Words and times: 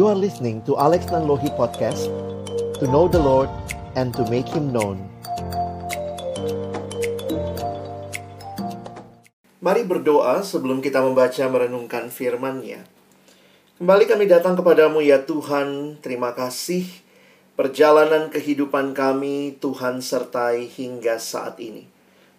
You 0.00 0.08
are 0.08 0.16
listening 0.16 0.64
to 0.64 0.80
Alex 0.80 1.12
Nanlohi 1.12 1.52
Podcast 1.60 2.08
To 2.80 2.88
know 2.88 3.04
the 3.04 3.20
Lord 3.20 3.52
and 4.00 4.16
to 4.16 4.24
make 4.32 4.48
Him 4.48 4.72
known 4.72 4.96
Mari 9.60 9.84
berdoa 9.84 10.40
sebelum 10.40 10.80
kita 10.80 11.04
membaca 11.04 11.44
merenungkan 11.52 12.08
firman-Nya. 12.08 12.80
Kembali 13.76 14.08
kami 14.08 14.24
datang 14.24 14.56
kepadamu 14.56 15.04
ya 15.04 15.20
Tuhan, 15.20 16.00
terima 16.00 16.32
kasih 16.32 16.88
perjalanan 17.52 18.32
kehidupan 18.32 18.96
kami 18.96 19.60
Tuhan 19.60 20.00
sertai 20.00 20.64
hingga 20.64 21.20
saat 21.20 21.60
ini. 21.60 21.84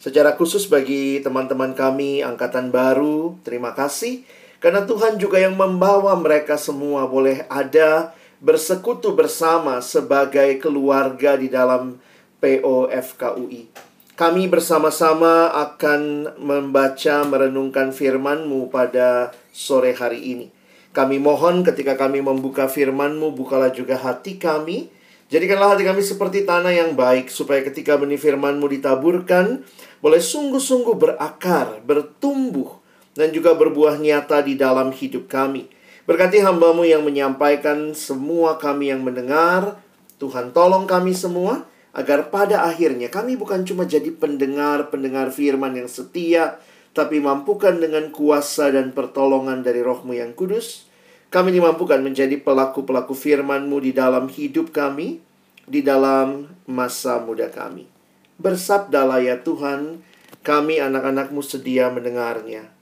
Secara 0.01 0.33
khusus 0.33 0.65
bagi 0.65 1.21
teman-teman 1.21 1.77
kami 1.77 2.25
angkatan 2.25 2.73
baru, 2.73 3.37
terima 3.45 3.77
kasih 3.77 4.25
karena 4.61 4.85
Tuhan 4.85 5.17
juga 5.17 5.41
yang 5.41 5.57
membawa 5.57 6.13
mereka 6.13 6.55
semua 6.55 7.09
boleh 7.09 7.49
ada 7.49 8.13
bersekutu 8.37 9.17
bersama 9.17 9.81
sebagai 9.81 10.61
keluarga 10.61 11.33
di 11.33 11.49
dalam 11.49 11.97
POFKUI. 12.41 13.69
Kami 14.13 14.45
bersama-sama 14.45 15.49
akan 15.49 16.33
membaca 16.37 17.25
merenungkan 17.25 17.89
firman-Mu 17.89 18.69
pada 18.69 19.33
sore 19.49 19.97
hari 19.97 20.21
ini. 20.37 20.47
Kami 20.93 21.17
mohon 21.17 21.65
ketika 21.65 21.97
kami 21.97 22.21
membuka 22.21 22.69
firman-Mu, 22.69 23.33
bukalah 23.33 23.73
juga 23.73 23.97
hati 23.97 24.37
kami. 24.37 24.93
Jadikanlah 25.31 25.73
hati 25.73 25.87
kami 25.87 26.03
seperti 26.03 26.43
tanah 26.43 26.75
yang 26.75 26.91
baik, 26.93 27.31
supaya 27.33 27.63
ketika 27.65 27.97
benih 27.97 28.19
firman-Mu 28.19 28.67
ditaburkan, 28.67 29.63
boleh 30.03 30.21
sungguh-sungguh 30.21 30.97
berakar, 30.97 31.79
bertumbuh, 31.81 32.80
dan 33.15 33.35
juga 33.35 33.55
berbuah 33.55 33.99
nyata 33.99 34.43
di 34.43 34.55
dalam 34.55 34.91
hidup 34.95 35.27
kami. 35.27 35.67
Berkati 36.07 36.41
hambamu 36.41 36.83
yang 36.83 37.05
menyampaikan 37.05 37.93
semua 37.93 38.57
kami 38.57 38.91
yang 38.91 39.05
mendengar. 39.05 39.79
Tuhan 40.17 40.53
tolong 40.53 40.85
kami 40.85 41.17
semua 41.17 41.65
agar 41.91 42.31
pada 42.31 42.63
akhirnya 42.63 43.11
kami 43.11 43.35
bukan 43.35 43.67
cuma 43.67 43.83
jadi 43.83 44.09
pendengar-pendengar 44.15 45.33
firman 45.33 45.75
yang 45.75 45.89
setia, 45.91 46.61
tapi 46.95 47.19
mampukan 47.19 47.79
dengan 47.79 48.11
kuasa 48.11 48.71
dan 48.71 48.95
pertolongan 48.95 49.63
dari 49.63 49.83
rohmu 49.83 50.15
yang 50.15 50.31
kudus, 50.35 50.87
kami 51.31 51.55
dimampukan 51.55 52.03
menjadi 52.03 52.39
pelaku-pelaku 52.43 53.15
firman-Mu 53.15 53.77
di 53.79 53.91
dalam 53.95 54.27
hidup 54.27 54.75
kami, 54.75 55.23
di 55.63 55.79
dalam 55.79 56.51
masa 56.67 57.23
muda 57.23 57.47
kami. 57.47 57.87
Bersabdalah 58.35 59.23
ya 59.23 59.39
Tuhan, 59.39 60.03
kami 60.43 60.83
anak-anakmu 60.83 61.39
sedia 61.39 61.87
mendengarnya. 61.87 62.80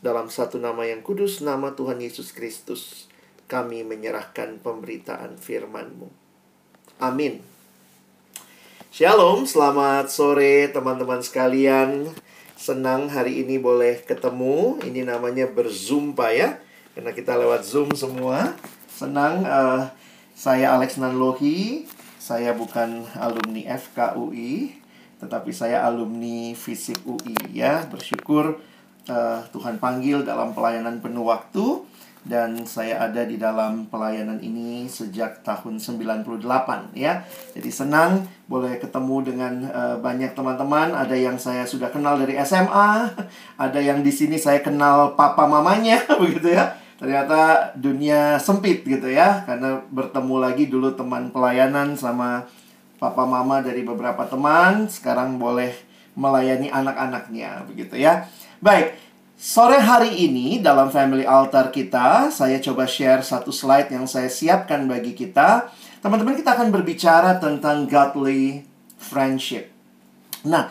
Dalam 0.00 0.32
satu 0.32 0.56
nama 0.56 0.88
yang 0.88 1.04
kudus, 1.04 1.44
nama 1.44 1.76
Tuhan 1.76 2.00
Yesus 2.00 2.32
Kristus, 2.32 3.04
kami 3.44 3.84
menyerahkan 3.84 4.56
pemberitaan 4.64 5.36
firman-Mu. 5.36 6.08
Amin. 7.04 7.44
Shalom, 8.88 9.44
selamat 9.44 10.08
sore 10.08 10.72
teman-teman 10.72 11.20
sekalian. 11.20 12.08
Senang 12.56 13.12
hari 13.12 13.44
ini 13.44 13.60
boleh 13.60 14.00
ketemu. 14.00 14.80
Ini 14.80 15.04
namanya 15.04 15.44
berzumpa 15.52 16.32
ya. 16.32 16.56
Karena 16.96 17.12
kita 17.12 17.36
lewat 17.36 17.68
Zoom 17.68 17.92
semua. 17.92 18.56
Senang 18.88 19.44
uh, 19.44 19.92
saya 20.32 20.80
Alex 20.80 20.96
Nanlohi. 20.96 21.84
Saya 22.16 22.56
bukan 22.56 23.04
alumni 23.20 23.76
FKUI, 23.76 24.80
tetapi 25.20 25.52
saya 25.52 25.84
alumni 25.84 26.56
Fisip 26.56 27.04
UI 27.04 27.36
ya. 27.52 27.84
Bersyukur 27.84 28.69
uh, 29.08 29.40
Tuhan 29.54 29.80
panggil 29.80 30.26
dalam 30.26 30.52
pelayanan 30.52 31.00
penuh 31.00 31.24
waktu 31.24 31.86
dan 32.20 32.68
saya 32.68 33.00
ada 33.08 33.24
di 33.24 33.40
dalam 33.40 33.88
pelayanan 33.88 34.36
ini 34.44 34.84
sejak 34.84 35.40
tahun 35.40 35.80
98 35.80 36.92
ya. 36.92 37.24
Jadi 37.56 37.70
senang 37.72 38.28
boleh 38.44 38.76
ketemu 38.76 39.16
dengan 39.24 39.52
uh, 39.72 39.96
banyak 39.96 40.36
teman-teman. 40.36 40.92
Ada 40.92 41.16
yang 41.16 41.40
saya 41.40 41.64
sudah 41.64 41.88
kenal 41.88 42.20
dari 42.20 42.36
SMA, 42.44 43.16
ada 43.64 43.80
yang 43.80 44.04
di 44.04 44.12
sini 44.12 44.36
saya 44.36 44.60
kenal 44.60 45.16
papa 45.16 45.48
mamanya 45.48 46.04
begitu 46.20 46.52
ya. 46.52 46.76
Ternyata 47.00 47.72
dunia 47.80 48.36
sempit 48.36 48.84
gitu 48.84 49.08
ya 49.08 49.40
karena 49.48 49.80
bertemu 49.88 50.36
lagi 50.36 50.68
dulu 50.68 50.92
teman 50.92 51.32
pelayanan 51.32 51.96
sama 51.96 52.44
papa 53.00 53.24
mama 53.24 53.64
dari 53.64 53.80
beberapa 53.80 54.28
teman, 54.28 54.84
sekarang 54.84 55.40
boleh 55.40 55.72
melayani 56.12 56.68
anak-anaknya 56.68 57.64
begitu 57.64 57.96
ya. 57.96 58.28
Baik, 58.60 58.92
Sore 59.40 59.80
hari 59.80 60.20
ini 60.20 60.60
dalam 60.60 60.92
family 60.92 61.24
altar 61.24 61.72
kita, 61.72 62.28
saya 62.28 62.60
coba 62.60 62.84
share 62.84 63.24
satu 63.24 63.48
slide 63.48 63.88
yang 63.88 64.04
saya 64.04 64.28
siapkan 64.28 64.84
bagi 64.84 65.16
kita. 65.16 65.72
Teman-teman, 66.04 66.36
kita 66.36 66.60
akan 66.60 66.68
berbicara 66.68 67.40
tentang 67.40 67.88
godly 67.88 68.68
friendship. 69.00 69.72
Nah, 70.44 70.68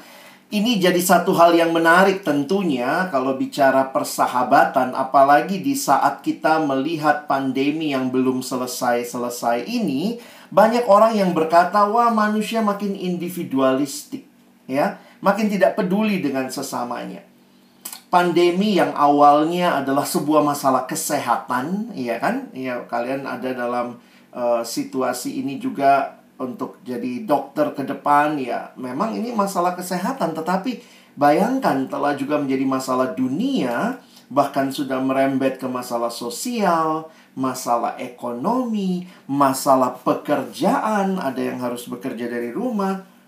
ini 0.54 0.78
jadi 0.78 1.02
satu 1.02 1.34
hal 1.34 1.58
yang 1.58 1.74
menarik 1.74 2.22
tentunya 2.22 3.10
kalau 3.10 3.34
bicara 3.34 3.90
persahabatan, 3.90 4.94
apalagi 4.94 5.58
di 5.58 5.74
saat 5.74 6.22
kita 6.22 6.62
melihat 6.62 7.26
pandemi 7.26 7.90
yang 7.90 8.14
belum 8.14 8.46
selesai-selesai 8.46 9.66
ini, 9.66 10.22
banyak 10.54 10.86
orang 10.86 11.18
yang 11.18 11.34
berkata, 11.34 11.90
"Wah, 11.90 12.14
manusia 12.14 12.62
makin 12.62 12.94
individualistik." 12.94 14.30
Ya, 14.70 15.02
makin 15.26 15.50
tidak 15.50 15.74
peduli 15.74 16.22
dengan 16.22 16.54
sesamanya 16.54 17.28
pandemi 18.09 18.75
yang 18.75 18.92
awalnya 18.97 19.80
adalah 19.80 20.03
sebuah 20.03 20.42
masalah 20.42 20.90
kesehatan, 20.90 21.94
iya 21.94 22.18
kan? 22.18 22.50
Iya, 22.52 22.90
kalian 22.90 23.30
ada 23.30 23.53
dalam 23.53 24.02
uh, 24.34 24.66
situasi 24.66 25.40
ini 25.40 25.62
juga 25.62 26.18
untuk 26.42 26.81
jadi 26.81 27.24
dokter 27.24 27.70
ke 27.78 27.86
depan, 27.86 28.42
ya. 28.42 28.74
Memang 28.75 29.14
ini 29.14 29.30
masalah 29.30 29.78
kesehatan, 29.78 30.34
tetapi 30.34 30.81
bayangkan 31.14 31.86
telah 31.86 32.18
juga 32.18 32.42
menjadi 32.42 32.66
masalah 32.66 33.14
dunia, 33.14 34.02
bahkan 34.34 34.74
sudah 34.74 34.97
merembet 34.97 35.62
ke 35.62 35.70
masalah 35.70 36.09
sosial, 36.09 37.14
masalah 37.38 37.94
ekonomi, 38.02 39.06
masalah 39.30 40.02
pekerjaan, 40.02 41.22
ada 41.22 41.41
yang 41.41 41.62
harus 41.62 41.86
bekerja 41.86 42.26
dari 42.26 42.50
rumah 42.50 43.19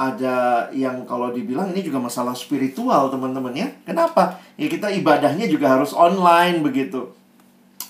ada 0.00 0.66
yang 0.72 1.04
kalau 1.04 1.28
dibilang 1.28 1.76
ini 1.76 1.84
juga 1.84 2.00
masalah 2.00 2.32
spiritual 2.32 3.12
teman-teman 3.12 3.52
ya. 3.52 3.68
Kenapa? 3.84 4.40
Ya 4.56 4.72
kita 4.72 4.88
ibadahnya 4.88 5.44
juga 5.44 5.76
harus 5.76 5.92
online 5.92 6.64
begitu. 6.64 7.12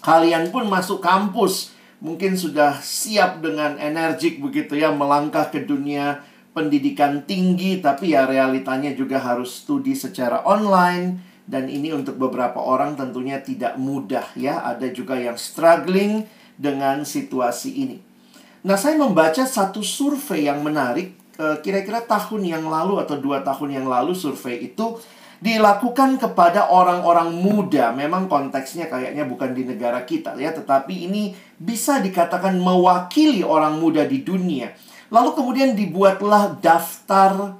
Kalian 0.02 0.50
pun 0.50 0.66
masuk 0.66 0.98
kampus 0.98 1.70
mungkin 2.02 2.34
sudah 2.34 2.82
siap 2.82 3.38
dengan 3.38 3.78
energik 3.78 4.42
begitu 4.42 4.74
ya 4.74 4.90
melangkah 4.90 5.52
ke 5.52 5.62
dunia 5.62 6.24
pendidikan 6.56 7.22
tinggi 7.28 7.78
tapi 7.78 8.16
ya 8.16 8.26
realitanya 8.26 8.90
juga 8.96 9.20
harus 9.20 9.62
studi 9.62 9.92
secara 9.94 10.42
online 10.48 11.20
dan 11.46 11.70
ini 11.70 11.94
untuk 11.94 12.18
beberapa 12.18 12.58
orang 12.58 12.98
tentunya 12.98 13.38
tidak 13.38 13.78
mudah 13.78 14.26
ya. 14.34 14.66
Ada 14.66 14.90
juga 14.90 15.14
yang 15.14 15.38
struggling 15.38 16.26
dengan 16.58 17.06
situasi 17.06 17.70
ini. 17.86 17.98
Nah, 18.60 18.76
saya 18.76 18.98
membaca 18.98 19.46
satu 19.46 19.80
survei 19.80 20.50
yang 20.50 20.60
menarik 20.60 21.19
kira-kira 21.64 22.04
tahun 22.04 22.42
yang 22.44 22.64
lalu 22.68 23.00
atau 23.00 23.16
dua 23.16 23.40
tahun 23.40 23.80
yang 23.80 23.86
lalu 23.88 24.12
survei 24.12 24.70
itu 24.70 25.00
dilakukan 25.40 26.20
kepada 26.20 26.68
orang-orang 26.68 27.32
muda. 27.32 27.90
Memang 27.96 28.28
konteksnya 28.28 28.92
kayaknya 28.92 29.24
bukan 29.24 29.56
di 29.56 29.64
negara 29.64 30.04
kita 30.04 30.36
ya, 30.36 30.52
tetapi 30.52 31.08
ini 31.08 31.32
bisa 31.56 31.98
dikatakan 31.98 32.60
mewakili 32.60 33.40
orang 33.40 33.80
muda 33.80 34.04
di 34.04 34.20
dunia. 34.20 34.76
Lalu 35.10 35.30
kemudian 35.34 35.72
dibuatlah 35.74 36.60
daftar 36.60 37.56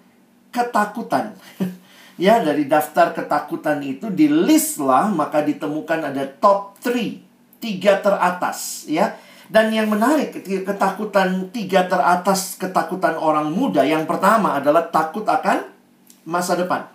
ketakutan. 0.53 1.35
ya, 2.21 2.39
dari 2.45 2.69
daftar 2.69 3.17
ketakutan 3.17 3.81
itu 3.81 4.13
di 4.13 4.29
list 4.29 4.79
lah 4.79 5.09
maka 5.09 5.41
ditemukan 5.41 6.13
ada 6.13 6.29
top 6.29 6.77
3, 6.85 7.65
tiga 7.65 8.01
teratas 8.05 8.85
ya 8.89 9.17
dan 9.51 9.75
yang 9.75 9.91
menarik, 9.91 10.47
ketakutan 10.47 11.51
tiga 11.51 11.91
teratas 11.91 12.55
ketakutan 12.55 13.19
orang 13.19 13.51
muda. 13.51 13.83
Yang 13.83 14.07
pertama 14.07 14.63
adalah 14.63 14.87
takut 14.87 15.27
akan 15.27 15.67
masa 16.23 16.55
depan. 16.55 16.87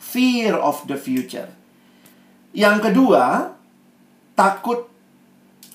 Fear 0.00 0.56
of 0.56 0.88
the 0.88 0.96
future. 0.96 1.52
Yang 2.56 2.88
kedua, 2.88 3.52
takut 4.32 4.88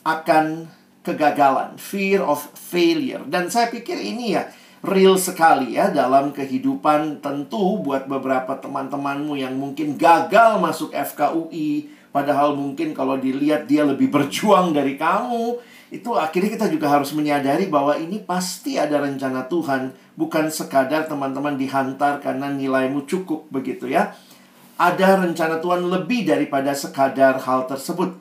akan 0.02 0.66
kegagalan. 1.06 1.78
Fear 1.78 2.26
of 2.26 2.50
failure. 2.58 3.22
Dan 3.30 3.54
saya 3.54 3.70
pikir 3.70 4.02
ini 4.02 4.34
ya 4.34 4.50
real 4.82 5.22
sekali 5.22 5.78
ya 5.78 5.94
dalam 5.94 6.34
kehidupan 6.34 7.22
tentu 7.22 7.78
buat 7.86 8.10
beberapa 8.10 8.58
teman-temanmu 8.58 9.38
yang 9.38 9.54
mungkin 9.54 10.02
gagal 10.02 10.58
masuk 10.58 10.98
FKUI 10.98 11.99
Padahal 12.10 12.58
mungkin 12.58 12.98
kalau 12.98 13.22
dilihat 13.22 13.70
dia 13.70 13.86
lebih 13.86 14.10
berjuang 14.10 14.74
dari 14.74 14.98
kamu, 14.98 15.62
itu 15.90 16.10
akhirnya 16.14 16.54
kita 16.58 16.68
juga 16.70 16.90
harus 16.90 17.14
menyadari 17.18 17.70
bahwa 17.70 17.98
ini 17.98 18.22
pasti 18.22 18.78
ada 18.78 19.02
rencana 19.02 19.46
Tuhan, 19.50 19.94
bukan 20.18 20.50
sekadar 20.54 21.10
teman-teman 21.10 21.58
dihantar 21.58 22.22
karena 22.22 22.50
nilaimu 22.50 23.06
cukup 23.10 23.50
begitu 23.50 23.90
ya. 23.90 24.14
Ada 24.80 25.22
rencana 25.22 25.60
Tuhan 25.60 25.86
lebih 25.86 26.30
daripada 26.30 26.74
sekadar 26.74 27.42
hal 27.42 27.66
tersebut. 27.70 28.16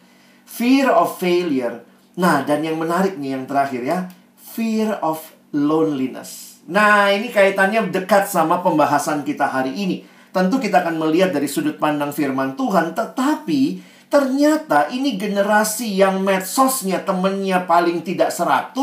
fear 0.49 0.89
of 0.89 1.21
failure. 1.21 1.85
Nah, 2.17 2.41
dan 2.43 2.65
yang 2.65 2.81
menarik 2.81 3.21
nih 3.21 3.37
yang 3.37 3.45
terakhir 3.45 3.85
ya, 3.85 3.99
fear 4.35 4.97
of 5.05 5.21
loneliness. 5.53 6.59
Nah, 6.65 7.13
ini 7.13 7.29
kaitannya 7.29 7.93
dekat 7.93 8.27
sama 8.33 8.65
pembahasan 8.65 9.29
kita 9.29 9.45
hari 9.45 9.77
ini. 9.77 9.97
Tentu 10.29 10.61
kita 10.61 10.85
akan 10.85 11.01
melihat 11.01 11.33
dari 11.33 11.49
sudut 11.49 11.81
pandang 11.81 12.13
firman 12.13 12.55
Tuhan, 12.55 12.93
tetapi 12.93 13.81
ternyata 14.09 14.89
ini 14.93 15.17
generasi 15.17 15.89
yang 15.99 16.21
medsosnya 16.25 17.05
temennya 17.05 17.65
paling 17.65 18.05
tidak 18.05 18.33
100 18.33 18.77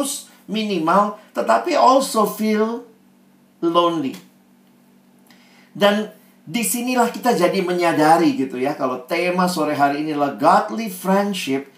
minimal, 0.50 1.18
tetapi 1.34 1.74
also 1.74 2.26
feel 2.30 2.86
lonely. 3.62 4.14
Dan 5.76 6.14
di 6.46 6.62
sinilah 6.62 7.10
kita 7.10 7.34
jadi 7.34 7.58
menyadari 7.66 8.38
gitu 8.38 8.62
ya, 8.62 8.78
kalau 8.78 9.02
tema 9.06 9.50
sore 9.50 9.74
hari 9.74 10.06
ini 10.06 10.14
adalah 10.14 10.38
godly 10.38 10.94
friendship, 10.94 11.74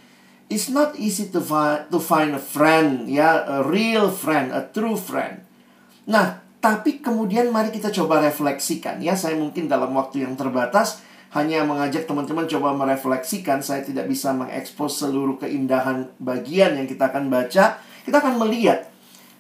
it's 0.52 0.68
not 0.68 0.96
easy 1.00 1.32
to 1.32 1.40
find, 1.40 1.88
to 1.88 2.00
find 2.00 2.36
a 2.36 2.42
friend, 2.42 3.08
ya, 3.08 3.48
a 3.48 3.60
real 3.64 4.12
friend, 4.12 4.52
a 4.52 4.68
true 4.68 5.00
friend. 5.00 5.44
Nah, 6.08 6.44
tapi 6.58 7.00
kemudian 7.00 7.54
mari 7.54 7.70
kita 7.70 7.94
coba 7.94 8.22
refleksikan 8.24 8.98
ya. 9.00 9.14
Saya 9.14 9.38
mungkin 9.38 9.70
dalam 9.70 9.94
waktu 9.94 10.26
yang 10.26 10.34
terbatas 10.34 11.06
hanya 11.36 11.62
mengajak 11.62 12.10
teman-teman 12.10 12.50
coba 12.50 12.74
merefleksikan. 12.74 13.62
Saya 13.62 13.86
tidak 13.86 14.10
bisa 14.10 14.34
mengekspos 14.34 15.00
seluruh 15.02 15.38
keindahan 15.38 16.10
bagian 16.18 16.76
yang 16.76 16.90
kita 16.90 17.14
akan 17.14 17.30
baca. 17.30 17.78
Kita 18.04 18.18
akan 18.18 18.42
melihat 18.42 18.90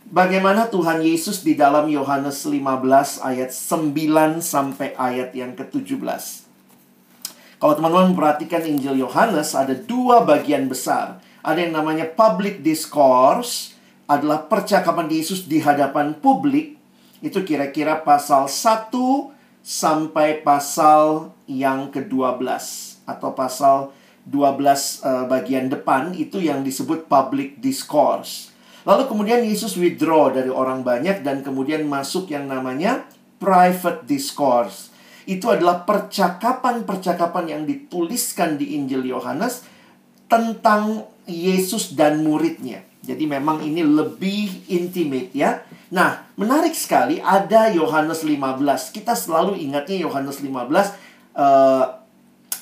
bagaimana 0.08 0.69
Tuhan 0.69 1.02
Yesus 1.02 1.42
di 1.42 1.58
dalam 1.58 1.90
Yohanes 1.90 2.44
15 2.46 3.24
ayat 3.25 3.50
9 3.50 4.44
sampai 4.44 4.94
ayat 4.94 5.34
yang 5.34 5.58
ke-17. 5.58 6.46
Kalau 7.58 7.74
teman-teman 7.74 8.13
perhatikan 8.13 8.62
Injil 8.62 9.02
Yohanes 9.02 9.58
ada 9.58 9.74
dua 9.74 10.22
bagian 10.22 10.70
besar. 10.70 11.18
Ada 11.42 11.66
yang 11.66 11.74
namanya 11.80 12.06
public 12.06 12.62
discourse, 12.62 13.78
adalah 14.08 14.48
percakapan 14.48 15.12
Yesus 15.12 15.46
di 15.46 15.60
hadapan 15.60 16.16
publik. 16.18 16.76
Itu 17.19 17.42
kira-kira 17.42 18.02
pasal 18.06 18.46
1 18.46 18.94
sampai 19.64 20.46
pasal 20.46 21.34
yang 21.50 21.92
ke-12 21.92 22.48
atau 23.08 23.30
pasal 23.36 23.92
12 24.28 25.08
uh, 25.08 25.25
bagian 25.31 25.72
depan 25.72 26.12
itu 26.12 26.44
yang 26.44 26.64
disebut 26.64 27.08
public 27.08 27.64
discourse. 27.64 28.52
Lalu 28.88 29.04
kemudian 29.08 29.44
Yesus 29.44 29.75
withdraw 29.75 30.31
dari 30.31 30.48
orang 30.48 30.84
banyak 30.84 31.19
dan 31.19 31.44
kemudian 31.44 31.84
masuk 31.84 32.31
yang 32.31 32.48
namanya 32.48 33.08
private 33.40 34.08
discourse. 34.08 34.92
Itu 35.28 35.52
adalah 35.52 35.84
percakapan-percakapan 35.84 37.46
yang 37.52 37.62
dituliskan 37.68 38.56
di 38.56 38.80
Injil 38.80 39.04
Yohanes 39.04 39.68
tentang 40.31 41.04
Yesus 41.28 41.92
dan 42.00 42.24
muridnya. 42.24 42.88
Jadi 43.04 43.28
memang 43.28 43.60
ini 43.63 43.84
lebih 43.84 44.72
intimate 44.72 45.36
ya. 45.36 45.67
Nah, 45.88 46.28
menarik 46.36 46.75
sekali 46.75 47.24
ada 47.24 47.72
Yohanes 47.72 48.28
15. 48.28 48.92
Kita 48.92 49.16
selalu 49.16 49.56
ingatnya 49.56 50.04
Yohanes 50.04 50.44
15 50.44 50.51
uh, 51.38 51.86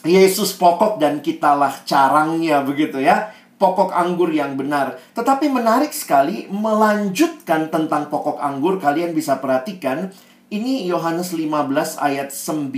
Yesus 0.05 0.53
pokok 0.53 1.01
dan 1.01 1.25
kitalah 1.25 1.81
carangnya 1.81 2.61
begitu 2.61 3.01
ya. 3.01 3.33
Pokok 3.57 3.89
anggur 3.89 4.29
yang 4.29 4.53
benar. 4.53 5.01
Tetapi 5.17 5.49
menarik 5.49 5.89
sekali 5.95 6.45
melanjutkan 6.51 7.73
tentang 7.73 8.13
pokok 8.13 8.37
anggur 8.37 8.77
kalian 8.77 9.17
bisa 9.17 9.41
perhatikan 9.41 10.13
ini 10.53 10.85
Yohanes 10.85 11.33
15 11.33 11.97
ayat 11.97 12.29
9 12.29 12.69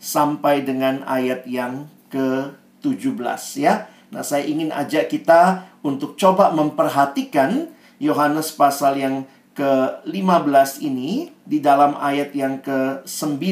sampai 0.00 0.64
dengan 0.64 1.04
ayat 1.04 1.44
yang 1.44 1.92
ke-17 2.08 3.42
ya. 3.60 3.92
Nah, 4.08 4.24
saya 4.24 4.48
ingin 4.48 4.72
ajak 4.72 5.12
kita 5.12 5.68
untuk 5.84 6.16
coba 6.16 6.52
memperhatikan 6.56 7.68
Yohanes 8.02 8.50
pasal 8.56 8.98
yang 8.98 9.28
ke-15 9.52 10.70
ini 10.84 11.28
di 11.44 11.60
dalam 11.60 11.96
ayat 12.00 12.32
yang 12.32 12.60
ke-9 12.64 13.42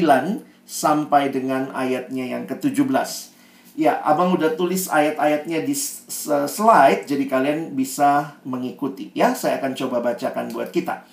sampai 0.65 1.29
dengan 1.29 1.69
ayatnya 1.71 2.37
yang 2.37 2.43
ke-17. 2.49 3.31
Ya, 3.79 4.03
Abang 4.03 4.35
udah 4.35 4.53
tulis 4.59 4.91
ayat-ayatnya 4.91 5.63
di 5.63 5.71
slide 6.47 7.07
jadi 7.07 7.25
kalian 7.29 7.71
bisa 7.71 8.35
mengikuti 8.43 9.15
ya. 9.15 9.31
Saya 9.31 9.63
akan 9.63 9.71
coba 9.77 10.11
bacakan 10.11 10.51
buat 10.51 10.69
kita. 10.75 11.07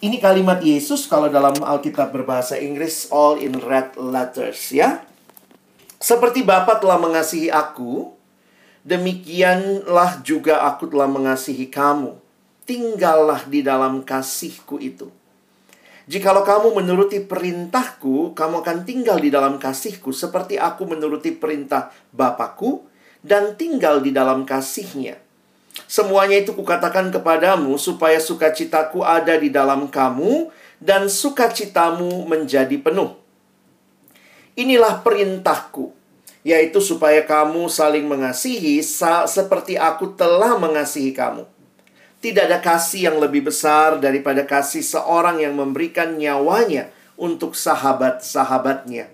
Ini 0.00 0.16
kalimat 0.20 0.60
Yesus 0.64 1.08
kalau 1.08 1.28
dalam 1.28 1.56
Alkitab 1.60 2.12
berbahasa 2.12 2.56
Inggris 2.60 3.08
all 3.12 3.40
in 3.40 3.56
red 3.56 3.96
letters 3.96 4.72
ya. 4.72 5.04
Seperti 6.00 6.40
Bapa 6.40 6.80
telah 6.80 6.96
mengasihi 6.96 7.52
aku, 7.52 8.20
Demikianlah 8.80 10.24
juga 10.24 10.64
aku 10.64 10.88
telah 10.88 11.04
mengasihi 11.04 11.68
kamu. 11.68 12.16
Tinggallah 12.70 13.50
di 13.50 13.66
dalam 13.66 14.06
kasihku 14.06 14.78
itu. 14.78 15.10
Jikalau 16.06 16.46
kamu 16.46 16.78
menuruti 16.78 17.18
perintahku, 17.18 18.30
kamu 18.38 18.62
akan 18.62 18.78
tinggal 18.86 19.18
di 19.18 19.26
dalam 19.26 19.58
kasihku 19.58 20.14
seperti 20.14 20.54
aku 20.54 20.86
menuruti 20.86 21.34
perintah 21.34 21.90
Bapakku 22.14 22.86
dan 23.26 23.58
tinggal 23.58 23.98
di 23.98 24.14
dalam 24.14 24.46
kasihnya. 24.46 25.18
Semuanya 25.90 26.38
itu 26.38 26.54
kukatakan 26.54 27.10
kepadamu 27.10 27.74
supaya 27.74 28.22
sukacitaku 28.22 29.02
ada 29.02 29.34
di 29.34 29.50
dalam 29.50 29.90
kamu 29.90 30.54
dan 30.78 31.10
sukacitamu 31.10 32.22
menjadi 32.30 32.78
penuh. 32.78 33.18
Inilah 34.54 35.02
perintahku 35.02 35.90
yaitu 36.46 36.78
supaya 36.78 37.26
kamu 37.26 37.66
saling 37.66 38.06
mengasihi 38.06 38.78
seperti 39.26 39.74
aku 39.74 40.14
telah 40.14 40.54
mengasihi 40.54 41.10
kamu. 41.10 41.59
Tidak 42.20 42.44
ada 42.44 42.60
kasih 42.60 43.08
yang 43.08 43.16
lebih 43.16 43.48
besar 43.48 43.96
daripada 43.96 44.44
kasih 44.44 44.84
seorang 44.84 45.40
yang 45.40 45.56
memberikan 45.56 46.20
nyawanya 46.20 46.92
untuk 47.16 47.56
sahabat-sahabatnya. 47.56 49.08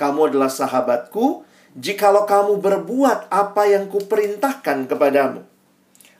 Kamu 0.00 0.32
adalah 0.32 0.48
sahabatku 0.48 1.44
jikalau 1.76 2.24
kamu 2.24 2.56
berbuat 2.64 3.28
apa 3.28 3.68
yang 3.68 3.92
kuperintahkan 3.92 4.88
kepadamu. 4.88 5.44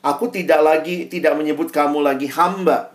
Aku 0.05 0.29
tidak 0.29 0.61
lagi 0.61 1.09
tidak 1.09 1.41
menyebut 1.41 1.73
kamu 1.73 2.05
lagi 2.05 2.29
hamba, 2.29 2.93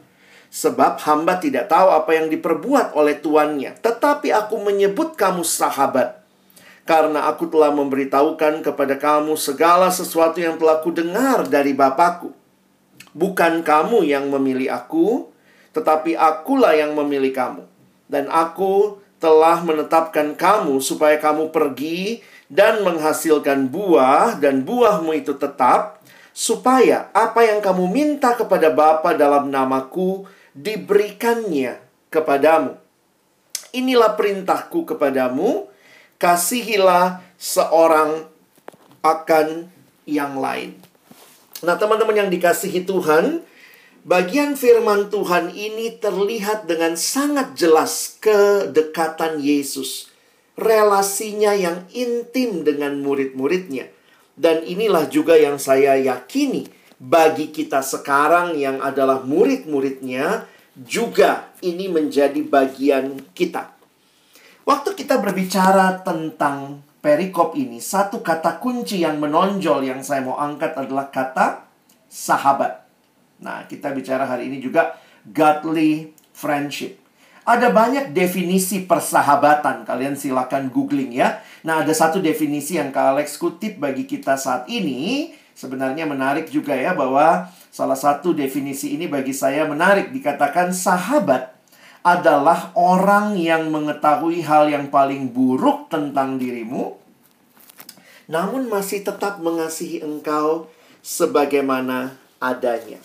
sebab 0.54 1.02
hamba 1.02 1.42
tidak 1.42 1.66
tahu 1.66 1.98
apa 1.98 2.14
yang 2.14 2.30
diperbuat 2.30 2.94
oleh 2.94 3.18
tuannya, 3.18 3.74
tetapi 3.82 4.30
aku 4.34 4.62
menyebut 4.62 5.18
kamu 5.18 5.42
sahabat 5.42 6.22
karena 6.86 7.26
aku 7.26 7.50
telah 7.50 7.74
memberitahukan 7.74 8.62
kepada 8.62 8.96
kamu 9.02 9.34
segala 9.42 9.90
sesuatu 9.90 10.38
yang 10.38 10.62
telah 10.62 10.86
kudengar 10.86 11.50
dari 11.50 11.74
Bapakku. 11.74 12.45
Bukan 13.16 13.64
kamu 13.64 14.04
yang 14.04 14.28
memilih 14.28 14.76
aku, 14.76 15.32
tetapi 15.72 16.20
akulah 16.20 16.76
yang 16.76 16.92
memilih 16.92 17.32
kamu. 17.32 17.64
Dan 18.12 18.28
aku 18.28 19.00
telah 19.24 19.64
menetapkan 19.64 20.36
kamu 20.36 20.84
supaya 20.84 21.16
kamu 21.18 21.50
pergi 21.50 22.20
dan 22.52 22.86
menghasilkan 22.86 23.72
buah 23.72 24.38
dan 24.38 24.62
buahmu 24.62 25.18
itu 25.18 25.34
tetap 25.34 26.04
supaya 26.36 27.10
apa 27.16 27.48
yang 27.48 27.64
kamu 27.64 27.88
minta 27.90 28.36
kepada 28.36 28.70
Bapa 28.70 29.16
dalam 29.16 29.50
namaku 29.50 30.28
diberikannya 30.54 31.82
kepadamu. 32.14 32.78
Inilah 33.74 34.14
perintahku 34.14 34.88
kepadamu, 34.88 35.68
kasihilah 36.22 37.20
seorang 37.36 38.28
akan 39.04 39.68
yang 40.08 40.38
lain. 40.40 40.85
Nah, 41.66 41.82
teman-teman 41.82 42.14
yang 42.14 42.30
dikasihi 42.30 42.86
Tuhan, 42.86 43.42
bagian 44.06 44.54
firman 44.54 45.10
Tuhan 45.10 45.50
ini 45.50 45.98
terlihat 45.98 46.70
dengan 46.70 46.94
sangat 46.94 47.58
jelas 47.58 48.22
kedekatan 48.22 49.42
Yesus, 49.42 50.14
relasinya 50.54 51.58
yang 51.58 51.90
intim 51.90 52.62
dengan 52.62 53.02
murid-muridnya. 53.02 53.90
Dan 54.38 54.62
inilah 54.62 55.10
juga 55.10 55.34
yang 55.42 55.58
saya 55.58 55.98
yakini 55.98 56.70
bagi 57.02 57.50
kita 57.50 57.82
sekarang 57.82 58.54
yang 58.54 58.78
adalah 58.86 59.26
murid-muridnya, 59.26 60.46
juga 60.76 61.56
ini 61.66 61.90
menjadi 61.90 62.46
bagian 62.46 63.34
kita. 63.34 63.74
Waktu 64.70 64.94
kita 64.94 65.18
berbicara 65.18 66.04
tentang 66.06 66.86
perikop 67.06 67.54
ini, 67.54 67.78
satu 67.78 68.26
kata 68.26 68.58
kunci 68.58 69.06
yang 69.06 69.22
menonjol 69.22 69.86
yang 69.86 70.02
saya 70.02 70.26
mau 70.26 70.42
angkat 70.42 70.74
adalah 70.74 71.14
kata 71.14 71.70
sahabat. 72.10 72.82
Nah, 73.46 73.70
kita 73.70 73.94
bicara 73.94 74.26
hari 74.26 74.50
ini 74.50 74.58
juga 74.58 74.98
godly 75.30 76.18
friendship. 76.34 76.98
Ada 77.46 77.70
banyak 77.70 78.10
definisi 78.10 78.90
persahabatan. 78.90 79.86
Kalian 79.86 80.18
silakan 80.18 80.74
googling 80.74 81.14
ya. 81.14 81.46
Nah, 81.62 81.86
ada 81.86 81.94
satu 81.94 82.18
definisi 82.18 82.82
yang 82.82 82.90
Kak 82.90 83.14
Alex 83.14 83.38
kutip 83.38 83.78
bagi 83.78 84.10
kita 84.10 84.34
saat 84.34 84.66
ini. 84.66 85.30
Sebenarnya 85.54 86.10
menarik 86.10 86.50
juga 86.50 86.74
ya 86.74 86.98
bahwa 86.98 87.54
salah 87.70 87.96
satu 87.96 88.34
definisi 88.34 88.98
ini 88.98 89.06
bagi 89.06 89.32
saya 89.32 89.70
menarik. 89.70 90.10
Dikatakan 90.10 90.74
sahabat 90.74 91.55
adalah 92.06 92.70
orang 92.78 93.34
yang 93.34 93.74
mengetahui 93.74 94.46
hal 94.46 94.70
yang 94.70 94.94
paling 94.94 95.34
buruk 95.34 95.90
tentang 95.90 96.38
dirimu 96.38 97.06
namun 98.26 98.66
masih 98.70 99.06
tetap 99.06 99.38
mengasihi 99.38 100.02
engkau 100.02 100.70
sebagaimana 101.06 102.18
adanya. 102.42 102.98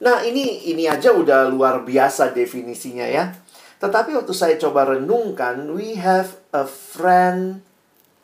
Nah, 0.00 0.22
ini 0.24 0.70
ini 0.72 0.88
aja 0.88 1.12
udah 1.12 1.50
luar 1.50 1.84
biasa 1.84 2.32
definisinya 2.32 3.04
ya. 3.04 3.36
Tetapi 3.80 4.16
waktu 4.16 4.32
saya 4.32 4.56
coba 4.60 4.96
renungkan, 4.96 5.72
we 5.72 5.96
have 5.98 6.40
a 6.52 6.64
friend 6.64 7.64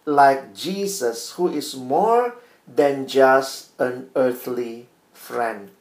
like 0.06 0.52
Jesus 0.54 1.36
who 1.36 1.50
is 1.50 1.74
more 1.74 2.38
than 2.64 3.08
just 3.08 3.74
an 3.80 4.12
earthly 4.14 4.88
friend. 5.12 5.75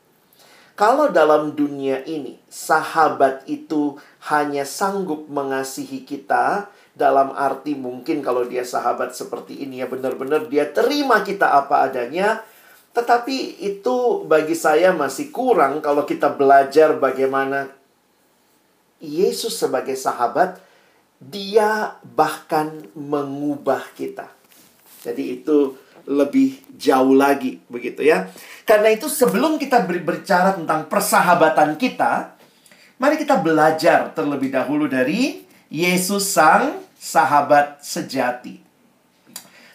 Kalau 0.75 1.07
dalam 1.07 1.55
dunia 1.55 2.03
ini 2.03 2.35
sahabat 2.51 3.47
itu 3.47 3.95
hanya 4.27 4.67
sanggup 4.67 5.31
mengasihi 5.31 6.03
kita 6.03 6.67
dalam 6.91 7.31
arti 7.31 7.79
mungkin 7.79 8.19
kalau 8.19 8.43
dia 8.43 8.67
sahabat 8.67 9.15
seperti 9.15 9.63
ini 9.63 9.79
ya 9.79 9.87
benar-benar 9.87 10.51
dia 10.51 10.67
terima 10.67 11.23
kita 11.23 11.47
apa 11.47 11.87
adanya, 11.87 12.43
tetapi 12.91 13.63
itu 13.63 14.27
bagi 14.27 14.55
saya 14.55 14.91
masih 14.91 15.31
kurang 15.31 15.79
kalau 15.79 16.03
kita 16.03 16.35
belajar 16.35 16.99
bagaimana 16.99 17.71
Yesus 18.99 19.55
sebagai 19.55 19.95
sahabat 19.95 20.59
dia 21.23 21.95
bahkan 22.03 22.83
mengubah 22.91 23.79
kita. 23.95 24.27
Jadi 25.07 25.39
itu 25.39 25.84
lebih 26.05 26.61
jauh 26.77 27.13
lagi 27.13 27.61
begitu 27.69 28.05
ya. 28.05 28.29
Karena 28.65 28.89
itu 28.89 29.05
sebelum 29.05 29.61
kita 29.61 29.85
berbicara 29.85 30.57
tentang 30.57 30.89
persahabatan 30.89 31.77
kita, 31.77 32.33
mari 32.97 33.17
kita 33.21 33.37
belajar 33.37 34.09
terlebih 34.17 34.49
dahulu 34.49 34.89
dari 34.89 35.45
Yesus 35.69 36.33
sang 36.33 36.81
sahabat 36.97 37.81
sejati. 37.85 38.65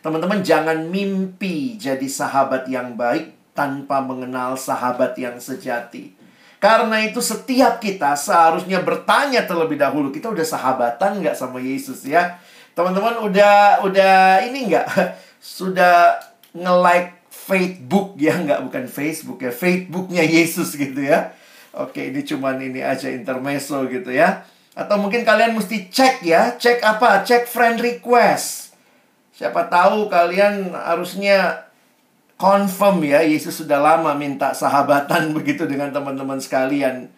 Teman-teman 0.00 0.40
jangan 0.40 0.88
mimpi 0.88 1.76
jadi 1.76 2.08
sahabat 2.08 2.66
yang 2.66 2.96
baik 2.96 3.36
tanpa 3.52 4.00
mengenal 4.00 4.56
sahabat 4.56 5.12
yang 5.20 5.36
sejati. 5.36 6.16
Karena 6.60 7.00
itu 7.04 7.20
setiap 7.24 7.80
kita 7.80 8.16
seharusnya 8.16 8.84
bertanya 8.84 9.44
terlebih 9.48 9.80
dahulu, 9.80 10.12
kita 10.12 10.28
udah 10.28 10.44
sahabatan 10.44 11.20
nggak 11.20 11.36
sama 11.36 11.56
Yesus 11.60 12.04
ya? 12.04 12.36
Teman-teman 12.76 13.20
udah 13.24 13.84
udah 13.84 14.44
ini 14.44 14.72
nggak? 14.72 14.86
Sudah 15.40 16.20
nge-like 16.52 17.20
Facebook 17.30 18.14
ya 18.20 18.36
nggak 18.36 18.60
bukan 18.68 18.84
Facebook 18.86 19.40
ya 19.40 19.50
Facebooknya 19.50 20.22
Yesus 20.22 20.76
gitu 20.76 21.00
ya. 21.02 21.32
Oke 21.74 22.12
ini 22.12 22.22
cuman 22.22 22.60
ini 22.60 22.84
aja 22.84 23.08
intermezzo 23.08 23.82
gitu 23.88 24.12
ya. 24.12 24.44
Atau 24.76 25.00
mungkin 25.02 25.26
kalian 25.26 25.56
mesti 25.56 25.90
cek 25.90 26.22
ya 26.22 26.54
cek 26.54 26.84
apa? 26.84 27.24
Cek 27.26 27.48
friend 27.48 27.80
request. 27.80 28.76
Siapa 29.34 29.66
tahu 29.72 30.12
kalian 30.12 30.76
harusnya 30.76 31.70
confirm 32.36 33.04
ya 33.04 33.20
Yesus 33.24 33.60
sudah 33.60 33.80
lama 33.80 34.16
minta 34.16 34.52
sahabatan 34.52 35.30
begitu 35.36 35.64
dengan 35.64 35.92
teman-teman 35.92 36.40
sekalian 36.40 37.08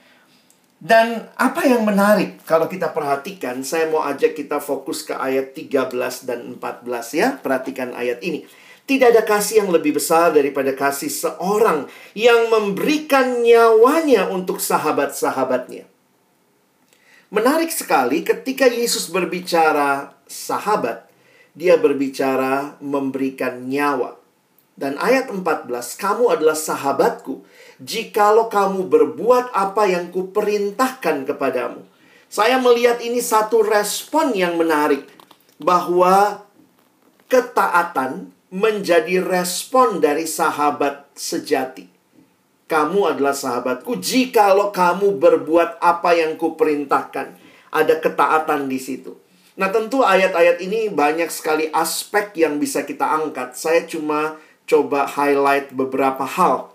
dan 0.83 1.31
apa 1.39 1.63
yang 1.63 1.87
menarik 1.87 2.43
kalau 2.43 2.67
kita 2.67 2.91
perhatikan, 2.91 3.63
saya 3.63 3.87
mau 3.87 4.03
ajak 4.03 4.35
kita 4.35 4.59
fokus 4.59 5.07
ke 5.07 5.15
ayat 5.15 5.55
13 5.55 6.27
dan 6.27 6.59
14 6.59 6.83
ya. 7.15 7.39
Perhatikan 7.39 7.95
ayat 7.95 8.19
ini. 8.27 8.43
Tidak 8.83 9.15
ada 9.15 9.23
kasih 9.23 9.63
yang 9.63 9.71
lebih 9.71 9.95
besar 9.95 10.35
daripada 10.35 10.75
kasih 10.75 11.07
seorang 11.07 11.87
yang 12.19 12.51
memberikan 12.51 13.47
nyawanya 13.47 14.27
untuk 14.35 14.59
sahabat-sahabatnya. 14.59 15.87
Menarik 17.31 17.71
sekali 17.71 18.27
ketika 18.27 18.67
Yesus 18.67 19.07
berbicara 19.07 20.19
sahabat, 20.27 21.07
dia 21.55 21.79
berbicara 21.79 22.75
memberikan 22.83 23.71
nyawa. 23.71 24.19
Dan 24.75 24.99
ayat 24.99 25.31
14, 25.31 25.71
kamu 25.95 26.35
adalah 26.35 26.59
sahabatku 26.59 27.47
jikalau 27.83 28.47
kamu 28.47 28.87
berbuat 28.87 29.51
apa 29.51 29.91
yang 29.91 30.15
kuperintahkan 30.15 31.27
kepadamu. 31.27 31.83
Saya 32.33 32.57
melihat 32.57 33.03
ini 33.05 33.21
satu 33.21 33.61
respon 33.61 34.33
yang 34.33 34.57
menarik 34.57 35.05
bahwa 35.61 36.47
ketaatan 37.29 38.33
menjadi 38.49 39.21
respon 39.21 40.01
dari 40.01 40.25
sahabat 40.25 41.13
sejati. 41.13 41.89
Kamu 42.69 43.05
adalah 43.05 43.37
sahabatku 43.37 44.01
jikalau 44.01 44.73
kamu 44.73 45.21
berbuat 45.21 45.77
apa 45.77 46.17
yang 46.17 46.41
kuperintahkan. 46.41 47.37
Ada 47.69 48.01
ketaatan 48.01 48.69
di 48.69 48.81
situ. 48.81 49.13
Nah, 49.61 49.69
tentu 49.69 50.01
ayat-ayat 50.01 50.65
ini 50.65 50.89
banyak 50.89 51.29
sekali 51.29 51.69
aspek 51.69 52.33
yang 52.41 52.57
bisa 52.57 52.89
kita 52.89 53.05
angkat. 53.05 53.53
Saya 53.53 53.85
cuma 53.85 54.41
coba 54.65 55.05
highlight 55.05 55.77
beberapa 55.77 56.25
hal. 56.25 56.72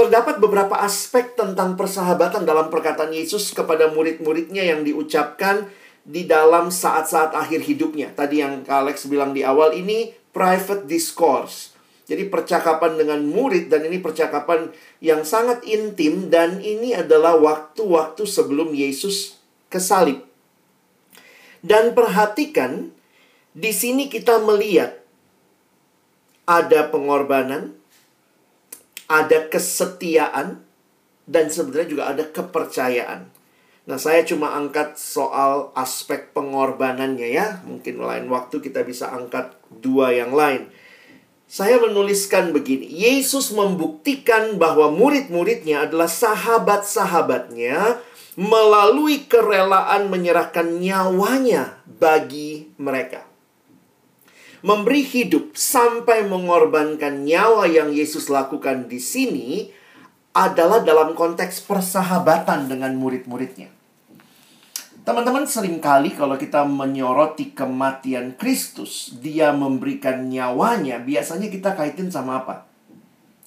Terdapat 0.00 0.40
beberapa 0.40 0.80
aspek 0.80 1.36
tentang 1.36 1.76
persahabatan 1.76 2.48
dalam 2.48 2.72
perkataan 2.72 3.12
Yesus 3.12 3.52
kepada 3.52 3.92
murid-muridnya 3.92 4.64
yang 4.64 4.80
diucapkan 4.80 5.68
di 6.08 6.24
dalam 6.24 6.72
saat-saat 6.72 7.36
akhir 7.36 7.68
hidupnya. 7.68 8.08
Tadi 8.16 8.40
yang 8.40 8.64
Alex 8.64 9.04
bilang 9.12 9.36
di 9.36 9.44
awal 9.44 9.76
ini 9.76 10.08
private 10.32 10.88
discourse. 10.88 11.76
Jadi 12.08 12.32
percakapan 12.32 12.96
dengan 12.96 13.20
murid 13.28 13.68
dan 13.68 13.84
ini 13.84 14.00
percakapan 14.00 14.72
yang 15.04 15.20
sangat 15.20 15.60
intim 15.68 16.32
dan 16.32 16.64
ini 16.64 16.96
adalah 16.96 17.36
waktu-waktu 17.36 18.24
sebelum 18.24 18.72
Yesus 18.72 19.36
kesalib. 19.68 20.24
Dan 21.60 21.92
perhatikan 21.92 22.88
di 23.52 23.68
sini 23.68 24.08
kita 24.08 24.40
melihat 24.40 24.96
ada 26.48 26.88
pengorbanan, 26.88 27.76
ada 29.10 29.50
kesetiaan 29.50 30.62
dan 31.26 31.50
sebenarnya 31.50 31.88
juga 31.90 32.04
ada 32.14 32.24
kepercayaan. 32.30 33.26
Nah, 33.90 33.98
saya 33.98 34.22
cuma 34.22 34.54
angkat 34.54 34.94
soal 34.94 35.74
aspek 35.74 36.30
pengorbanannya 36.30 37.26
ya. 37.34 37.58
Mungkin 37.66 37.98
lain 37.98 38.30
waktu 38.30 38.62
kita 38.62 38.86
bisa 38.86 39.10
angkat 39.10 39.50
dua 39.82 40.14
yang 40.14 40.30
lain. 40.30 40.70
Saya 41.50 41.82
menuliskan 41.82 42.54
begini, 42.54 42.86
Yesus 42.86 43.50
membuktikan 43.50 44.54
bahwa 44.54 44.94
murid-muridnya 44.94 45.90
adalah 45.90 46.06
sahabat-sahabatnya 46.06 47.98
melalui 48.38 49.26
kerelaan 49.26 50.06
menyerahkan 50.06 50.78
nyawanya 50.78 51.82
bagi 51.90 52.70
mereka. 52.78 53.29
Memberi 54.60 55.00
hidup 55.00 55.56
sampai 55.56 56.28
mengorbankan 56.28 57.24
nyawa 57.24 57.64
yang 57.64 57.96
Yesus 57.96 58.28
lakukan 58.28 58.92
di 58.92 59.00
sini 59.00 59.48
adalah 60.36 60.84
dalam 60.84 61.16
konteks 61.16 61.64
persahabatan 61.64 62.68
dengan 62.68 62.92
murid-muridnya. 63.00 63.72
Teman-teman 65.00 65.48
sering 65.48 65.80
kali 65.80 66.12
kalau 66.12 66.36
kita 66.36 66.68
menyoroti 66.68 67.56
kematian 67.56 68.36
Kristus, 68.36 69.16
dia 69.16 69.48
memberikan 69.48 70.28
nyawanya, 70.28 71.00
biasanya 71.00 71.48
kita 71.48 71.72
kaitin 71.72 72.12
sama 72.12 72.44
apa? 72.44 72.68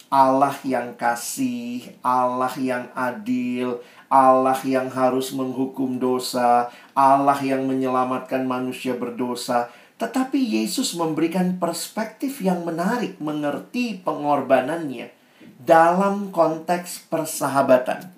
Allah 0.09 0.57
yang 0.65 0.97
kasih, 0.97 1.93
Allah 2.01 2.53
yang 2.57 2.89
adil, 2.97 3.85
Allah 4.09 4.57
yang 4.65 4.89
harus 4.89 5.33
menghukum 5.33 6.01
dosa, 6.01 6.73
Allah 6.93 7.37
yang 7.41 7.65
menyelamatkan 7.69 8.45
manusia 8.45 8.97
berdosa. 8.97 9.69
Tetapi 10.03 10.35
Yesus 10.35 10.99
memberikan 10.99 11.55
perspektif 11.55 12.43
yang 12.43 12.67
menarik 12.67 13.23
mengerti 13.23 14.03
pengorbanannya 14.03 15.07
dalam 15.63 16.27
konteks 16.27 17.07
persahabatan. 17.07 18.11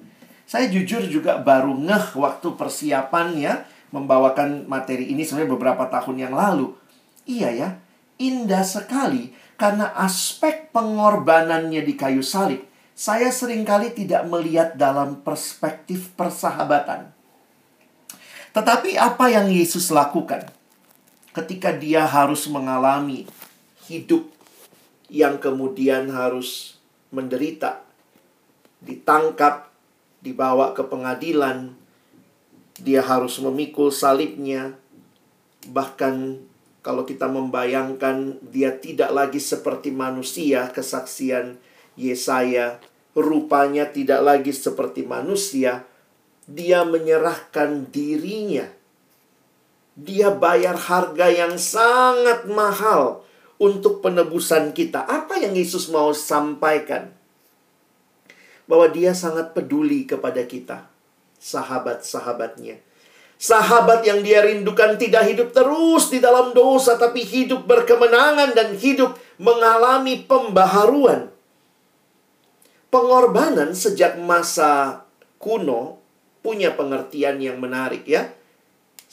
Saya 0.50 0.65
jujur 0.65 1.06
juga 1.06 1.38
baru 1.38 1.77
ngeh 1.77 2.18
waktu 2.18 2.58
persiapannya 2.58 3.70
membawakan 3.94 4.65
materi 4.65 5.13
ini 5.13 5.30
sebenarnya 5.30 5.54
beberapa 5.54 5.86
tahun 5.86 6.25
yang 6.25 6.34
lalu. 6.34 6.74
Iya 7.30 7.54
ya, 7.54 7.70
indah 8.18 8.65
sekali 8.65 9.38
karena 9.54 9.94
aspek 9.94 10.74
pengorbanannya 10.74 11.86
di 11.86 11.94
kayu 11.94 12.25
salib. 12.25 12.65
Saya 12.98 13.30
sering 13.30 13.62
kali 13.62 13.94
tidak 13.94 14.25
melihat 14.25 14.74
dalam 14.74 15.22
perspektif 15.22 16.18
persahabatan. 16.18 17.13
Tetapi 18.58 18.98
apa 18.98 19.30
yang 19.30 19.54
Yesus 19.54 19.94
lakukan 19.94 20.64
ketika 21.36 21.75
dia 21.75 22.08
harus 22.08 22.48
mengalami 22.48 23.27
hidup 23.92 24.24
yang 25.12 25.36
kemudian 25.38 26.08
harus 26.08 26.80
menderita, 27.12 27.84
ditangkap, 28.80 29.70
dibawa 30.24 30.72
ke 30.72 30.82
pengadilan, 30.88 31.75
dia 32.80 33.04
harus 33.04 33.38
memikul 33.44 33.92
salibnya. 33.92 34.80
Bahkan 35.68 36.39
kalau 36.82 37.04
kita 37.04 37.27
membayangkan 37.27 38.39
dia 38.50 38.74
tidak 38.80 39.12
lagi 39.12 39.44
seperti 39.44 39.92
manusia, 39.92 40.72
kesaksian 40.72 41.60
Yesaya, 42.00 42.80
rupanya 43.12 43.92
tidak 43.92 44.24
lagi 44.24 44.51
seperti 44.56 45.04
manusia, 45.04 45.84
dia 46.48 46.86
menyerahkan 46.88 47.89
dirinya. 47.92 48.68
Dia 49.96 50.28
bayar 50.28 50.75
harga 50.75 51.32
yang 51.32 51.56
sangat 51.56 52.52
mahal 52.52 53.24
untuk 53.56 54.04
penebusan 54.04 54.75
kita. 54.75 55.08
Apa 55.08 55.40
yang 55.40 55.56
Yesus 55.56 55.88
mau 55.88 56.12
sampaikan? 56.12 57.16
Bahwa 58.68 58.92
dia 58.92 59.16
sangat 59.16 59.56
peduli 59.56 60.04
kepada 60.04 60.44
kita, 60.44 60.92
sahabat-sahabatnya. 61.40 62.84
Sahabat 63.36 64.08
yang 64.08 64.24
dia 64.24 64.44
rindukan 64.44 64.96
tidak 64.96 65.28
hidup 65.28 65.52
terus 65.52 66.08
di 66.12 66.24
dalam 66.24 66.56
dosa, 66.56 66.96
tapi 66.96 67.24
hidup 67.24 67.68
berkemenangan 67.68 68.56
dan 68.56 68.75
hidup 68.75 69.16
mengalami 69.40 70.24
pembaharuan. 70.24 71.32
Pengorbanan 72.92 73.75
sejak 73.75 74.16
masa 74.20 75.04
kuno 75.36 76.00
punya 76.40 76.72
pengertian 76.75 77.44
yang 77.44 77.60
menarik 77.60 78.08
ya. 78.08 78.32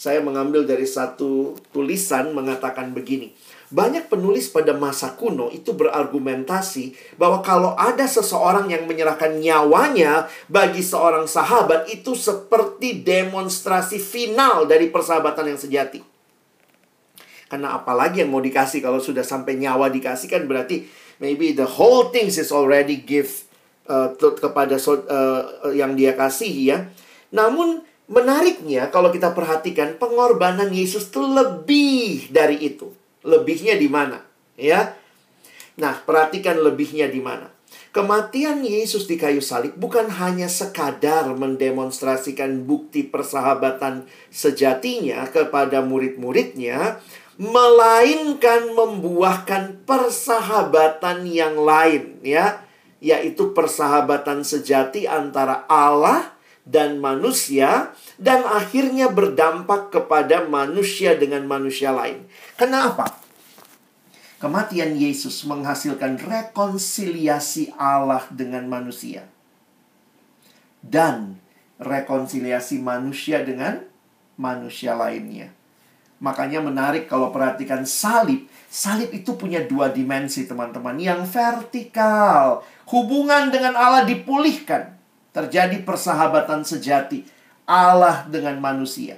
Saya 0.02 0.18
mengambil 0.18 0.66
dari 0.66 0.82
satu 0.82 1.54
tulisan 1.71 2.35
mengatakan 2.35 2.90
begini. 2.90 3.30
Banyak 3.71 4.11
penulis 4.11 4.50
pada 4.50 4.75
masa 4.75 5.14
kuno 5.14 5.47
itu 5.54 5.78
berargumentasi 5.78 7.14
bahwa 7.14 7.38
kalau 7.38 7.78
ada 7.78 8.02
seseorang 8.11 8.66
yang 8.66 8.90
menyerahkan 8.90 9.38
nyawanya 9.38 10.26
bagi 10.50 10.82
seorang 10.82 11.30
sahabat 11.30 11.87
itu 11.87 12.18
seperti 12.18 13.06
demonstrasi 13.06 14.02
final 14.02 14.66
dari 14.66 14.90
persahabatan 14.90 15.54
yang 15.54 15.61
sejati. 15.62 16.02
Karena 17.47 17.78
apalagi 17.78 18.26
yang 18.26 18.35
mau 18.35 18.42
dikasih 18.42 18.82
kalau 18.82 18.99
sudah 18.99 19.23
sampai 19.23 19.54
nyawa 19.54 19.87
dikasih 19.87 20.26
kan 20.26 20.50
berarti 20.50 20.82
maybe 21.23 21.54
the 21.54 21.78
whole 21.78 22.11
things 22.11 22.42
is 22.42 22.50
already 22.50 22.99
give 22.99 23.47
uh, 23.87 24.11
kepada 24.18 24.82
uh, 24.82 25.71
yang 25.71 25.94
dia 25.94 26.18
kasih 26.18 26.50
ya. 26.50 26.90
Namun 27.30 27.92
menariknya 28.12 28.92
kalau 28.92 29.09
kita 29.09 29.33
perhatikan 29.33 29.97
pengorbanan 29.97 30.69
Yesus 30.69 31.09
itu 31.09 31.25
lebih 31.25 32.28
dari 32.28 32.61
itu. 32.61 32.92
Lebihnya 33.25 33.81
di 33.81 33.88
mana? 33.88 34.21
Ya. 34.61 34.92
Nah, 35.81 35.97
perhatikan 36.04 36.61
lebihnya 36.61 37.09
di 37.09 37.25
mana. 37.25 37.49
Kematian 37.92 38.64
Yesus 38.64 39.04
di 39.04 39.21
kayu 39.21 39.45
salib 39.45 39.76
bukan 39.76 40.09
hanya 40.09 40.49
sekadar 40.49 41.28
mendemonstrasikan 41.33 42.64
bukti 42.64 43.04
persahabatan 43.04 44.09
sejatinya 44.33 45.28
kepada 45.28 45.85
murid-muridnya, 45.85 47.04
melainkan 47.37 48.73
membuahkan 48.73 49.85
persahabatan 49.85 51.28
yang 51.28 51.61
lain, 51.61 52.16
ya, 52.25 52.64
yaitu 53.00 53.52
persahabatan 53.52 54.40
sejati 54.40 55.04
antara 55.04 55.69
Allah 55.69 56.32
dan 56.62 57.02
manusia 57.02 57.90
dan 58.19 58.47
akhirnya 58.47 59.11
berdampak 59.11 59.90
kepada 59.90 60.47
manusia 60.47 61.19
dengan 61.19 61.42
manusia 61.47 61.90
lain. 61.90 62.23
Kenapa? 62.54 63.19
Kematian 64.38 64.99
Yesus 64.99 65.47
menghasilkan 65.47 66.19
rekonsiliasi 66.19 67.75
Allah 67.78 68.26
dengan 68.31 68.66
manusia. 68.66 69.26
Dan 70.83 71.38
rekonsiliasi 71.78 72.83
manusia 72.83 73.47
dengan 73.47 73.87
manusia 74.35 74.99
lainnya. 74.99 75.54
Makanya 76.23 76.62
menarik 76.62 77.11
kalau 77.11 77.35
perhatikan 77.35 77.83
salib. 77.87 78.47
Salib 78.71 79.11
itu 79.11 79.35
punya 79.35 79.62
dua 79.62 79.90
dimensi 79.90 80.47
teman-teman. 80.47 80.95
Yang 80.99 81.35
vertikal. 81.35 82.62
Hubungan 82.90 83.50
dengan 83.50 83.75
Allah 83.75 84.07
dipulihkan. 84.07 85.01
Terjadi 85.33 85.81
persahabatan 85.81 86.62
sejati. 86.62 87.25
Allah 87.65 88.29
dengan 88.29 88.61
manusia. 88.61 89.17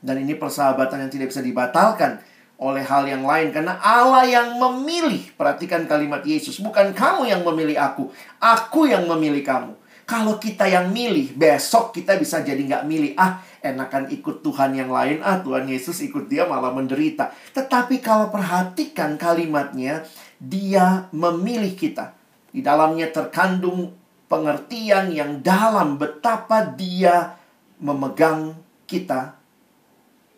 Dan 0.00 0.24
ini 0.24 0.36
persahabatan 0.36 1.08
yang 1.08 1.12
tidak 1.12 1.32
bisa 1.32 1.44
dibatalkan 1.44 2.20
oleh 2.60 2.84
hal 2.84 3.08
yang 3.08 3.24
lain 3.24 3.52
karena 3.52 3.80
Allah 3.80 4.28
yang 4.28 4.60
memilih. 4.60 5.32
Perhatikan 5.36 5.88
kalimat 5.88 6.20
Yesus, 6.20 6.60
bukan 6.60 6.92
kamu 6.92 7.28
yang 7.28 7.40
memilih 7.44 7.80
aku, 7.80 8.12
aku 8.36 8.88
yang 8.88 9.08
memilih 9.08 9.40
kamu. 9.40 9.72
Kalau 10.04 10.42
kita 10.42 10.66
yang 10.66 10.90
milih, 10.90 11.38
besok 11.38 11.94
kita 11.94 12.18
bisa 12.18 12.42
jadi 12.42 12.58
nggak 12.58 12.84
milih. 12.84 13.12
Ah, 13.14 13.40
enakan 13.62 14.10
ikut 14.10 14.42
Tuhan 14.42 14.74
yang 14.74 14.90
lain. 14.90 15.22
Ah, 15.22 15.38
Tuhan 15.38 15.70
Yesus 15.70 16.02
ikut 16.02 16.26
dia 16.26 16.50
malah 16.50 16.74
menderita. 16.74 17.30
Tetapi 17.54 18.02
kalau 18.02 18.26
perhatikan 18.26 19.14
kalimatnya, 19.14 20.02
dia 20.42 21.06
memilih 21.14 21.78
kita. 21.78 22.12
Di 22.50 22.58
dalamnya 22.58 23.06
terkandung 23.14 23.99
pengertian 24.30 25.10
yang 25.10 25.42
dalam 25.42 25.98
betapa 25.98 26.62
dia 26.62 27.34
memegang 27.82 28.54
kita 28.86 29.34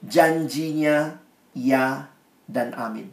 janjinya 0.01 1.21
ya 1.53 2.09
dan 2.49 2.73
amin. 2.73 3.13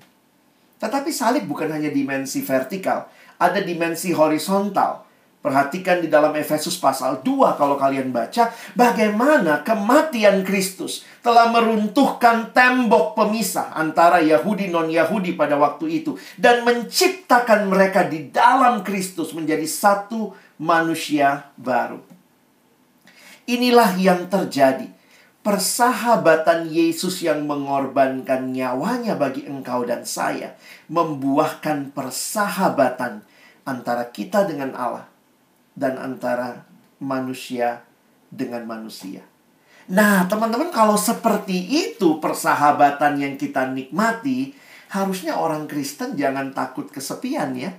Tetapi 0.80 1.12
salib 1.12 1.44
bukan 1.52 1.68
hanya 1.76 1.92
dimensi 1.92 2.40
vertikal, 2.40 3.12
ada 3.36 3.60
dimensi 3.60 4.16
horizontal. 4.16 5.06
Perhatikan 5.40 6.04
di 6.04 6.12
dalam 6.12 6.36
Efesus 6.36 6.76
pasal 6.84 7.24
2 7.24 7.56
kalau 7.56 7.80
kalian 7.80 8.12
baca 8.12 8.52
bagaimana 8.76 9.64
kematian 9.64 10.44
Kristus 10.44 11.08
telah 11.24 11.48
meruntuhkan 11.48 12.52
tembok 12.52 13.16
pemisah 13.16 13.72
antara 13.72 14.20
Yahudi 14.20 14.68
non-Yahudi 14.68 15.40
pada 15.40 15.56
waktu 15.56 16.04
itu 16.04 16.20
dan 16.36 16.68
menciptakan 16.68 17.72
mereka 17.72 18.04
di 18.04 18.28
dalam 18.28 18.84
Kristus 18.84 19.32
menjadi 19.32 19.64
satu 19.64 20.36
manusia 20.60 21.50
baru. 21.56 22.04
Inilah 23.50 23.98
yang 23.98 24.30
terjadi 24.30 24.92
persahabatan 25.40 26.68
Yesus 26.70 27.24
yang 27.24 27.48
mengorbankan 27.48 28.52
nyawanya 28.52 29.16
bagi 29.16 29.48
engkau 29.48 29.88
dan 29.88 30.04
saya 30.04 30.54
membuahkan 30.92 31.96
persahabatan 31.96 33.24
antara 33.64 34.12
kita 34.12 34.46
dengan 34.46 34.76
Allah 34.76 35.08
dan 35.74 35.96
antara 35.96 36.68
manusia 37.00 37.82
dengan 38.30 38.68
manusia. 38.68 39.24
Nah, 39.90 40.30
teman-teman, 40.30 40.70
kalau 40.70 40.94
seperti 40.94 41.66
itu 41.66 42.22
persahabatan 42.22 43.18
yang 43.18 43.34
kita 43.42 43.74
nikmati, 43.74 44.54
harusnya 44.94 45.34
orang 45.34 45.66
Kristen 45.66 46.14
jangan 46.14 46.54
takut 46.54 46.94
kesepian 46.94 47.58
ya. 47.58 47.74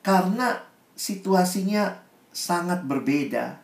Karena 0.00 0.67
situasinya 0.98 2.02
sangat 2.34 2.82
berbeda. 2.82 3.62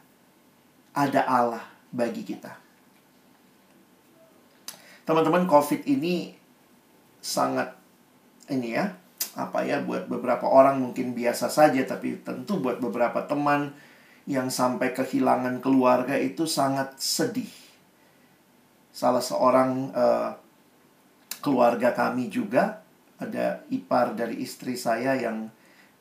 Ada 0.94 1.26
Allah 1.26 1.66
bagi 1.90 2.22
kita. 2.22 2.54
Teman-teman, 5.02 5.50
COVID 5.50 5.82
ini 5.90 6.38
sangat 7.18 7.74
ini 8.46 8.78
ya, 8.78 8.94
apa 9.34 9.66
ya 9.66 9.82
buat 9.82 10.06
beberapa 10.06 10.46
orang 10.46 10.78
mungkin 10.78 11.18
biasa 11.18 11.50
saja 11.50 11.82
tapi 11.82 12.22
tentu 12.22 12.62
buat 12.62 12.78
beberapa 12.78 13.26
teman 13.26 13.74
yang 14.30 14.48
sampai 14.48 14.94
kehilangan 14.94 15.58
keluarga 15.58 16.14
itu 16.14 16.46
sangat 16.46 16.94
sedih. 16.96 17.50
Salah 18.94 19.20
seorang 19.20 19.90
uh, 19.90 20.30
keluarga 21.42 21.90
kami 21.90 22.30
juga 22.30 22.80
ada 23.18 23.66
ipar 23.68 24.14
dari 24.14 24.40
istri 24.40 24.78
saya 24.78 25.18
yang 25.18 25.50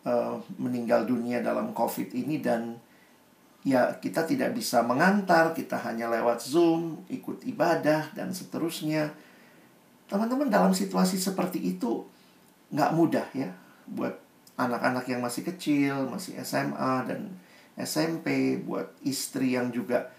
uh, 0.03 0.39
meninggal 0.59 1.07
dunia 1.07 1.39
dalam 1.43 1.71
COVID 1.71 2.15
ini 2.15 2.39
dan 2.39 2.77
ya 3.63 3.95
kita 3.97 4.27
tidak 4.27 4.51
bisa 4.55 4.83
mengantar, 4.83 5.55
kita 5.55 5.79
hanya 5.87 6.11
lewat 6.11 6.43
Zoom, 6.43 7.03
ikut 7.07 7.47
ibadah, 7.47 8.11
dan 8.11 8.35
seterusnya. 8.35 9.11
Teman-teman 10.07 10.51
dalam 10.51 10.75
situasi 10.75 11.15
seperti 11.15 11.63
itu 11.63 12.03
nggak 12.73 12.91
mudah 12.93 13.27
ya 13.31 13.49
buat 13.87 14.19
anak-anak 14.59 15.07
yang 15.09 15.23
masih 15.23 15.47
kecil, 15.47 16.05
masih 16.11 16.37
SMA 16.43 17.07
dan 17.07 17.33
SMP, 17.73 18.59
buat 18.61 18.93
istri 19.01 19.57
yang 19.57 19.73
juga 19.73 20.13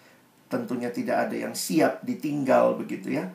tentunya 0.50 0.90
tidak 0.90 1.30
ada 1.30 1.36
yang 1.36 1.54
siap 1.54 2.02
ditinggal 2.02 2.74
begitu 2.78 3.14
ya. 3.14 3.30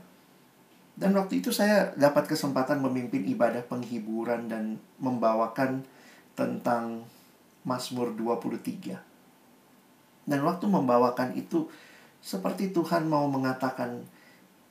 Dan 1.00 1.16
waktu 1.16 1.40
itu 1.40 1.56
saya 1.56 1.96
dapat 1.96 2.28
kesempatan 2.28 2.84
memimpin 2.84 3.24
ibadah 3.24 3.64
penghiburan 3.64 4.52
dan 4.52 4.76
membawakan 5.00 5.88
tentang 6.40 7.04
Mazmur 7.68 8.16
23. 8.16 8.96
Dan 10.24 10.40
waktu 10.48 10.66
membawakan 10.72 11.36
itu 11.36 11.68
seperti 12.24 12.72
Tuhan 12.72 13.12
mau 13.12 13.28
mengatakan 13.28 14.08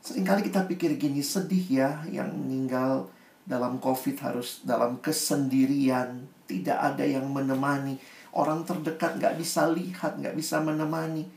sering 0.00 0.24
kali 0.24 0.40
kita 0.46 0.64
pikir 0.64 0.96
gini 0.96 1.20
sedih 1.20 1.64
ya 1.68 1.90
yang 2.08 2.32
meninggal 2.32 3.10
dalam 3.44 3.80
covid 3.82 4.16
harus 4.20 4.62
dalam 4.64 5.00
kesendirian 5.04 6.24
tidak 6.48 6.78
ada 6.80 7.04
yang 7.04 7.28
menemani. 7.28 8.00
Orang 8.32 8.64
terdekat 8.64 9.20
nggak 9.20 9.36
bisa 9.36 9.68
lihat 9.68 10.16
nggak 10.16 10.36
bisa 10.36 10.60
menemani. 10.64 11.28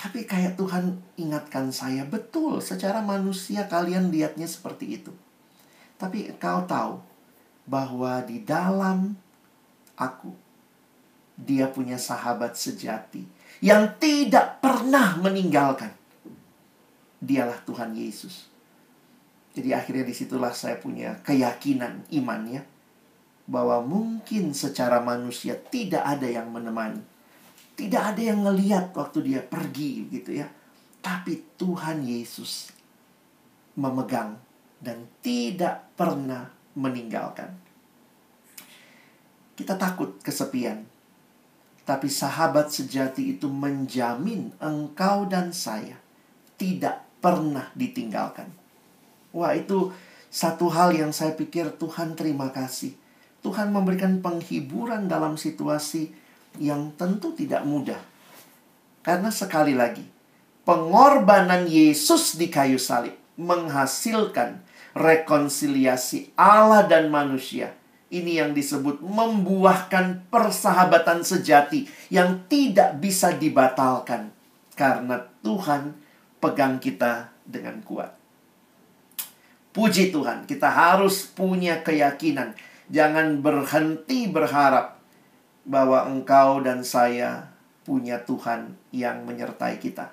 Tapi 0.00 0.24
kayak 0.24 0.56
Tuhan 0.56 0.96
ingatkan 1.20 1.68
saya 1.72 2.08
betul 2.08 2.64
secara 2.64 3.04
manusia 3.04 3.68
kalian 3.68 4.08
lihatnya 4.08 4.48
seperti 4.48 4.96
itu. 4.96 5.12
Tapi 6.00 6.32
kau 6.40 6.64
tahu 6.64 6.96
bahwa 7.68 8.24
di 8.24 8.40
dalam 8.40 9.12
aku 10.00 10.32
dia 11.36 11.68
punya 11.68 12.00
sahabat 12.00 12.56
sejati 12.56 13.24
yang 13.60 13.96
tidak 14.00 14.60
pernah 14.64 15.20
meninggalkan. 15.20 15.92
Dialah 17.20 17.60
Tuhan 17.68 17.92
Yesus. 17.92 18.48
Jadi 19.52 19.76
akhirnya 19.76 20.08
di 20.08 20.14
situlah 20.16 20.56
saya 20.56 20.80
punya 20.80 21.20
keyakinan 21.20 22.08
imannya 22.08 22.64
bahwa 23.44 23.82
mungkin 23.84 24.56
secara 24.56 25.04
manusia 25.04 25.58
tidak 25.58 26.00
ada 26.06 26.24
yang 26.24 26.48
menemani. 26.48 27.02
Tidak 27.76 28.00
ada 28.00 28.20
yang 28.20 28.44
ngeliat 28.44 28.92
waktu 28.96 29.20
dia 29.24 29.40
pergi 29.44 30.08
gitu 30.08 30.40
ya. 30.40 30.48
Tapi 31.00 31.56
Tuhan 31.56 32.04
Yesus 32.04 32.72
memegang 33.76 34.36
dan 34.80 35.08
tidak 35.20 35.92
pernah 35.96 36.48
meninggalkan. 36.76 37.69
Kita 39.60 39.76
takut 39.76 40.16
kesepian. 40.24 40.88
Tapi 41.84 42.08
sahabat 42.08 42.72
sejati 42.72 43.36
itu 43.36 43.44
menjamin 43.52 44.56
engkau 44.56 45.28
dan 45.28 45.52
saya 45.52 46.00
tidak 46.56 47.04
pernah 47.20 47.68
ditinggalkan. 47.76 48.48
Wah, 49.36 49.52
itu 49.52 49.92
satu 50.32 50.72
hal 50.72 50.96
yang 50.96 51.12
saya 51.12 51.36
pikir 51.36 51.76
Tuhan 51.76 52.16
terima 52.16 52.48
kasih. 52.48 52.96
Tuhan 53.44 53.68
memberikan 53.68 54.24
penghiburan 54.24 55.12
dalam 55.12 55.36
situasi 55.36 56.08
yang 56.56 56.96
tentu 56.96 57.36
tidak 57.36 57.68
mudah. 57.68 58.00
Karena 59.04 59.28
sekali 59.28 59.76
lagi, 59.76 60.08
pengorbanan 60.64 61.68
Yesus 61.68 62.40
di 62.40 62.48
kayu 62.48 62.80
salib 62.80 63.16
menghasilkan 63.36 64.64
rekonsiliasi 64.96 66.32
Allah 66.36 66.84
dan 66.84 67.12
manusia. 67.12 67.79
Ini 68.10 68.42
yang 68.42 68.50
disebut 68.58 68.98
membuahkan 69.06 70.26
persahabatan 70.34 71.22
sejati 71.22 71.86
yang 72.10 72.42
tidak 72.50 72.98
bisa 72.98 73.30
dibatalkan 73.38 74.34
karena 74.74 75.30
Tuhan 75.46 75.94
pegang 76.42 76.82
kita 76.82 77.30
dengan 77.46 77.78
kuat. 77.86 78.18
Puji 79.70 80.10
Tuhan, 80.10 80.50
kita 80.50 80.66
harus 80.66 81.30
punya 81.30 81.86
keyakinan 81.86 82.58
Jangan 82.90 83.38
berhenti 83.38 84.26
berharap 84.26 84.98
bahwa 85.62 86.10
engkau 86.10 86.58
dan 86.58 86.82
saya 86.82 87.54
punya 87.86 88.18
Tuhan 88.26 88.74
yang 88.90 89.22
menyertai 89.22 89.78
kita. 89.78 90.10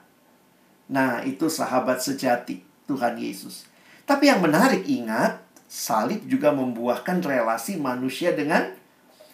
Nah, 0.93 1.25
itu 1.25 1.49
sahabat 1.49 2.05
sejati 2.05 2.61
Tuhan 2.85 3.17
Yesus. 3.17 3.65
Tapi 4.05 4.29
yang 4.29 4.45
menarik 4.45 4.85
ingat, 4.85 5.41
salib 5.67 6.23
juga 6.25 6.55
membuahkan 6.55 7.19
relasi 7.21 7.75
manusia 7.77 8.31
dengan 8.31 8.71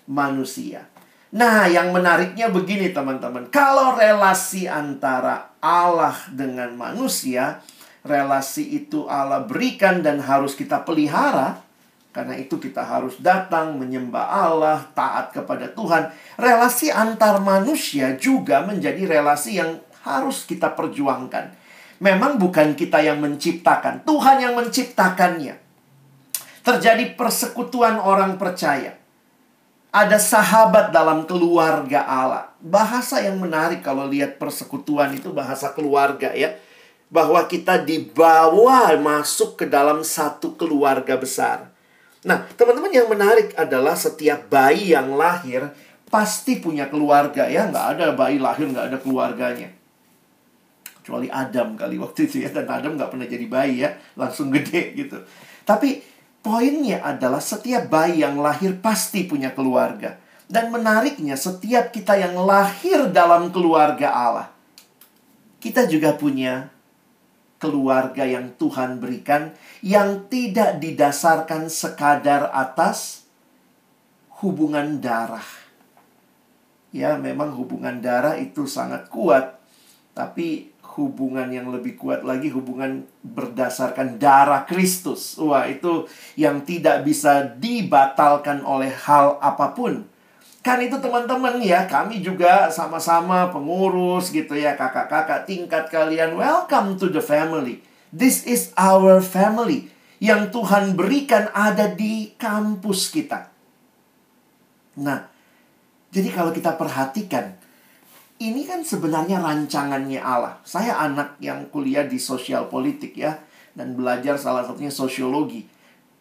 manusia. 0.09 0.89
Nah, 1.33 1.65
yang 1.65 1.89
menariknya 1.89 2.53
begini 2.53 2.93
teman-teman. 2.93 3.49
Kalau 3.49 3.97
relasi 3.97 4.69
antara 4.69 5.49
Allah 5.57 6.13
dengan 6.29 6.77
manusia, 6.77 7.61
relasi 8.05 8.85
itu 8.85 9.09
Allah 9.09 9.41
berikan 9.41 10.05
dan 10.05 10.21
harus 10.21 10.53
kita 10.53 10.85
pelihara, 10.85 11.57
karena 12.13 12.37
itu 12.37 12.61
kita 12.61 12.85
harus 12.85 13.17
datang 13.17 13.81
menyembah 13.81 14.29
Allah, 14.29 14.85
taat 14.93 15.33
kepada 15.33 15.73
Tuhan. 15.73 16.13
Relasi 16.37 16.93
antar 16.93 17.41
manusia 17.41 18.13
juga 18.21 18.61
menjadi 18.61 19.09
relasi 19.09 19.57
yang 19.57 19.81
harus 20.05 20.45
kita 20.45 20.77
perjuangkan. 20.77 21.49
Memang 21.97 22.37
bukan 22.37 22.77
kita 22.77 23.01
yang 23.01 23.17
menciptakan, 23.17 24.05
Tuhan 24.05 24.37
yang 24.37 24.53
menciptakannya. 24.53 25.62
Terjadi 26.63 27.19
persekutuan 27.19 27.99
orang 27.99 28.39
percaya. 28.39 28.95
Ada 29.93 30.17
sahabat 30.17 30.95
dalam 30.95 31.27
keluarga 31.27 32.07
Allah. 32.07 32.55
Bahasa 32.63 33.19
yang 33.19 33.37
menarik 33.37 33.83
kalau 33.83 34.07
lihat 34.07 34.39
persekutuan 34.39 35.11
itu 35.13 35.29
bahasa 35.35 35.75
keluarga 35.75 36.31
ya. 36.31 36.55
Bahwa 37.11 37.45
kita 37.45 37.83
dibawa 37.83 38.95
masuk 38.97 39.59
ke 39.59 39.65
dalam 39.67 40.01
satu 40.01 40.55
keluarga 40.55 41.19
besar. 41.19 41.69
Nah, 42.23 42.47
teman-teman 42.55 42.89
yang 42.89 43.11
menarik 43.11 43.51
adalah 43.59 43.93
setiap 43.99 44.47
bayi 44.47 44.95
yang 44.95 45.13
lahir 45.19 45.67
pasti 46.07 46.63
punya 46.63 46.87
keluarga 46.87 47.45
ya. 47.51 47.67
Nggak 47.67 47.85
ada 47.99 48.05
bayi 48.15 48.39
lahir 48.39 48.71
nggak 48.71 48.87
ada 48.87 48.97
keluarganya. 49.03 49.67
Kecuali 51.03 51.27
Adam 51.27 51.75
kali 51.75 51.99
waktu 51.99 52.31
itu 52.31 52.47
ya. 52.47 52.49
Dan 52.49 52.65
Adam 52.71 52.95
nggak 52.95 53.11
pernah 53.11 53.27
jadi 53.27 53.45
bayi 53.51 53.83
ya. 53.83 53.91
Langsung 54.15 54.47
gede 54.49 54.95
gitu. 54.95 55.19
Tapi 55.67 56.12
poinnya 56.43 56.99
adalah 57.01 57.39
setiap 57.39 57.87
bayi 57.87 58.21
yang 58.21 58.37
lahir 58.37 58.77
pasti 58.83 59.23
punya 59.23 59.55
keluarga. 59.55 60.19
Dan 60.45 60.69
menariknya 60.69 61.39
setiap 61.39 61.89
kita 61.89 62.19
yang 62.19 62.35
lahir 62.37 63.09
dalam 63.09 63.49
keluarga 63.49 64.11
Allah. 64.11 64.47
Kita 65.57 65.87
juga 65.87 66.13
punya 66.13 66.69
keluarga 67.63 68.27
yang 68.27 68.51
Tuhan 68.59 68.99
berikan 68.99 69.55
yang 69.79 70.27
tidak 70.27 70.83
didasarkan 70.83 71.71
sekadar 71.71 72.51
atas 72.51 73.23
hubungan 74.43 74.99
darah. 74.99 75.47
Ya, 76.91 77.15
memang 77.15 77.55
hubungan 77.55 78.03
darah 78.03 78.35
itu 78.35 78.67
sangat 78.67 79.07
kuat, 79.07 79.57
tapi 80.11 80.72
hubungan 80.93 81.49
yang 81.49 81.73
lebih 81.73 81.97
kuat 81.97 82.21
lagi 82.21 82.53
hubungan 82.53 83.05
berdasarkan 83.25 84.21
darah 84.21 84.65
Kristus. 84.69 85.35
Wah, 85.41 85.65
itu 85.65 86.05
yang 86.37 86.61
tidak 86.61 87.01
bisa 87.01 87.45
dibatalkan 87.57 88.61
oleh 88.61 88.93
hal 88.93 89.41
apa 89.41 89.73
pun. 89.73 90.05
Kan 90.63 90.79
itu 90.79 90.95
teman-teman 91.01 91.59
ya, 91.59 91.83
kami 91.89 92.23
juga 92.23 92.71
sama-sama 92.71 93.51
pengurus 93.51 94.31
gitu 94.31 94.55
ya, 94.55 94.79
kakak-kakak 94.79 95.43
tingkat 95.43 95.91
kalian. 95.91 96.39
Welcome 96.39 96.95
to 97.01 97.11
the 97.11 97.19
family. 97.19 97.83
This 98.13 98.47
is 98.47 98.71
our 98.79 99.19
family. 99.19 99.91
Yang 100.23 100.55
Tuhan 100.55 100.95
berikan 100.95 101.51
ada 101.51 101.91
di 101.91 102.31
kampus 102.39 103.11
kita. 103.11 103.51
Nah, 105.03 105.27
jadi 106.13 106.29
kalau 106.31 106.53
kita 106.53 106.77
perhatikan, 106.77 107.59
ini 108.43 108.67
kan 108.67 108.83
sebenarnya 108.83 109.39
rancangannya 109.39 110.19
Allah. 110.19 110.59
Saya 110.67 110.99
anak 110.99 111.39
yang 111.39 111.71
kuliah 111.71 112.03
di 112.03 112.19
sosial 112.19 112.67
politik 112.67 113.15
ya, 113.15 113.39
dan 113.71 113.95
belajar 113.95 114.35
salah 114.35 114.67
satunya 114.67 114.91
sosiologi. 114.91 115.63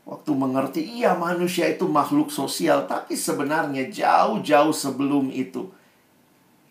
Waktu 0.07 0.31
mengerti, 0.35 0.83
iya 1.03 1.19
manusia 1.19 1.67
itu 1.67 1.87
makhluk 1.91 2.31
sosial, 2.31 2.87
tapi 2.87 3.19
sebenarnya 3.19 3.91
jauh-jauh 3.91 4.75
sebelum 4.75 5.35
itu. 5.35 5.67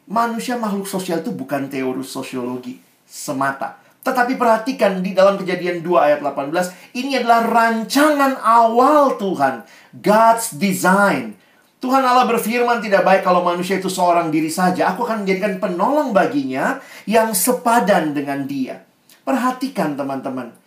Manusia 0.07 0.55
makhluk 0.55 0.87
sosial 0.87 1.23
itu 1.23 1.31
bukan 1.35 1.67
teori 1.67 2.03
sosiologi 2.03 2.79
semata. 3.03 3.79
Tetapi 4.01 4.33
perhatikan 4.39 5.03
di 5.03 5.13
dalam 5.13 5.37
kejadian 5.37 5.85
2 5.85 5.93
ayat 5.99 6.19
18, 6.25 6.97
ini 6.97 7.21
adalah 7.21 7.45
rancangan 7.45 8.39
awal 8.41 9.19
Tuhan. 9.19 9.67
God's 9.99 10.57
design. 10.57 11.37
Tuhan 11.82 12.06
Allah 12.06 12.30
berfirman 12.30 12.78
tidak 12.78 13.02
baik 13.02 13.22
kalau 13.26 13.41
manusia 13.41 13.82
itu 13.82 13.89
seorang 13.89 14.30
diri 14.30 14.54
saja. 14.54 14.94
Aku 14.94 15.02
akan 15.02 15.26
menjadikan 15.26 15.58
penolong 15.58 16.13
baginya 16.13 16.78
yang 17.10 17.34
sepadan 17.34 18.13
dengan 18.13 18.46
dia. 18.46 18.86
Perhatikan 19.26 19.98
teman-teman 19.98 20.62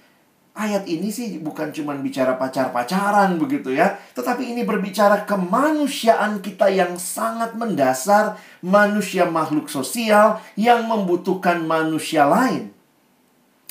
ayat 0.54 0.86
ini 0.86 1.10
sih 1.10 1.42
bukan 1.42 1.74
cuma 1.74 1.98
bicara 1.98 2.38
pacar-pacaran 2.38 3.34
begitu 3.36 3.74
ya, 3.74 3.98
tetapi 4.14 4.54
ini 4.54 4.62
berbicara 4.62 5.26
kemanusiaan 5.26 6.38
kita 6.38 6.70
yang 6.70 6.94
sangat 6.96 7.58
mendasar, 7.58 8.38
manusia 8.62 9.26
makhluk 9.26 9.66
sosial 9.66 10.38
yang 10.54 10.86
membutuhkan 10.86 11.66
manusia 11.66 12.24
lain. 12.24 12.70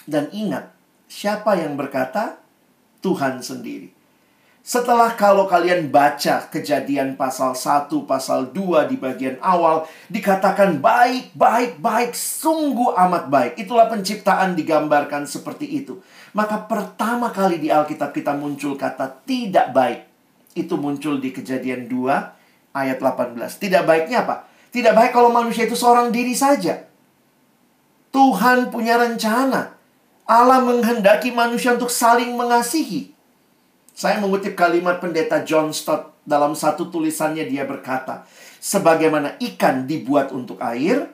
Dan 0.04 0.28
ingat, 0.36 0.76
siapa 1.08 1.56
yang 1.56 1.80
berkata? 1.80 2.44
Tuhan 3.00 3.40
sendiri. 3.40 4.03
Setelah 4.64 5.20
kalau 5.20 5.44
kalian 5.44 5.92
baca 5.92 6.48
kejadian 6.48 7.20
pasal 7.20 7.52
1, 7.52 7.92
pasal 8.08 8.56
2 8.56 8.88
di 8.88 8.96
bagian 8.96 9.36
awal, 9.44 9.84
dikatakan 10.08 10.80
baik, 10.80 11.36
baik, 11.36 11.84
baik, 11.84 12.16
sungguh 12.16 12.96
amat 12.96 13.28
baik. 13.28 13.60
Itulah 13.60 13.92
penciptaan 13.92 14.56
digambarkan 14.56 15.28
seperti 15.28 15.68
itu. 15.68 16.00
Maka 16.32 16.64
pertama 16.64 17.36
kali 17.36 17.60
di 17.60 17.68
Alkitab 17.68 18.16
kita 18.16 18.40
muncul 18.40 18.80
kata 18.80 19.12
tidak 19.28 19.76
baik. 19.76 20.08
Itu 20.56 20.80
muncul 20.80 21.20
di 21.20 21.36
kejadian 21.36 21.92
2 21.92 22.72
ayat 22.72 23.04
18. 23.04 23.36
Tidak 23.60 23.84
baiknya 23.84 24.24
apa? 24.24 24.48
Tidak 24.72 24.96
baik 24.96 25.12
kalau 25.12 25.28
manusia 25.28 25.68
itu 25.68 25.76
seorang 25.76 26.08
diri 26.10 26.34
saja. 26.34 26.88
Tuhan 28.16 28.72
punya 28.72 28.96
rencana. 28.96 29.76
Allah 30.24 30.64
menghendaki 30.64 31.36
manusia 31.36 31.76
untuk 31.76 31.92
saling 31.92 32.32
mengasihi. 32.34 33.13
Saya 33.94 34.18
mengutip 34.18 34.58
kalimat 34.58 34.98
pendeta 34.98 35.46
John 35.46 35.70
Stott 35.70 36.18
dalam 36.26 36.58
satu 36.58 36.90
tulisannya 36.90 37.46
dia 37.46 37.62
berkata, 37.64 38.26
sebagaimana 38.58 39.38
ikan 39.38 39.86
dibuat 39.86 40.34
untuk 40.34 40.58
air, 40.66 41.14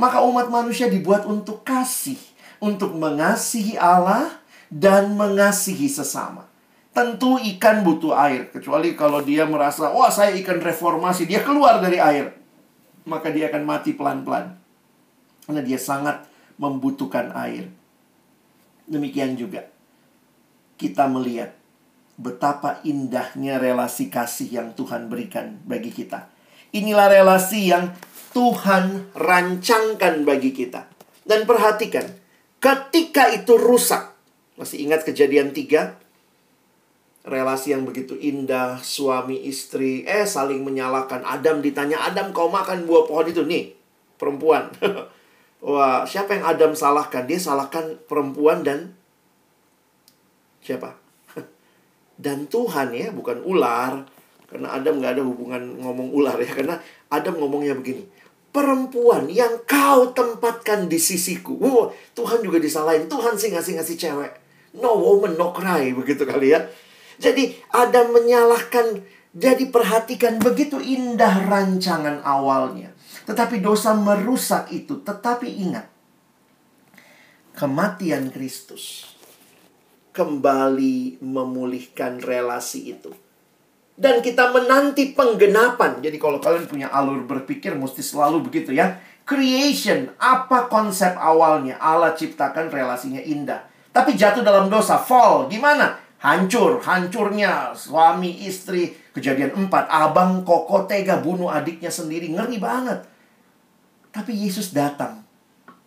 maka 0.00 0.24
umat 0.24 0.48
manusia 0.48 0.88
dibuat 0.88 1.28
untuk 1.28 1.60
kasih, 1.60 2.16
untuk 2.56 2.96
mengasihi 2.96 3.76
Allah 3.76 4.32
dan 4.72 5.12
mengasihi 5.12 5.92
sesama. 5.92 6.48
Tentu 6.96 7.36
ikan 7.36 7.84
butuh 7.84 8.16
air, 8.16 8.48
kecuali 8.48 8.96
kalau 8.96 9.20
dia 9.20 9.44
merasa, 9.44 9.92
wah 9.92 10.08
saya 10.08 10.32
ikan 10.40 10.56
reformasi, 10.64 11.28
dia 11.28 11.44
keluar 11.44 11.84
dari 11.84 12.00
air. 12.00 12.32
Maka 13.04 13.28
dia 13.28 13.52
akan 13.52 13.62
mati 13.68 13.92
pelan-pelan. 13.92 14.56
Karena 15.44 15.62
dia 15.62 15.76
sangat 15.76 16.24
membutuhkan 16.56 17.30
air. 17.36 17.68
Demikian 18.88 19.36
juga. 19.36 19.68
kita 20.76 21.08
melihat 21.08 21.56
betapa 22.16 22.80
indahnya 22.82 23.60
relasi 23.60 24.08
kasih 24.08 24.48
yang 24.48 24.68
Tuhan 24.72 25.12
berikan 25.12 25.60
bagi 25.68 25.92
kita. 25.92 26.32
Inilah 26.72 27.12
relasi 27.12 27.70
yang 27.72 27.92
Tuhan 28.32 29.12
rancangkan 29.16 30.24
bagi 30.24 30.52
kita. 30.52 30.88
Dan 31.24 31.48
perhatikan, 31.48 32.04
ketika 32.60 33.32
itu 33.32 33.56
rusak, 33.56 34.12
masih 34.60 34.84
ingat 34.84 35.04
kejadian 35.04 35.52
tiga? 35.56 35.96
Relasi 37.26 37.74
yang 37.74 37.82
begitu 37.82 38.14
indah, 38.14 38.78
suami 38.80 39.48
istri, 39.48 40.06
eh 40.06 40.28
saling 40.28 40.62
menyalahkan. 40.62 41.26
Adam 41.26 41.58
ditanya, 41.58 42.04
Adam 42.06 42.30
kau 42.30 42.46
makan 42.46 42.86
buah 42.86 43.04
pohon 43.08 43.26
itu? 43.26 43.42
Nih, 43.42 43.74
perempuan. 44.14 44.70
Wah, 45.66 46.06
siapa 46.06 46.38
yang 46.38 46.44
Adam 46.46 46.72
salahkan? 46.78 47.26
Dia 47.26 47.40
salahkan 47.40 47.98
perempuan 48.06 48.62
dan 48.62 48.94
siapa? 50.62 51.05
Dan 52.16 52.48
Tuhan 52.48 52.92
ya, 52.96 53.12
bukan 53.12 53.44
ular. 53.44 54.04
Karena 54.46 54.72
Adam 54.72 55.02
nggak 55.02 55.12
ada 55.18 55.22
hubungan 55.26 55.62
ngomong 55.82 56.08
ular 56.14 56.36
ya. 56.38 56.50
Karena 56.50 56.76
Adam 57.12 57.36
ngomongnya 57.38 57.76
begini 57.76 58.06
perempuan 58.56 59.28
yang 59.28 59.60
kau 59.68 60.16
tempatkan 60.16 60.88
di 60.88 60.96
sisiku. 60.96 61.60
Wow, 61.60 61.92
Tuhan 62.16 62.40
juga 62.40 62.56
disalahin. 62.56 63.04
Tuhan 63.04 63.36
sih 63.36 63.52
ngasih-ngasih 63.52 63.96
cewek. 64.00 64.32
No 64.80 64.96
woman, 64.96 65.36
no 65.36 65.52
cry. 65.52 65.92
Begitu 65.92 66.24
kali 66.24 66.56
ya. 66.56 66.64
Jadi 67.20 67.52
ada 67.68 68.08
menyalahkan. 68.08 69.04
Jadi 69.36 69.68
perhatikan 69.68 70.40
begitu 70.40 70.80
indah 70.80 71.44
rancangan 71.44 72.24
awalnya. 72.24 72.96
Tetapi 73.28 73.60
dosa 73.60 73.92
merusak 73.92 74.72
itu. 74.72 75.04
Tetapi 75.04 75.48
ingat. 75.68 75.84
Kematian 77.52 78.32
Kristus. 78.32 79.15
Kembali 80.16 81.20
memulihkan 81.20 82.24
relasi 82.24 82.96
itu 82.96 83.12
dan 83.96 84.20
kita 84.20 84.52
menanti 84.52 85.16
penggenapan. 85.16 86.04
Jadi 86.04 86.20
kalau 86.20 86.36
kalian 86.38 86.68
punya 86.68 86.88
alur 86.92 87.24
berpikir 87.24 87.72
mesti 87.74 88.04
selalu 88.04 88.44
begitu 88.44 88.76
ya. 88.76 89.00
Creation, 89.26 90.14
apa 90.22 90.70
konsep 90.70 91.18
awalnya? 91.18 91.80
Allah 91.82 92.14
ciptakan 92.14 92.70
relasinya 92.70 93.18
indah. 93.18 93.66
Tapi 93.90 94.14
jatuh 94.14 94.44
dalam 94.44 94.70
dosa, 94.70 95.02
fall. 95.02 95.50
Gimana? 95.50 95.98
Hancur, 96.22 96.78
hancurnya 96.78 97.74
suami 97.74 98.46
istri. 98.46 98.94
Kejadian 99.10 99.66
4, 99.66 99.90
abang 99.90 100.46
koko 100.46 100.86
tega 100.86 101.18
bunuh 101.18 101.50
adiknya 101.50 101.90
sendiri. 101.90 102.30
Ngeri 102.30 102.62
banget. 102.62 103.02
Tapi 104.14 104.30
Yesus 104.46 104.70
datang 104.70 105.26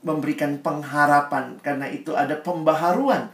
memberikan 0.03 0.59
pengharapan 0.59 1.63
karena 1.63 1.87
itu 1.87 2.11
ada 2.19 2.35
pembaharuan 2.35 3.31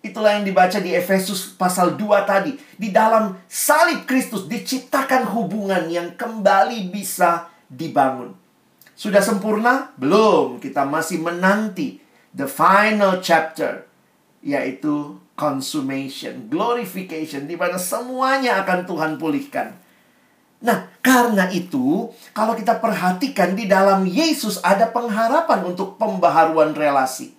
Itulah 0.00 0.40
yang 0.40 0.48
dibaca 0.48 0.80
di 0.80 0.96
Efesus 0.96 1.52
pasal 1.60 2.00
2 2.00 2.24
tadi. 2.24 2.56
Di 2.56 2.88
dalam 2.88 3.36
salib 3.44 4.08
Kristus 4.08 4.48
diciptakan 4.48 5.28
hubungan 5.36 5.92
yang 5.92 6.16
kembali 6.16 6.88
bisa 6.88 7.52
dibangun. 7.68 8.32
Sudah 8.96 9.20
sempurna? 9.20 9.92
Belum. 10.00 10.56
Kita 10.56 10.88
masih 10.88 11.20
menanti 11.20 12.00
the 12.32 12.48
final 12.48 13.20
chapter 13.20 13.84
yaitu 14.40 15.20
consummation, 15.36 16.48
glorification 16.48 17.44
di 17.44 17.56
mana 17.56 17.76
semuanya 17.76 18.60
akan 18.64 18.88
Tuhan 18.88 19.12
pulihkan. 19.20 19.76
Nah, 20.60 20.92
karena 21.00 21.48
itu, 21.48 22.12
kalau 22.36 22.52
kita 22.52 22.76
perhatikan 22.76 23.56
di 23.56 23.64
dalam 23.64 24.04
Yesus 24.04 24.60
ada 24.60 24.92
pengharapan 24.92 25.72
untuk 25.72 25.96
pembaharuan 25.96 26.76
relasi. 26.76 27.32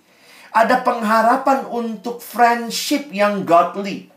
Ada 0.52 0.84
pengharapan 0.84 1.64
untuk 1.68 2.20
friendship 2.20 3.08
yang 3.08 3.48
godly. 3.48 4.12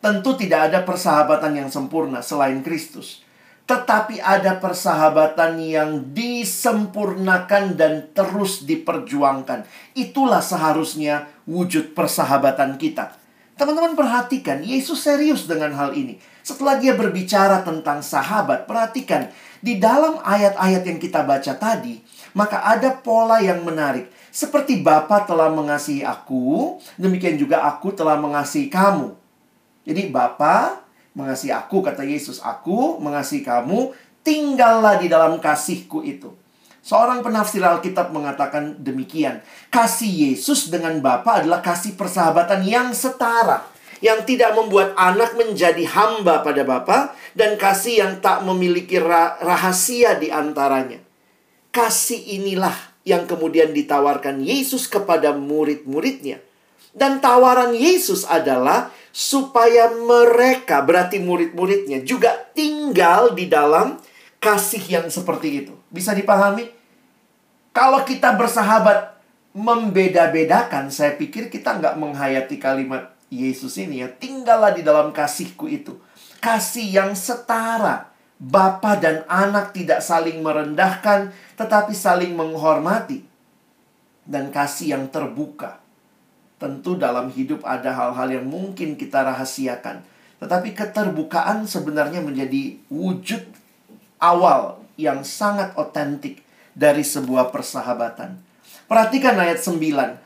Tentu 0.00 0.36
tidak 0.36 0.72
ada 0.72 0.80
persahabatan 0.84 1.56
yang 1.56 1.68
sempurna 1.72 2.20
selain 2.20 2.60
Kristus. 2.60 3.24
Tetapi 3.64 4.18
ada 4.18 4.58
persahabatan 4.58 5.60
yang 5.62 6.10
disempurnakan 6.10 7.78
dan 7.78 8.10
terus 8.12 8.66
diperjuangkan. 8.66 9.62
Itulah 9.94 10.42
seharusnya 10.42 11.30
wujud 11.46 11.94
persahabatan 11.94 12.76
kita. 12.76 13.14
Teman-teman 13.60 13.92
perhatikan, 13.92 14.64
Yesus 14.64 15.04
serius 15.04 15.44
dengan 15.44 15.76
hal 15.76 15.92
ini. 15.92 16.16
Setelah 16.40 16.80
dia 16.80 16.96
berbicara 16.96 17.60
tentang 17.60 18.00
sahabat, 18.00 18.64
perhatikan. 18.64 19.28
Di 19.60 19.76
dalam 19.76 20.16
ayat-ayat 20.24 20.82
yang 20.88 20.96
kita 20.96 21.22
baca 21.28 21.52
tadi, 21.60 22.00
maka 22.32 22.64
ada 22.64 22.96
pola 22.96 23.38
yang 23.44 23.60
menarik. 23.60 24.08
Seperti 24.30 24.78
Bapa 24.78 25.26
telah 25.26 25.50
mengasihi 25.50 26.06
aku, 26.06 26.78
demikian 26.94 27.34
juga 27.34 27.66
aku 27.66 27.90
telah 27.90 28.14
mengasihi 28.14 28.70
kamu. 28.70 29.18
Jadi 29.82 30.06
Bapa 30.14 30.86
mengasihi 31.18 31.50
aku, 31.50 31.82
kata 31.82 32.06
Yesus, 32.06 32.38
aku 32.38 33.02
mengasihi 33.02 33.42
kamu, 33.42 33.90
tinggallah 34.22 35.02
di 35.02 35.10
dalam 35.10 35.42
kasihku 35.42 36.06
itu. 36.06 36.30
Seorang 36.80 37.20
penafsir 37.20 37.60
Alkitab 37.60 38.08
mengatakan 38.14 38.78
demikian. 38.80 39.44
Kasih 39.68 40.32
Yesus 40.32 40.72
dengan 40.72 40.96
Bapa 41.02 41.44
adalah 41.44 41.60
kasih 41.60 41.98
persahabatan 41.98 42.64
yang 42.64 42.94
setara. 42.96 43.66
Yang 44.00 44.32
tidak 44.32 44.56
membuat 44.56 44.96
anak 44.96 45.36
menjadi 45.36 45.84
hamba 45.84 46.40
pada 46.40 46.64
Bapa 46.64 47.12
dan 47.36 47.60
kasih 47.60 48.00
yang 48.00 48.12
tak 48.24 48.40
memiliki 48.48 48.96
rahasia 48.96 50.16
di 50.16 50.32
antaranya. 50.32 51.04
Kasih 51.68 52.16
inilah 52.40 52.89
yang 53.04 53.24
kemudian 53.24 53.72
ditawarkan 53.72 54.44
Yesus 54.44 54.84
kepada 54.86 55.32
murid-muridnya. 55.32 56.42
Dan 56.90 57.22
tawaran 57.22 57.72
Yesus 57.72 58.26
adalah 58.26 58.90
supaya 59.14 59.94
mereka, 59.94 60.82
berarti 60.82 61.22
murid-muridnya, 61.22 62.02
juga 62.02 62.34
tinggal 62.52 63.32
di 63.32 63.46
dalam 63.46 63.98
kasih 64.42 64.82
yang 65.00 65.06
seperti 65.06 65.64
itu. 65.64 65.72
Bisa 65.86 66.12
dipahami? 66.12 66.66
Kalau 67.70 68.02
kita 68.02 68.34
bersahabat 68.34 69.14
membeda-bedakan, 69.54 70.90
saya 70.90 71.14
pikir 71.14 71.46
kita 71.46 71.78
nggak 71.78 71.94
menghayati 71.94 72.58
kalimat 72.58 73.14
Yesus 73.30 73.78
ini 73.78 74.02
ya. 74.02 74.10
Tinggallah 74.10 74.74
di 74.74 74.82
dalam 74.82 75.14
kasihku 75.14 75.70
itu. 75.70 75.94
Kasih 76.42 76.90
yang 76.90 77.12
setara 77.14 78.09
Bapa 78.40 78.96
dan 78.96 79.28
anak 79.28 79.76
tidak 79.76 80.00
saling 80.00 80.40
merendahkan, 80.40 81.28
tetapi 81.60 81.92
saling 81.92 82.32
menghormati 82.32 83.20
dan 84.24 84.48
kasih 84.48 84.96
yang 84.96 85.04
terbuka. 85.12 85.76
Tentu 86.56 86.96
dalam 86.96 87.28
hidup 87.28 87.60
ada 87.68 87.92
hal-hal 87.92 88.40
yang 88.40 88.48
mungkin 88.48 88.96
kita 88.96 89.28
rahasiakan, 89.28 90.00
tetapi 90.40 90.72
keterbukaan 90.72 91.68
sebenarnya 91.68 92.24
menjadi 92.24 92.80
wujud 92.88 93.44
awal 94.16 94.80
yang 94.96 95.20
sangat 95.20 95.76
otentik 95.76 96.40
dari 96.72 97.04
sebuah 97.04 97.52
persahabatan. 97.52 98.40
Perhatikan 98.88 99.36
ayat 99.36 99.60
9, 99.60 99.76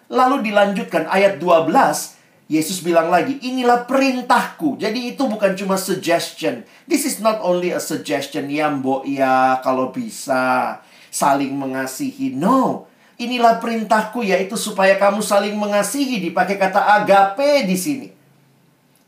lalu 0.07 0.37
dilanjutkan 0.46 1.11
ayat 1.11 1.42
12 1.42 2.13
Yesus 2.44 2.85
bilang 2.85 3.09
lagi, 3.09 3.40
inilah 3.40 3.88
perintahku. 3.88 4.76
Jadi 4.76 5.16
itu 5.16 5.24
bukan 5.24 5.57
cuma 5.57 5.80
suggestion. 5.80 6.61
This 6.85 7.09
is 7.09 7.16
not 7.24 7.40
only 7.40 7.72
a 7.72 7.80
suggestion, 7.80 8.52
ya 8.52 8.68
mbok 8.68 9.09
ya 9.09 9.64
kalau 9.64 9.88
bisa 9.88 10.76
saling 11.09 11.57
mengasihi. 11.57 12.37
No, 12.37 12.85
inilah 13.16 13.64
perintahku 13.64 14.20
yaitu 14.20 14.61
supaya 14.61 15.00
kamu 15.00 15.24
saling 15.24 15.57
mengasihi. 15.57 16.20
Dipakai 16.20 16.61
kata 16.61 17.00
agape 17.00 17.64
di 17.64 17.76
sini. 17.80 18.09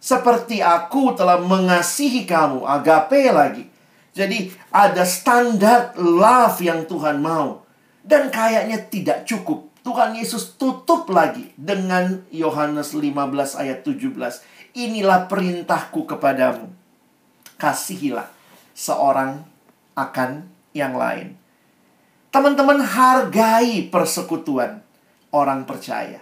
Seperti 0.00 0.64
aku 0.64 1.12
telah 1.12 1.36
mengasihi 1.36 2.24
kamu, 2.24 2.64
agape 2.64 3.28
lagi. 3.36 3.68
Jadi 4.16 4.48
ada 4.72 5.04
standar 5.04 5.92
love 6.00 6.56
yang 6.64 6.88
Tuhan 6.88 7.20
mau. 7.20 7.68
Dan 8.00 8.32
kayaknya 8.32 8.80
tidak 8.88 9.28
cukup 9.28 9.75
Tuhan 9.86 10.18
Yesus 10.18 10.58
tutup 10.58 11.06
lagi 11.14 11.54
dengan 11.54 12.26
Yohanes 12.34 12.90
15 12.90 13.06
ayat 13.54 13.86
17. 13.86 14.10
Inilah 14.74 15.30
perintahku 15.30 16.10
kepadamu. 16.10 16.66
Kasihilah 17.54 18.26
seorang 18.74 19.46
akan 19.94 20.50
yang 20.74 20.98
lain. 20.98 21.38
Teman-teman 22.34 22.82
hargai 22.82 23.86
persekutuan 23.86 24.82
orang 25.30 25.62
percaya. 25.62 26.18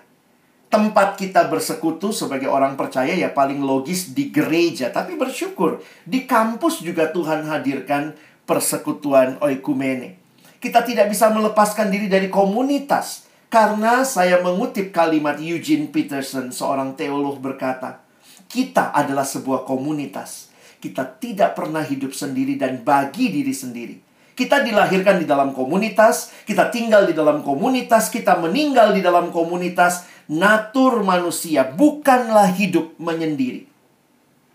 Tempat 0.68 1.16
kita 1.16 1.48
bersekutu 1.48 2.12
sebagai 2.12 2.53
orang 2.53 2.77
percaya 2.77 3.16
ya 3.16 3.33
paling 3.33 3.64
logis 3.64 4.12
di 4.12 4.29
gereja. 4.29 4.92
Tapi 4.92 5.16
bersyukur 5.16 5.81
di 6.05 6.29
kampus 6.29 6.85
juga 6.85 7.09
Tuhan 7.09 7.48
hadirkan 7.48 8.12
persekutuan 8.44 9.40
oikumene. 9.40 10.20
Kita 10.61 10.85
tidak 10.85 11.09
bisa 11.09 11.33
melepaskan 11.33 11.88
diri 11.88 12.12
dari 12.12 12.29
komunitas 12.29 13.23
karena 13.48 14.02
saya 14.02 14.42
mengutip 14.42 14.90
kalimat 14.90 15.38
Eugene 15.38 15.88
Peterson, 15.88 16.50
seorang 16.50 16.98
teolog 16.98 17.38
berkata, 17.38 18.04
kita 18.50 18.94
adalah 18.94 19.26
sebuah 19.26 19.66
komunitas. 19.66 20.52
Kita 20.78 21.16
tidak 21.16 21.57
pernah 21.57 21.80
hidup 21.80 22.12
sendiri 22.12 22.61
dan 22.61 22.85
bagi 22.85 23.33
diri 23.33 23.54
sendiri. 23.57 23.96
Kita 24.35 24.66
dilahirkan 24.66 25.22
di 25.22 25.26
dalam 25.26 25.54
komunitas, 25.54 26.35
kita 26.42 26.68
tinggal 26.68 27.07
di 27.07 27.14
dalam 27.14 27.46
komunitas, 27.46 28.11
kita 28.11 28.35
meninggal 28.42 28.90
di 28.90 28.98
dalam 28.98 29.30
komunitas, 29.30 30.11
natur 30.26 31.07
manusia, 31.07 31.62
bukanlah 31.70 32.50
hidup 32.50 32.98
menyendiri. 32.98 33.70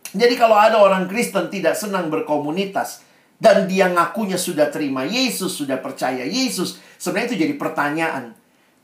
Jadi 0.10 0.36
kalau 0.36 0.58
ada 0.58 0.82
orang 0.82 1.06
Kristen 1.06 1.47
tidak 1.47 1.78
senang 1.78 2.10
berkomunitas 2.10 3.06
dan 3.39 3.69
dia 3.69 3.88
ngakunya 3.88 4.36
sudah 4.36 4.67
terima 4.67 5.08
Yesus, 5.08 5.56
sudah 5.56 5.80
percaya 5.80 6.28
Yesus, 6.28 6.82
sebenarnya 6.99 7.28
itu 7.34 7.38
jadi 7.47 7.56
pertanyaan. 7.56 8.36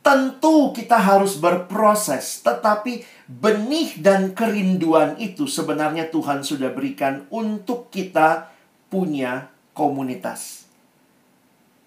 Tentu 0.06 0.70
kita 0.70 1.02
harus 1.02 1.41
berproses, 1.41 2.46
tetapi 2.46 3.02
benih 3.26 3.98
dan 3.98 4.38
kerinduan 4.38 5.18
itu 5.18 5.50
sebenarnya 5.50 6.13
Tuhan 6.13 6.46
sudah 6.46 6.70
berikan 6.70 7.26
untuk 7.34 7.89
kita 7.89 8.54
punya 8.86 9.50
komunitas. 9.74 10.70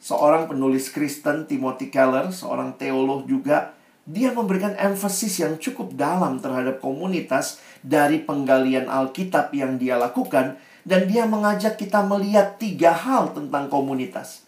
Seorang 0.03 0.51
penulis 0.51 0.91
Kristen, 0.91 1.47
Timothy 1.47 1.95
Keller, 1.95 2.35
seorang 2.35 2.75
teolog 2.75 3.23
juga, 3.31 3.79
dia 4.03 4.35
memberikan 4.35 4.75
emphasis 4.75 5.39
yang 5.39 5.55
cukup 5.63 5.95
dalam 5.95 6.43
terhadap 6.43 6.83
komunitas 6.83 7.63
dari 7.87 8.19
penggalian 8.19 8.91
Alkitab 8.91 9.55
yang 9.55 9.79
dia 9.79 9.95
lakukan 9.95 10.59
dan 10.83 11.07
dia 11.07 11.23
mengajak 11.23 11.79
kita 11.79 12.03
melihat 12.03 12.59
tiga 12.59 12.91
hal 12.99 13.31
tentang 13.31 13.71
komunitas. 13.71 14.48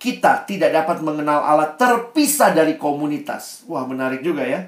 Kita 0.00 0.48
tidak 0.48 0.72
dapat 0.72 1.04
mengenal 1.04 1.44
Allah 1.44 1.76
terpisah 1.76 2.56
dari 2.56 2.80
komunitas. 2.80 3.68
Wah, 3.68 3.84
menarik 3.84 4.24
juga 4.24 4.48
ya. 4.48 4.64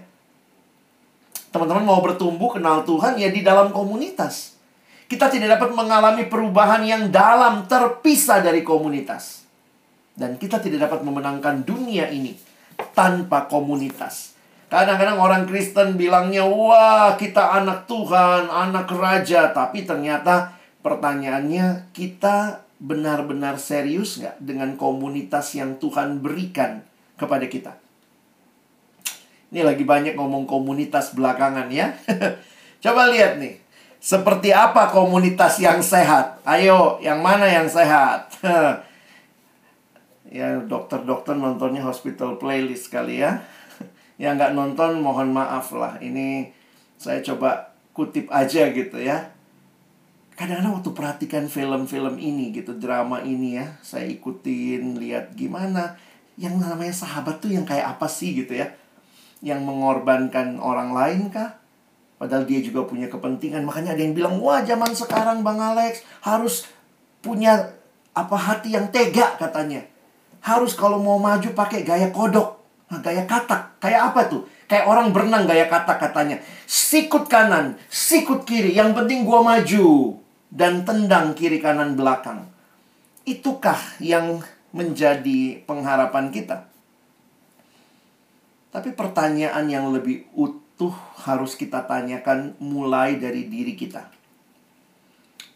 Teman-teman 1.49 1.89
mau 1.89 2.05
bertumbuh 2.05 2.53
kenal 2.53 2.85
Tuhan 2.85 3.17
ya 3.17 3.33
di 3.33 3.41
dalam 3.41 3.73
komunitas. 3.73 4.61
Kita 5.09 5.33
tidak 5.33 5.57
dapat 5.57 5.73
mengalami 5.73 6.29
perubahan 6.29 6.85
yang 6.85 7.09
dalam 7.09 7.65
terpisah 7.65 8.45
dari 8.45 8.61
komunitas. 8.61 9.45
Dan 10.13 10.37
kita 10.37 10.61
tidak 10.61 10.89
dapat 10.89 11.01
memenangkan 11.01 11.65
dunia 11.65 12.13
ini 12.13 12.37
tanpa 12.93 13.49
komunitas. 13.49 14.37
Kadang-kadang 14.73 15.21
orang 15.21 15.45
Kristen 15.45 16.01
bilangnya, 16.01 16.49
wah 16.49 17.13
kita 17.21 17.61
anak 17.61 17.85
Tuhan, 17.85 18.49
anak 18.49 18.89
raja. 18.89 19.53
Tapi 19.53 19.85
ternyata 19.85 20.57
pertanyaannya, 20.81 21.93
kita 21.93 22.65
benar-benar 22.83 23.63
serius 23.63 24.19
nggak 24.19 24.43
dengan 24.43 24.75
komunitas 24.75 25.55
yang 25.55 25.79
Tuhan 25.79 26.19
berikan 26.19 26.83
kepada 27.15 27.47
kita? 27.47 27.79
Ini 29.55 29.63
lagi 29.63 29.87
banyak 29.87 30.19
ngomong 30.19 30.51
komunitas 30.51 31.15
belakangan 31.15 31.71
ya. 31.71 31.95
Coba 32.83 33.07
lihat 33.15 33.39
nih. 33.39 33.63
Seperti 34.03 34.51
apa 34.51 34.91
komunitas 34.91 35.63
yang 35.63 35.79
sehat? 35.79 36.43
Ayo, 36.43 36.99
yang 36.99 37.23
mana 37.23 37.47
yang 37.47 37.71
sehat? 37.71 38.35
ya 40.33 40.65
dokter-dokter 40.65 41.37
nontonnya 41.37 41.85
hospital 41.85 42.41
playlist 42.41 42.89
kali 42.89 43.21
ya 43.21 43.45
yang 44.23 44.41
nggak 44.41 44.57
nonton 44.57 45.05
mohon 45.05 45.29
maaf 45.29 45.77
lah 45.77 46.01
ini 46.01 46.49
saya 46.97 47.21
coba 47.21 47.77
kutip 47.93 48.33
aja 48.33 48.73
gitu 48.73 48.97
ya 48.97 49.29
kadang-kadang 50.35 50.81
waktu 50.81 50.91
perhatikan 50.97 51.45
film-film 51.47 52.17
ini 52.17 52.53
gitu 52.57 52.77
drama 52.77 53.21
ini 53.21 53.61
ya 53.61 53.77
saya 53.85 54.09
ikutin 54.09 54.97
lihat 54.97 55.37
gimana 55.37 55.97
yang 56.41 56.57
namanya 56.57 56.93
sahabat 56.93 57.39
tuh 57.39 57.53
yang 57.53 57.69
kayak 57.69 57.97
apa 57.97 58.09
sih 58.09 58.33
gitu 58.33 58.57
ya 58.57 58.73
yang 59.45 59.63
mengorbankan 59.63 60.57
orang 60.63 60.97
lain 60.97 61.29
kah 61.29 61.61
padahal 62.17 62.47
dia 62.47 62.63
juga 62.63 62.87
punya 62.89 63.11
kepentingan 63.13 63.67
makanya 63.67 63.93
ada 63.93 64.03
yang 64.03 64.15
bilang 64.17 64.41
wah 64.41 64.63
zaman 64.65 64.95
sekarang 64.95 65.45
bang 65.45 65.61
Alex 65.61 66.07
harus 66.25 66.71
punya 67.21 67.75
apa 68.17 68.37
hati 68.37 68.73
yang 68.73 68.89
tega 68.89 69.37
katanya 69.37 69.93
harus 70.43 70.75
kalau 70.75 70.99
mau 70.99 71.17
maju 71.23 71.49
pakai 71.55 71.87
gaya 71.87 72.11
kodok. 72.11 72.59
Nah, 72.91 73.01
gaya 73.01 73.25
katak. 73.25 73.79
Kayak 73.79 74.13
apa 74.13 74.21
tuh? 74.29 74.43
Kayak 74.67 74.91
orang 74.91 75.15
berenang 75.15 75.47
gaya 75.47 75.71
katak 75.71 76.03
katanya. 76.03 76.37
Sikut 76.67 77.31
kanan, 77.31 77.79
sikut 77.89 78.45
kiri. 78.45 78.75
Yang 78.75 78.99
penting 78.99 79.23
gua 79.25 79.41
maju. 79.41 80.19
Dan 80.53 80.85
tendang 80.85 81.33
kiri 81.33 81.65
kanan 81.65 81.97
belakang. 81.97 82.45
Itukah 83.25 83.81
yang 84.05 84.45
menjadi 84.77 85.65
pengharapan 85.65 86.29
kita? 86.29 86.69
Tapi 88.69 88.93
pertanyaan 88.93 89.69
yang 89.69 89.89
lebih 89.93 90.29
utuh 90.37 90.93
harus 91.25 91.57
kita 91.57 91.89
tanyakan 91.89 92.53
mulai 92.61 93.17
dari 93.17 93.49
diri 93.49 93.73
kita. 93.73 94.13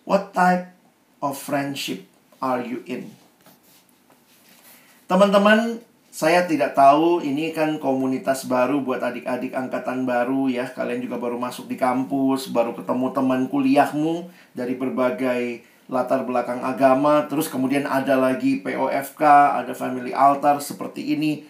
What 0.08 0.32
type 0.32 0.72
of 1.20 1.36
friendship 1.36 2.08
are 2.40 2.64
you 2.64 2.80
in? 2.88 3.12
Teman-teman, 5.08 5.80
saya 6.16 6.48
tidak 6.48 6.72
tahu 6.72 7.20
ini 7.20 7.52
kan 7.52 7.76
komunitas 7.76 8.48
baru 8.48 8.80
buat 8.80 9.04
adik-adik 9.04 9.52
angkatan 9.52 10.08
baru 10.08 10.48
ya. 10.48 10.64
Kalian 10.64 11.04
juga 11.04 11.20
baru 11.20 11.36
masuk 11.36 11.68
di 11.68 11.76
kampus, 11.76 12.48
baru 12.48 12.72
ketemu 12.72 13.12
teman 13.12 13.44
kuliahmu 13.52 14.32
dari 14.56 14.80
berbagai 14.80 15.60
latar 15.92 16.24
belakang 16.24 16.64
agama, 16.64 17.28
terus 17.28 17.52
kemudian 17.52 17.84
ada 17.84 18.16
lagi 18.16 18.64
POFK, 18.64 19.22
ada 19.60 19.76
family 19.76 20.16
altar 20.16 20.56
seperti 20.64 21.12
ini. 21.12 21.44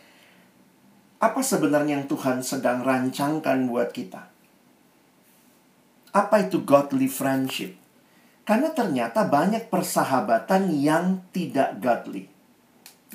Apa 1.22 1.46
sebenarnya 1.46 2.02
yang 2.02 2.10
Tuhan 2.10 2.42
sedang 2.42 2.82
rancangkan 2.82 3.70
buat 3.70 3.94
kita? 3.94 4.26
Apa 6.10 6.42
itu 6.42 6.66
godly 6.66 7.06
friendship? 7.06 7.78
Karena 8.42 8.74
ternyata 8.74 9.30
banyak 9.30 9.70
persahabatan 9.70 10.74
yang 10.74 11.22
tidak 11.30 11.78
godly. 11.78 12.26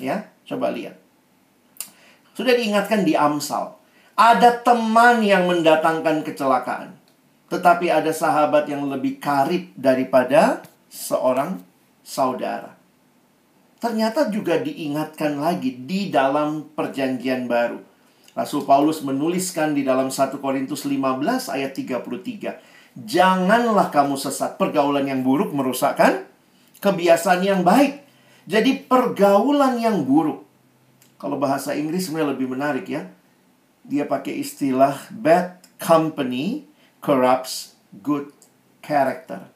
Ya, 0.00 0.32
Coba 0.42 0.74
lihat. 0.74 1.01
Sudah 2.32 2.56
diingatkan 2.56 3.04
di 3.04 3.12
Amsal. 3.12 3.76
Ada 4.16 4.60
teman 4.60 5.24
yang 5.24 5.48
mendatangkan 5.48 6.24
kecelakaan. 6.24 6.96
Tetapi 7.52 7.92
ada 7.92 8.12
sahabat 8.12 8.64
yang 8.68 8.88
lebih 8.88 9.20
karib 9.20 9.72
daripada 9.76 10.64
seorang 10.88 11.60
saudara. 12.00 12.76
Ternyata 13.82 14.30
juga 14.30 14.62
diingatkan 14.62 15.42
lagi 15.42 15.74
di 15.74 16.08
dalam 16.08 16.70
perjanjian 16.72 17.50
baru. 17.50 17.82
Rasul 18.32 18.64
Paulus 18.64 19.04
menuliskan 19.04 19.76
di 19.76 19.84
dalam 19.84 20.08
1 20.08 20.40
Korintus 20.40 20.88
15 20.88 21.52
ayat 21.52 21.72
33. 21.76 22.96
Janganlah 22.96 23.92
kamu 23.92 24.16
sesat. 24.16 24.56
Pergaulan 24.56 25.04
yang 25.04 25.20
buruk 25.20 25.52
merusakkan 25.52 26.24
kebiasaan 26.80 27.44
yang 27.44 27.60
baik. 27.60 28.00
Jadi 28.48 28.80
pergaulan 28.88 29.76
yang 29.76 30.06
buruk. 30.08 30.51
Kalau 31.22 31.38
bahasa 31.38 31.70
Inggris 31.78 32.10
sebenarnya 32.10 32.34
lebih 32.34 32.50
menarik 32.50 32.90
ya. 32.90 33.06
Dia 33.86 34.10
pakai 34.10 34.42
istilah 34.42 34.98
bad 35.14 35.62
company 35.78 36.66
corrupts 36.98 37.78
good 38.02 38.34
character. 38.82 39.46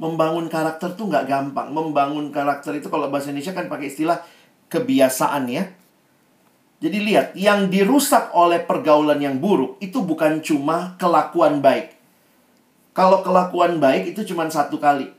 Membangun 0.00 0.48
karakter 0.48 0.96
tuh 0.96 1.12
nggak 1.12 1.28
gampang. 1.28 1.68
Membangun 1.68 2.32
karakter 2.32 2.80
itu 2.80 2.88
kalau 2.88 3.12
bahasa 3.12 3.28
Indonesia 3.28 3.52
kan 3.52 3.68
pakai 3.68 3.92
istilah 3.92 4.24
kebiasaan 4.72 5.52
ya. 5.52 5.68
Jadi 6.82 6.98
lihat, 6.98 7.38
yang 7.38 7.70
dirusak 7.70 8.34
oleh 8.34 8.58
pergaulan 8.64 9.20
yang 9.22 9.38
buruk 9.38 9.78
itu 9.78 10.02
bukan 10.02 10.42
cuma 10.42 10.98
kelakuan 10.98 11.62
baik. 11.62 11.94
Kalau 12.96 13.22
kelakuan 13.22 13.78
baik 13.78 14.16
itu 14.16 14.26
cuma 14.32 14.48
satu 14.48 14.80
kali. 14.80 15.12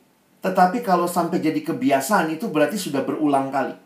Tetapi 0.44 0.84
kalau 0.84 1.08
sampai 1.08 1.40
jadi 1.40 1.62
kebiasaan 1.64 2.34
itu 2.36 2.52
berarti 2.52 2.76
sudah 2.76 3.06
berulang 3.08 3.48
kali. 3.48 3.83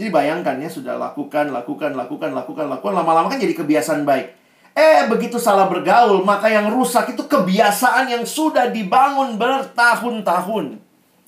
Jadi 0.00 0.08
bayangkan 0.08 0.56
ya, 0.56 0.72
sudah 0.72 0.96
lakukan, 0.96 1.52
lakukan, 1.52 1.92
lakukan, 1.92 2.32
lakukan, 2.32 2.66
lakukan. 2.72 2.94
Lama-lama 2.96 3.28
kan 3.28 3.36
jadi 3.36 3.52
kebiasaan 3.52 4.08
baik. 4.08 4.32
Eh, 4.72 5.04
begitu 5.12 5.36
salah 5.36 5.68
bergaul, 5.68 6.24
maka 6.24 6.48
yang 6.48 6.72
rusak 6.72 7.12
itu 7.12 7.28
kebiasaan 7.28 8.08
yang 8.08 8.24
sudah 8.24 8.72
dibangun 8.72 9.36
bertahun-tahun. 9.36 10.80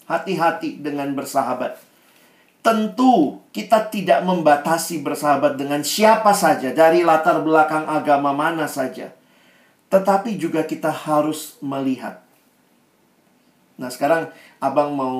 Hati-hati 0.08 0.80
dengan 0.80 1.12
bersahabat. 1.12 1.76
Tentu 2.64 3.44
kita 3.52 3.92
tidak 3.92 4.24
membatasi 4.24 5.04
bersahabat 5.04 5.60
dengan 5.60 5.84
siapa 5.84 6.32
saja, 6.32 6.72
dari 6.72 7.04
latar 7.04 7.44
belakang 7.44 7.84
agama 7.84 8.32
mana 8.32 8.64
saja. 8.64 9.12
Tetapi 9.92 10.40
juga 10.40 10.64
kita 10.64 10.88
harus 10.88 11.60
melihat 11.60 12.22
Nah, 13.82 13.90
sekarang 13.90 14.30
Abang 14.62 14.94
mau 14.94 15.18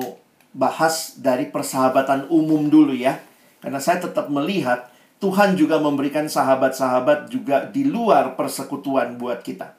bahas 0.55 1.19
dari 1.19 1.51
persahabatan 1.51 2.31
umum 2.31 2.71
dulu 2.71 2.95
ya. 2.95 3.19
Karena 3.63 3.79
saya 3.79 4.03
tetap 4.03 4.27
melihat 4.27 4.91
Tuhan 5.23 5.55
juga 5.55 5.79
memberikan 5.79 6.27
sahabat-sahabat 6.27 7.31
juga 7.31 7.63
di 7.71 7.87
luar 7.87 8.35
persekutuan 8.35 9.15
buat 9.15 9.39
kita. 9.39 9.71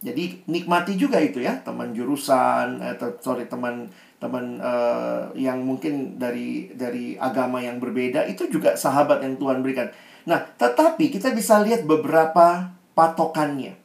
Jadi 0.00 0.48
nikmati 0.48 0.96
juga 0.96 1.20
itu 1.20 1.44
ya, 1.44 1.60
teman 1.60 1.92
jurusan 1.92 2.80
atau 2.80 3.12
eh, 3.12 3.20
sorry 3.20 3.44
teman 3.50 3.92
teman 4.16 4.56
uh, 4.58 5.28
yang 5.36 5.60
mungkin 5.60 6.16
dari 6.16 6.72
dari 6.72 7.14
agama 7.20 7.60
yang 7.60 7.78
berbeda 7.78 8.26
itu 8.26 8.48
juga 8.48 8.80
sahabat 8.80 9.20
yang 9.20 9.36
Tuhan 9.36 9.60
berikan. 9.60 9.92
Nah, 10.24 10.40
tetapi 10.56 11.12
kita 11.12 11.36
bisa 11.36 11.60
lihat 11.60 11.84
beberapa 11.84 12.72
patokannya. 12.96 13.76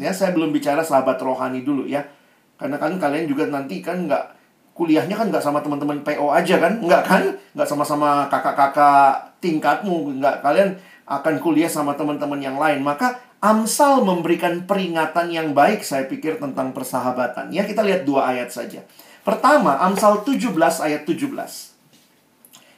Ya, 0.00 0.10
saya 0.10 0.34
belum 0.34 0.50
bicara 0.50 0.82
sahabat 0.82 1.22
rohani 1.22 1.62
dulu 1.62 1.86
ya. 1.86 2.02
Karena 2.58 2.80
kan 2.80 2.98
kalian 2.98 3.30
juga 3.30 3.46
nanti 3.46 3.78
kan 3.84 4.10
nggak 4.10 4.24
kuliahnya 4.74 5.14
kan 5.14 5.30
nggak 5.30 5.44
sama 5.44 5.62
teman-teman 5.62 6.02
PO 6.02 6.26
aja 6.34 6.58
kan 6.58 6.82
nggak 6.82 7.02
kan 7.06 7.22
nggak 7.54 7.68
sama-sama 7.70 8.26
kakak-kakak 8.26 9.38
tingkatmu 9.38 10.18
nggak 10.18 10.42
kalian 10.42 10.74
akan 11.04 11.36
kuliah 11.40 11.68
sama 11.68 11.92
teman-teman 11.94 12.40
yang 12.40 12.56
lain. 12.56 12.80
Maka 12.80 13.20
Amsal 13.44 14.00
memberikan 14.08 14.64
peringatan 14.64 15.28
yang 15.28 15.52
baik 15.52 15.84
saya 15.84 16.08
pikir 16.08 16.40
tentang 16.40 16.72
persahabatan. 16.72 17.52
Ya, 17.52 17.68
kita 17.68 17.84
lihat 17.84 18.08
dua 18.08 18.32
ayat 18.32 18.48
saja. 18.48 18.80
Pertama, 19.20 19.76
Amsal 19.84 20.24
17 20.24 20.48
ayat 20.80 21.04
17. 21.04 21.28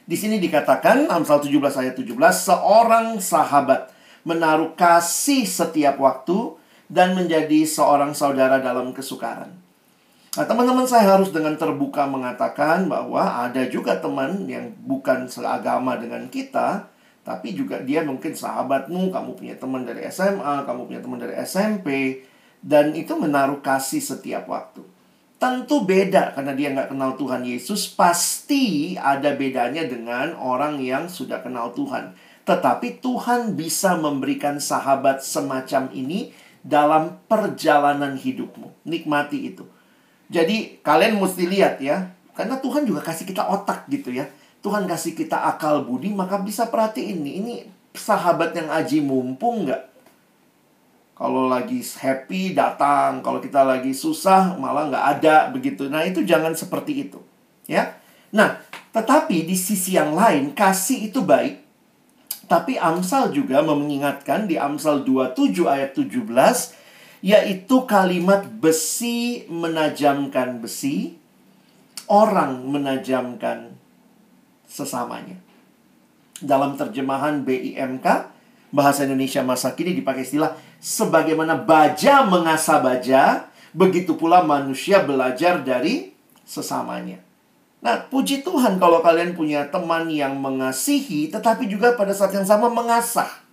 Di 0.03 0.15
sini 0.19 0.43
dikatakan 0.43 1.07
Amsal 1.07 1.39
17 1.39 1.55
ayat 1.71 1.95
17, 1.95 2.11
seorang 2.35 3.15
sahabat 3.23 3.95
menaruh 4.27 4.75
kasih 4.75 5.47
setiap 5.47 6.03
waktu 6.03 6.59
dan 6.91 7.15
menjadi 7.15 7.63
seorang 7.63 8.11
saudara 8.11 8.59
dalam 8.59 8.91
kesukaran. 8.91 9.66
Nah, 10.37 10.45
teman-teman 10.45 10.85
saya 10.85 11.17
harus 11.17 11.33
dengan 11.33 11.57
terbuka 11.57 12.05
mengatakan 12.05 12.85
bahwa 12.85 13.41
ada 13.41 13.65
juga 13.65 13.97
teman 13.97 14.45
yang 14.45 14.69
bukan 14.85 15.25
seagama 15.25 15.97
dengan 15.97 16.29
kita, 16.29 16.93
tapi 17.25 17.57
juga 17.57 17.81
dia 17.81 18.05
mungkin 18.05 18.37
sahabatmu, 18.37 19.09
kamu 19.09 19.33
punya 19.33 19.57
teman 19.57 19.81
dari 19.81 20.05
SMA, 20.13 20.61
kamu 20.69 20.93
punya 20.93 21.01
teman 21.01 21.17
dari 21.17 21.33
SMP, 21.41 22.21
dan 22.61 22.93
itu 22.93 23.17
menaruh 23.17 23.65
kasih 23.65 23.97
setiap 23.97 24.45
waktu. 24.45 24.85
Tentu 25.41 25.81
beda 25.81 26.37
karena 26.37 26.53
dia 26.53 26.69
nggak 26.69 26.93
kenal 26.93 27.17
Tuhan 27.17 27.41
Yesus, 27.41 27.89
pasti 27.89 28.93
ada 28.93 29.33
bedanya 29.33 29.89
dengan 29.89 30.37
orang 30.37 30.77
yang 30.77 31.09
sudah 31.09 31.41
kenal 31.41 31.73
Tuhan. 31.73 32.13
Tetapi 32.45 33.01
Tuhan 33.01 33.57
bisa 33.57 33.97
memberikan 33.97 34.61
sahabat 34.61 35.25
semacam 35.25 35.89
ini 35.97 36.29
dalam 36.61 37.25
perjalanan 37.25 38.13
hidupmu. 38.13 38.85
Nikmati 38.85 39.49
itu. 39.49 39.76
Jadi 40.27 40.83
kalian 40.83 41.19
mesti 41.19 41.47
lihat 41.47 41.79
ya, 41.79 42.11
karena 42.35 42.59
Tuhan 42.59 42.83
juga 42.83 42.99
kasih 42.99 43.23
kita 43.23 43.47
otak 43.47 43.87
gitu 43.87 44.11
ya. 44.11 44.27
Tuhan 44.59 44.83
kasih 44.83 45.15
kita 45.15 45.39
akal 45.47 45.87
budi, 45.87 46.11
maka 46.11 46.35
bisa 46.41 46.67
perhatiin 46.67 47.23
nih, 47.23 47.33
ini 47.39 47.53
sahabat 47.95 48.51
yang 48.51 48.67
aji 48.67 48.99
mumpung 48.99 49.69
nggak? 49.69 49.83
Kalau 51.17 51.49
lagi 51.49 51.81
happy 51.81 52.53
datang, 52.53 53.25
kalau 53.25 53.41
kita 53.41 53.65
lagi 53.65 53.89
susah 53.95 54.53
malah 54.59 54.85
nggak 54.91 55.05
ada 55.17 55.35
begitu. 55.49 55.89
Nah 55.89 56.05
itu 56.05 56.21
jangan 56.21 56.53
seperti 56.53 57.09
itu, 57.09 57.17
ya. 57.65 57.97
Nah, 58.29 58.59
tetapi 58.91 59.47
di 59.47 59.55
sisi 59.55 59.95
yang 59.95 60.13
lain 60.13 60.51
kasih 60.51 61.09
itu 61.09 61.23
baik, 61.23 61.63
tapi 62.45 62.75
Amsal 62.77 63.31
juga 63.31 63.63
mengingatkan 63.63 64.45
di 64.45 64.59
Amsal 64.59 65.03
27 65.07 65.67
ayat 65.67 65.95
17 65.95 66.21
yaitu 67.21 67.85
kalimat 67.89 68.45
besi 68.45 69.45
menajamkan 69.49 70.61
besi, 70.61 71.17
orang 72.07 72.65
menajamkan 72.69 73.73
sesamanya. 74.69 75.39
Dalam 76.37 76.77
terjemahan 76.77 77.41
BIMK, 77.41 78.05
bahasa 78.69 79.07
Indonesia 79.09 79.41
masa 79.41 79.73
kini 79.73 79.97
dipakai 79.97 80.21
istilah 80.21 80.53
sebagaimana 80.77 81.57
baja 81.57 82.21
mengasah 82.21 82.77
baja, 82.77 83.49
begitu 83.73 84.13
pula 84.13 84.45
manusia 84.45 85.01
belajar 85.01 85.65
dari 85.65 86.13
sesamanya. 86.45 87.19
Nah, 87.77 88.09
puji 88.09 88.41
Tuhan 88.41 88.81
kalau 88.81 89.05
kalian 89.05 89.37
punya 89.37 89.69
teman 89.69 90.09
yang 90.09 90.37
mengasihi, 90.37 91.29
tetapi 91.29 91.69
juga 91.69 91.93
pada 91.93 92.09
saat 92.13 92.33
yang 92.33 92.45
sama 92.45 92.69
mengasah. 92.73 93.46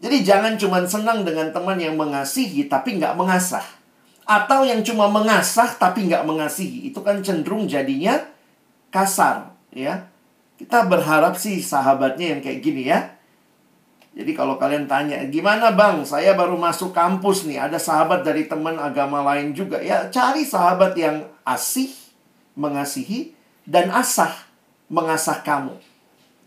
Jadi 0.00 0.24
jangan 0.24 0.56
cuma 0.56 0.80
senang 0.88 1.28
dengan 1.28 1.52
teman 1.52 1.76
yang 1.76 1.94
mengasihi, 2.00 2.72
tapi 2.72 2.96
nggak 2.96 3.20
mengasah. 3.20 3.64
Atau 4.24 4.64
yang 4.64 4.80
cuma 4.80 5.12
mengasah, 5.12 5.76
tapi 5.76 6.08
nggak 6.08 6.24
mengasihi. 6.24 6.88
Itu 6.88 7.04
kan 7.04 7.20
cenderung 7.20 7.68
jadinya 7.68 8.16
kasar, 8.88 9.52
ya. 9.76 10.08
Kita 10.56 10.88
berharap 10.88 11.36
sih 11.36 11.60
sahabatnya 11.60 12.36
yang 12.36 12.40
kayak 12.40 12.60
gini 12.64 12.88
ya. 12.88 13.12
Jadi 14.10 14.32
kalau 14.34 14.58
kalian 14.58 14.88
tanya, 14.90 15.20
gimana 15.28 15.70
bang? 15.72 16.02
Saya 16.02 16.34
baru 16.34 16.56
masuk 16.56 16.90
kampus 16.90 17.46
nih, 17.46 17.60
ada 17.60 17.78
sahabat 17.78 18.24
dari 18.26 18.48
teman 18.48 18.80
agama 18.80 19.22
lain 19.22 19.52
juga. 19.52 19.78
Ya 19.84 20.08
cari 20.08 20.42
sahabat 20.48 20.96
yang 20.96 21.28
asih, 21.44 21.92
mengasihi, 22.56 23.36
dan 23.68 23.92
asah, 23.92 24.32
mengasah 24.90 25.44
kamu. 25.46 25.89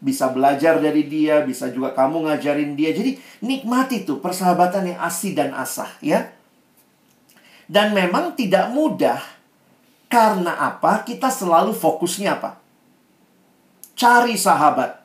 Bisa 0.04 0.28
belajar 0.36 0.84
dari 0.84 1.08
dia, 1.08 1.48
bisa 1.48 1.72
juga 1.72 1.96
kamu 1.96 2.28
ngajarin 2.28 2.76
dia. 2.76 2.92
Jadi 2.92 3.16
nikmati 3.40 4.04
tuh 4.04 4.20
persahabatan 4.20 4.92
yang 4.92 5.00
asih 5.00 5.32
dan 5.32 5.56
asah 5.56 5.88
ya. 6.04 6.36
Dan 7.72 7.96
memang 7.96 8.36
tidak 8.36 8.68
mudah. 8.76 9.24
Karena 10.12 10.60
apa? 10.60 11.08
Kita 11.08 11.32
selalu 11.32 11.72
fokusnya 11.72 12.36
apa? 12.36 12.60
Cari 13.96 14.36
sahabat. 14.36 15.02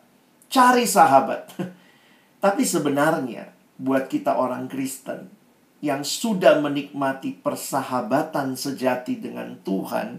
Cari 0.51 0.85
sahabat. 0.85 1.55
Tapi 2.45 2.63
sebenarnya 2.67 3.55
buat 3.79 4.11
kita 4.11 4.35
orang 4.35 4.67
Kristen 4.67 5.31
yang 5.79 6.03
sudah 6.03 6.59
menikmati 6.59 7.39
persahabatan 7.39 8.59
sejati 8.59 9.23
dengan 9.23 9.63
Tuhan, 9.63 10.19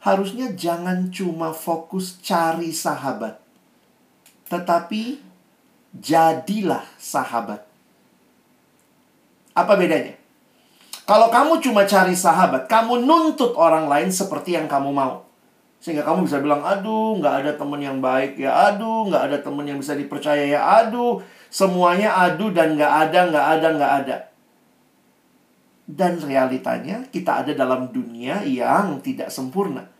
harusnya 0.00 0.56
jangan 0.56 1.12
cuma 1.12 1.52
fokus 1.52 2.16
cari 2.24 2.72
sahabat, 2.72 3.43
tetapi 4.48 5.20
jadilah 5.94 6.82
sahabat. 6.98 7.62
Apa 9.54 9.78
bedanya? 9.78 10.18
Kalau 11.04 11.28
kamu 11.28 11.60
cuma 11.60 11.84
cari 11.84 12.16
sahabat, 12.16 12.64
kamu 12.66 13.04
nuntut 13.04 13.52
orang 13.54 13.86
lain 13.86 14.08
seperti 14.08 14.56
yang 14.56 14.66
kamu 14.66 14.90
mau. 14.90 15.28
Sehingga 15.78 16.00
kamu 16.00 16.24
bisa 16.24 16.40
bilang, 16.40 16.64
aduh 16.64 17.20
nggak 17.20 17.44
ada 17.44 17.52
teman 17.60 17.76
yang 17.76 18.00
baik 18.00 18.40
ya, 18.40 18.72
aduh 18.72 19.04
nggak 19.12 19.22
ada 19.28 19.38
teman 19.44 19.68
yang 19.68 19.78
bisa 19.78 19.92
dipercaya 19.92 20.48
ya, 20.48 20.60
aduh 20.80 21.20
semuanya 21.52 22.16
aduh 22.16 22.50
dan 22.50 22.72
nggak 22.74 22.92
ada, 23.08 23.20
nggak 23.28 23.46
ada, 23.46 23.68
nggak 23.76 23.92
ada. 24.02 24.16
Dan 25.84 26.16
realitanya 26.24 27.04
kita 27.12 27.44
ada 27.44 27.52
dalam 27.52 27.92
dunia 27.92 28.40
yang 28.48 29.04
tidak 29.04 29.28
sempurna. 29.28 29.93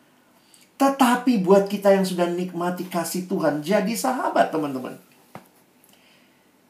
Tetapi 0.84 1.40
buat 1.40 1.64
kita 1.64 1.96
yang 1.96 2.04
sudah 2.04 2.28
nikmati 2.28 2.84
kasih 2.84 3.24
Tuhan, 3.24 3.64
jadi 3.64 3.88
sahabat 3.96 4.52
teman-teman. 4.52 5.00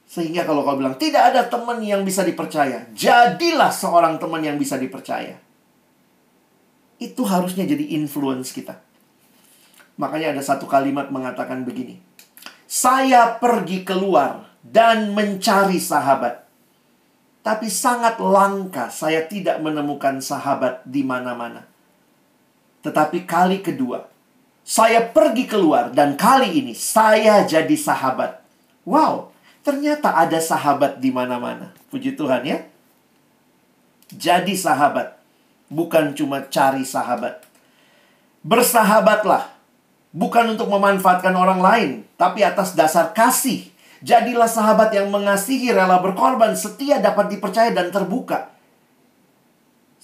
Sehingga 0.07 0.47
kalau 0.47 0.63
kau 0.63 0.79
bilang, 0.79 0.95
tidak 0.95 1.35
ada 1.35 1.51
teman 1.51 1.83
yang 1.83 2.07
bisa 2.07 2.23
dipercaya. 2.23 2.87
Jadilah 2.95 3.75
seorang 3.75 4.23
teman 4.23 4.39
yang 4.47 4.55
bisa 4.55 4.79
dipercaya. 4.79 5.35
Itu 7.03 7.27
harusnya 7.27 7.67
jadi 7.67 7.99
influence 7.99 8.55
kita. 8.55 8.79
Makanya 9.99 10.39
ada 10.39 10.43
satu 10.47 10.71
kalimat 10.71 11.11
mengatakan 11.11 11.67
begini. 11.67 11.99
Saya 12.71 13.35
pergi 13.43 13.83
keluar 13.83 14.47
dan 14.63 15.11
mencari 15.11 15.83
sahabat. 15.83 16.47
Tapi 17.43 17.67
sangat 17.67 18.23
langka 18.23 18.95
saya 18.95 19.27
tidak 19.27 19.59
menemukan 19.59 20.23
sahabat 20.23 20.87
di 20.87 21.03
mana-mana. 21.03 21.74
Tetapi 22.85 23.25
kali 23.25 23.65
kedua, 23.65 24.05
saya 24.61 25.01
pergi 25.01 25.49
keluar 25.49 25.93
dan 25.93 26.21
kali 26.21 26.61
ini 26.61 26.77
saya 26.77 27.45
jadi 27.49 27.73
sahabat. 27.73 28.45
Wow, 28.85 29.33
ternyata 29.65 30.13
ada 30.13 30.37
sahabat 30.37 31.01
di 31.01 31.09
mana-mana. 31.09 31.73
Puji 31.89 32.13
Tuhan 32.13 32.45
ya. 32.45 32.61
Jadi 34.13 34.53
sahabat, 34.53 35.17
bukan 35.73 36.13
cuma 36.13 36.45
cari 36.45 36.85
sahabat. 36.85 37.45
Bersahabatlah 38.45 39.53
bukan 40.15 40.55
untuk 40.55 40.71
memanfaatkan 40.71 41.35
orang 41.35 41.59
lain, 41.59 41.91
tapi 42.15 42.47
atas 42.47 42.79
dasar 42.79 43.11
kasih. 43.11 43.69
Jadilah 44.05 44.47
sahabat 44.47 44.93
yang 44.95 45.09
mengasihi, 45.09 45.73
rela 45.73 45.99
berkorban, 45.99 46.53
setia 46.55 47.01
dapat 47.01 47.33
dipercaya 47.33 47.73
dan 47.73 47.89
terbuka. 47.89 48.54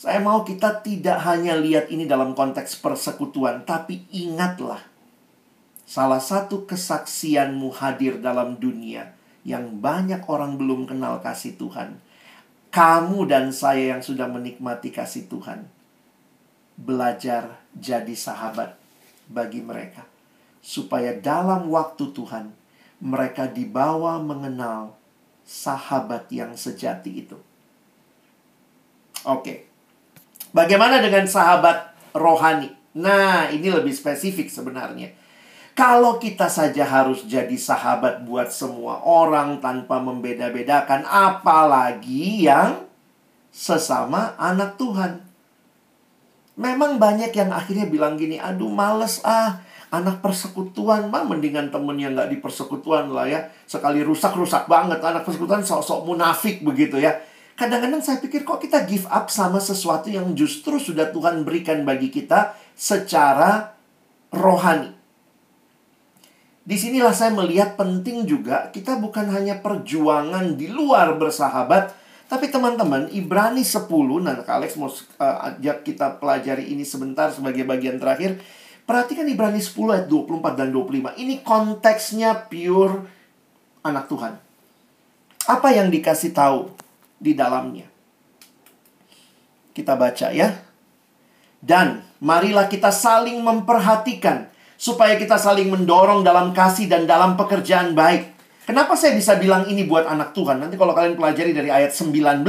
Saya 0.00 0.16
mau 0.16 0.48
kita 0.48 0.80
tidak 0.80 1.20
hanya 1.28 1.60
lihat 1.60 1.92
ini 1.92 2.08
dalam 2.08 2.32
konteks 2.32 2.80
persekutuan, 2.80 3.68
tapi 3.68 4.08
ingatlah 4.08 4.80
salah 5.84 6.24
satu 6.24 6.64
kesaksianmu 6.64 7.68
hadir 7.76 8.16
dalam 8.16 8.56
dunia 8.56 9.12
yang 9.44 9.76
banyak 9.76 10.24
orang 10.24 10.56
belum 10.56 10.88
kenal 10.88 11.20
kasih 11.20 11.52
Tuhan. 11.60 12.00
Kamu 12.72 13.28
dan 13.28 13.52
saya 13.52 13.92
yang 13.92 14.00
sudah 14.00 14.24
menikmati 14.24 14.88
kasih 14.88 15.28
Tuhan, 15.28 15.68
belajar 16.80 17.60
jadi 17.76 18.16
sahabat 18.16 18.80
bagi 19.28 19.60
mereka, 19.60 20.08
supaya 20.64 21.12
dalam 21.12 21.68
waktu 21.68 22.08
Tuhan 22.16 22.56
mereka 23.04 23.52
dibawa 23.52 24.16
mengenal 24.16 24.96
sahabat 25.44 26.24
yang 26.32 26.56
sejati 26.56 27.28
itu. 27.28 27.36
Oke, 29.28 29.68
bagaimana 30.54 31.02
dengan 31.02 31.26
sahabat 31.26 31.94
rohani? 32.14 32.70
Nah, 32.98 33.50
ini 33.50 33.70
lebih 33.70 33.94
spesifik 33.94 34.50
sebenarnya. 34.50 35.14
Kalau 35.78 36.18
kita 36.18 36.50
saja 36.50 36.82
harus 36.84 37.24
jadi 37.24 37.54
sahabat 37.54 38.26
buat 38.26 38.50
semua 38.50 39.00
orang 39.06 39.62
tanpa 39.62 40.02
membeda-bedakan, 40.02 41.06
apalagi 41.06 42.44
yang 42.50 42.84
sesama 43.54 44.34
anak 44.36 44.76
Tuhan. 44.76 45.22
Memang 46.60 47.00
banyak 47.00 47.32
yang 47.32 47.54
akhirnya 47.54 47.88
bilang 47.88 48.20
gini, 48.20 48.36
aduh 48.36 48.68
males 48.68 49.24
ah, 49.24 49.64
Anak 49.90 50.22
persekutuan 50.22 51.10
mah 51.10 51.26
mendingan 51.26 51.74
temen 51.74 51.98
yang 51.98 52.14
nggak 52.14 52.30
di 52.30 52.38
persekutuan 52.38 53.10
lah 53.10 53.26
ya. 53.26 53.50
Sekali 53.66 54.06
rusak-rusak 54.06 54.70
banget. 54.70 55.02
Anak 55.02 55.26
persekutuan 55.26 55.66
sok-sok 55.66 56.06
munafik 56.06 56.62
begitu 56.62 57.02
ya. 57.02 57.18
Kadang-kadang 57.60 58.00
saya 58.00 58.16
pikir 58.24 58.40
kok 58.40 58.64
kita 58.64 58.88
give 58.88 59.04
up 59.12 59.28
sama 59.28 59.60
sesuatu 59.60 60.08
yang 60.08 60.32
justru 60.32 60.80
sudah 60.80 61.12
Tuhan 61.12 61.44
berikan 61.44 61.84
bagi 61.84 62.08
kita 62.08 62.56
secara 62.72 63.76
rohani. 64.32 64.96
Di 66.64 66.80
sinilah 66.80 67.12
saya 67.12 67.36
melihat 67.36 67.76
penting 67.76 68.24
juga 68.24 68.72
kita 68.72 68.96
bukan 68.96 69.28
hanya 69.28 69.60
perjuangan 69.60 70.56
di 70.56 70.72
luar 70.72 71.20
bersahabat, 71.20 71.92
tapi 72.32 72.48
teman-teman, 72.48 73.12
Ibrani 73.12 73.60
10, 73.60 73.92
nah 74.24 74.40
Alex 74.40 74.80
mau 74.80 74.88
uh, 74.88 75.52
ajak 75.52 75.84
kita 75.84 76.16
pelajari 76.16 76.72
ini 76.72 76.88
sebentar 76.88 77.28
sebagai 77.28 77.68
bagian 77.68 78.00
terakhir. 78.00 78.40
Perhatikan 78.88 79.28
Ibrani 79.28 79.60
10 79.60 79.76
ayat 80.00 80.06
24 80.08 80.56
dan 80.56 80.72
25. 80.72 81.12
Ini 81.12 81.44
konteksnya 81.44 82.40
pure 82.48 83.04
anak 83.84 84.08
Tuhan. 84.08 84.32
Apa 85.44 85.76
yang 85.76 85.92
dikasih 85.92 86.32
tahu 86.32 86.79
di 87.20 87.36
dalamnya? 87.36 87.84
Kita 89.76 89.94
baca 89.94 90.32
ya. 90.32 90.48
Dan 91.60 92.00
marilah 92.24 92.66
kita 92.66 92.88
saling 92.88 93.44
memperhatikan 93.44 94.48
supaya 94.80 95.20
kita 95.20 95.36
saling 95.36 95.68
mendorong 95.68 96.24
dalam 96.24 96.56
kasih 96.56 96.88
dan 96.88 97.04
dalam 97.04 97.36
pekerjaan 97.36 97.92
baik. 97.92 98.32
Kenapa 98.64 98.96
saya 98.96 99.12
bisa 99.12 99.36
bilang 99.36 99.68
ini 99.68 99.84
buat 99.84 100.08
anak 100.08 100.32
Tuhan? 100.32 100.56
Nanti 100.56 100.80
kalau 100.80 100.96
kalian 100.96 101.20
pelajari 101.20 101.52
dari 101.52 101.68
ayat 101.68 101.92
19, 101.92 102.48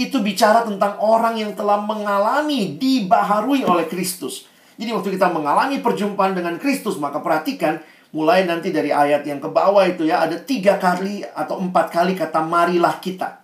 itu 0.00 0.16
bicara 0.22 0.64
tentang 0.64 0.96
orang 1.02 1.36
yang 1.36 1.52
telah 1.52 1.76
mengalami 1.82 2.78
dibaharui 2.78 3.66
oleh 3.66 3.84
Kristus. 3.90 4.48
Jadi 4.78 4.94
waktu 4.94 5.18
kita 5.18 5.28
mengalami 5.34 5.82
perjumpaan 5.82 6.38
dengan 6.38 6.54
Kristus, 6.56 6.96
maka 7.02 7.18
perhatikan 7.18 7.82
mulai 8.14 8.46
nanti 8.46 8.70
dari 8.70 8.94
ayat 8.94 9.26
yang 9.26 9.42
ke 9.42 9.50
bawah 9.50 9.84
itu 9.84 10.06
ya 10.06 10.24
ada 10.24 10.38
tiga 10.38 10.78
kali 10.78 11.26
atau 11.26 11.58
empat 11.60 11.90
kali 11.90 12.14
kata 12.14 12.40
marilah 12.46 12.96
kita. 13.02 13.42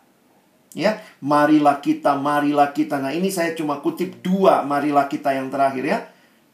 Ya, 0.74 0.98
marilah 1.22 1.78
kita, 1.78 2.18
marilah 2.18 2.74
kita. 2.74 2.98
Nah 2.98 3.14
ini 3.14 3.30
saya 3.30 3.54
cuma 3.54 3.78
kutip 3.78 4.18
dua 4.26 4.66
marilah 4.66 5.06
kita 5.06 5.30
yang 5.30 5.46
terakhir 5.46 5.84
ya. 5.86 5.98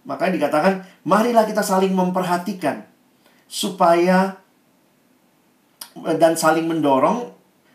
Makanya 0.05 0.37
dikatakan 0.37 0.85
marilah 1.09 1.49
kita 1.49 1.65
saling 1.65 1.97
memperhatikan 1.97 2.85
supaya 3.49 4.37
dan 6.21 6.37
saling 6.37 6.69
mendorong 6.69 7.33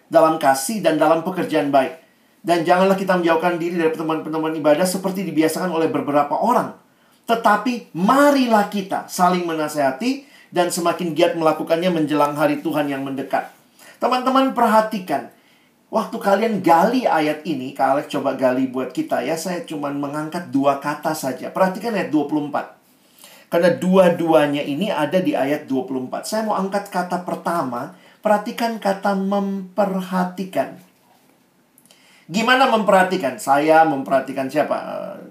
dalam 0.08 0.38
kasih 0.38 0.86
dan 0.86 1.02
dalam 1.02 1.26
pekerjaan 1.26 1.74
baik. 1.74 1.98
Dan 2.46 2.62
janganlah 2.62 2.93
kita 2.93 3.18
menjauhkan 3.18 3.58
diri 3.58 3.82
dari 3.82 3.89
pertemuan-pertemuan 3.89 4.54
ibadah 4.54 4.86
seperti 4.86 5.26
dibiasakan 5.26 5.74
oleh 5.74 5.89
beberapa 5.89 6.38
orang. 6.38 6.78
Tetapi 7.26 7.98
marilah 7.98 8.70
kita 8.70 9.10
saling 9.10 9.50
menasehati 9.50 10.30
dan 10.54 10.70
semakin 10.70 11.18
giat 11.18 11.34
melakukannya 11.34 11.89
menjelang 11.89 12.38
hari 12.38 12.62
Tuhan 12.62 12.86
yang 12.86 13.02
mendekat. 13.02 13.50
Teman-teman 13.98 14.54
perhatikan, 14.54 15.34
waktu 15.94 16.18
kalian 16.18 16.62
gali 16.62 17.06
ayat 17.06 17.46
ini, 17.46 17.74
Kak 17.74 17.88
Alex 17.98 18.06
coba 18.14 18.38
gali 18.38 18.70
buat 18.70 18.94
kita 18.94 19.26
ya, 19.26 19.36
saya 19.36 19.66
cuma 19.66 19.90
mengangkat 19.90 20.50
dua 20.50 20.78
kata 20.80 21.14
saja. 21.18 21.50
Perhatikan 21.50 21.94
ayat 21.94 22.10
24. 22.14 23.52
Karena 23.52 23.70
dua-duanya 23.78 24.66
ini 24.66 24.90
ada 24.90 25.22
di 25.22 25.38
ayat 25.38 25.70
24. 25.70 26.26
Saya 26.26 26.42
mau 26.50 26.58
angkat 26.58 26.90
kata 26.90 27.22
pertama, 27.24 27.94
Perhatikan 28.26 28.82
kata 28.82 29.14
memperhatikan. 29.14 30.82
Gimana 32.26 32.74
memperhatikan? 32.74 33.38
Saya 33.38 33.86
memperhatikan 33.86 34.50
siapa? 34.50 34.74
Eh, 34.82 35.30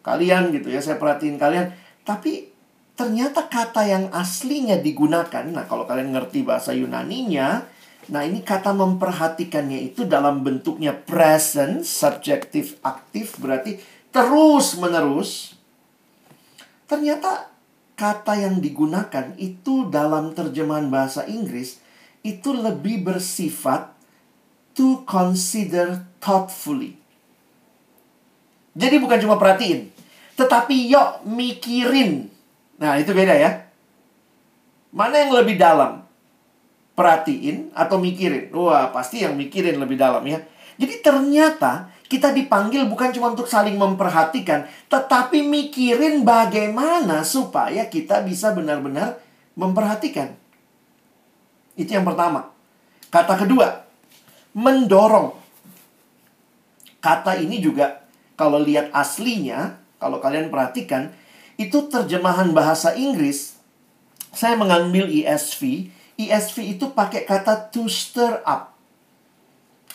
kalian 0.00 0.48
gitu 0.48 0.72
ya, 0.72 0.80
saya 0.80 0.96
perhatiin 0.96 1.36
kalian. 1.36 1.68
Tapi 2.00 2.48
ternyata 2.96 3.44
kata 3.44 3.84
yang 3.84 4.08
aslinya 4.08 4.80
digunakan, 4.80 5.44
nah 5.52 5.68
kalau 5.68 5.84
kalian 5.84 6.16
ngerti 6.16 6.40
bahasa 6.40 6.72
Yunaninya, 6.72 7.60
nah 8.08 8.24
ini 8.24 8.40
kata 8.40 8.72
memperhatikannya 8.72 9.92
itu 9.92 10.08
dalam 10.08 10.40
bentuknya 10.40 10.96
present, 10.96 11.84
subjektif, 11.84 12.80
aktif, 12.80 13.36
berarti 13.36 13.76
terus 14.08 14.80
menerus. 14.80 15.54
Ternyata 16.88 17.52
kata 17.94 18.40
yang 18.40 18.64
digunakan 18.64 19.36
itu 19.36 19.92
dalam 19.92 20.32
terjemahan 20.32 20.88
bahasa 20.88 21.28
Inggris 21.28 21.78
itu 22.24 22.56
lebih 22.56 23.04
bersifat 23.04 23.92
to 24.72 25.04
consider 25.04 26.00
thoughtfully. 26.24 26.96
Jadi 28.72 28.96
bukan 28.96 29.20
cuma 29.20 29.36
perhatiin, 29.36 29.92
tetapi 30.38 30.88
yuk 30.88 31.26
mikirin. 31.26 32.32
Nah, 32.80 32.96
itu 32.96 33.12
beda 33.12 33.34
ya. 33.36 33.68
Mana 34.88 35.20
yang 35.26 35.36
lebih 35.36 35.60
dalam? 35.60 35.99
Perhatiin 37.00 37.72
atau 37.72 37.96
mikirin? 37.96 38.52
Wah, 38.52 38.92
pasti 38.92 39.24
yang 39.24 39.32
mikirin 39.32 39.80
lebih 39.80 39.96
dalam 39.96 40.20
ya. 40.28 40.44
Jadi 40.76 41.00
ternyata 41.00 41.88
kita 42.12 42.28
dipanggil 42.36 42.84
bukan 42.84 43.08
cuma 43.16 43.32
untuk 43.32 43.48
saling 43.48 43.80
memperhatikan, 43.80 44.68
tetapi 44.92 45.40
mikirin 45.40 46.28
bagaimana 46.28 47.24
supaya 47.24 47.88
kita 47.88 48.20
bisa 48.20 48.52
benar-benar 48.52 49.16
memperhatikan. 49.56 50.36
Itu 51.72 51.96
yang 51.96 52.04
pertama. 52.04 52.52
Kata 53.08 53.40
kedua, 53.40 53.86
mendorong. 54.52 55.40
Kata 57.00 57.40
ini 57.40 57.64
juga 57.64 58.04
kalau 58.36 58.60
lihat 58.60 58.92
aslinya, 58.92 59.80
kalau 59.96 60.20
kalian 60.20 60.52
perhatikan, 60.52 61.16
itu 61.56 61.88
terjemahan 61.88 62.52
bahasa 62.52 62.92
Inggris. 62.92 63.56
Saya 64.36 64.56
mengambil 64.56 65.08
ESV. 65.08 65.92
ESV 66.28 66.76
itu 66.76 66.92
pakai 66.92 67.24
kata 67.24 67.72
to 67.72 67.88
stir 67.88 68.42
up. 68.44 68.74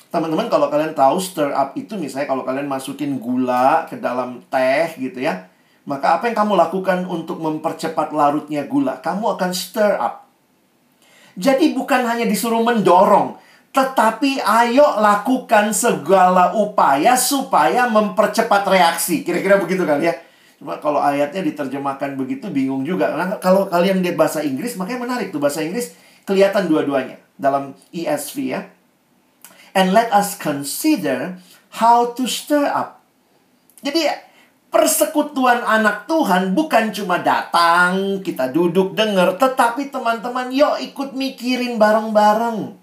Teman-teman 0.09 0.47
kalau 0.47 0.71
kalian 0.71 0.95
tahu 0.95 1.19
stir 1.19 1.51
up 1.51 1.75
itu 1.75 1.99
misalnya 1.99 2.31
kalau 2.31 2.47
kalian 2.47 2.71
masukin 2.71 3.19
gula 3.19 3.83
ke 3.85 3.99
dalam 3.99 4.39
teh 4.47 4.95
gitu 4.95 5.19
ya. 5.19 5.51
Maka 5.85 6.17
apa 6.17 6.31
yang 6.31 6.37
kamu 6.39 6.57
lakukan 6.57 7.05
untuk 7.05 7.37
mempercepat 7.37 8.15
larutnya 8.15 8.65
gula? 8.65 8.97
Kamu 9.03 9.37
akan 9.37 9.51
stir 9.53 9.99
up. 9.99 10.25
Jadi 11.35 11.75
bukan 11.75 12.07
hanya 12.07 12.23
disuruh 12.23 12.63
mendorong, 12.63 13.35
tetapi 13.75 14.39
ayo 14.39 14.87
lakukan 15.03 15.75
segala 15.75 16.55
upaya 16.55 17.19
supaya 17.19 17.91
mempercepat 17.91 18.63
reaksi. 18.71 19.27
Kira-kira 19.27 19.59
begitu 19.59 19.83
kali 19.83 20.07
ya. 20.07 20.15
Cuma 20.55 20.79
kalau 20.79 21.03
ayatnya 21.03 21.43
diterjemahkan 21.43 22.15
begitu 22.15 22.47
bingung 22.47 22.87
juga. 22.87 23.11
Nah, 23.19 23.35
kalau 23.43 23.67
kalian 23.67 23.99
lihat 23.99 24.15
bahasa 24.15 24.39
Inggris, 24.47 24.79
makanya 24.79 25.03
menarik 25.03 25.35
tuh 25.35 25.43
bahasa 25.43 25.59
Inggris 25.59 25.91
kelihatan 26.25 26.67
dua-duanya 26.67 27.21
dalam 27.37 27.77
ESV 27.93 28.37
ya. 28.43 28.61
And 29.75 29.91
let 29.93 30.11
us 30.11 30.35
consider 30.39 31.39
how 31.79 32.15
to 32.15 32.25
stir 32.25 32.65
up. 32.65 33.03
Jadi 33.83 34.07
persekutuan 34.71 35.63
anak 35.63 36.07
Tuhan 36.07 36.51
bukan 36.51 36.91
cuma 36.91 37.19
datang, 37.23 38.19
kita 38.19 38.51
duduk 38.51 38.91
dengar, 38.91 39.39
tetapi 39.39 39.87
teman-teman 39.87 40.51
yuk 40.51 40.79
ikut 40.83 41.15
mikirin 41.15 41.79
bareng-bareng. 41.79 42.75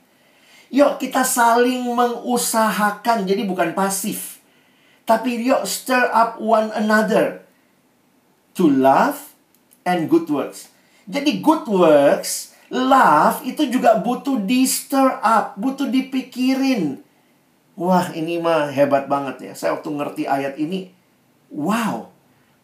Yuk 0.72 0.92
kita 0.96 1.20
saling 1.20 1.84
mengusahakan, 1.84 3.28
jadi 3.28 3.44
bukan 3.44 3.76
pasif. 3.76 4.40
Tapi 5.04 5.44
yuk 5.44 5.68
stir 5.68 6.08
up 6.12 6.40
one 6.40 6.72
another 6.72 7.44
to 8.56 8.68
love 8.68 9.36
and 9.84 10.08
good 10.08 10.28
works. 10.32 10.72
Jadi 11.04 11.44
good 11.44 11.68
works, 11.68 12.51
love 12.72 13.44
itu 13.44 13.68
juga 13.68 14.00
butuh 14.00 14.40
di 14.40 14.64
stir 14.64 15.20
up, 15.20 15.60
butuh 15.60 15.92
dipikirin. 15.92 17.04
Wah, 17.76 18.08
ini 18.16 18.40
mah 18.40 18.72
hebat 18.72 19.04
banget 19.12 19.52
ya. 19.52 19.52
Saya 19.52 19.70
waktu 19.76 19.92
ngerti 19.92 20.22
ayat 20.24 20.56
ini, 20.56 20.88
Wow, 21.52 22.08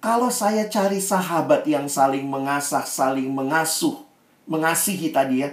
kalau 0.01 0.33
saya 0.33 0.65
cari 0.73 0.97
sahabat 0.97 1.69
yang 1.69 1.93
saling 1.93 2.25
mengasah, 2.25 2.89
saling 2.89 3.29
mengasuh, 3.29 4.01
mengasihi 4.49 5.13
tadi 5.13 5.45
ya, 5.45 5.53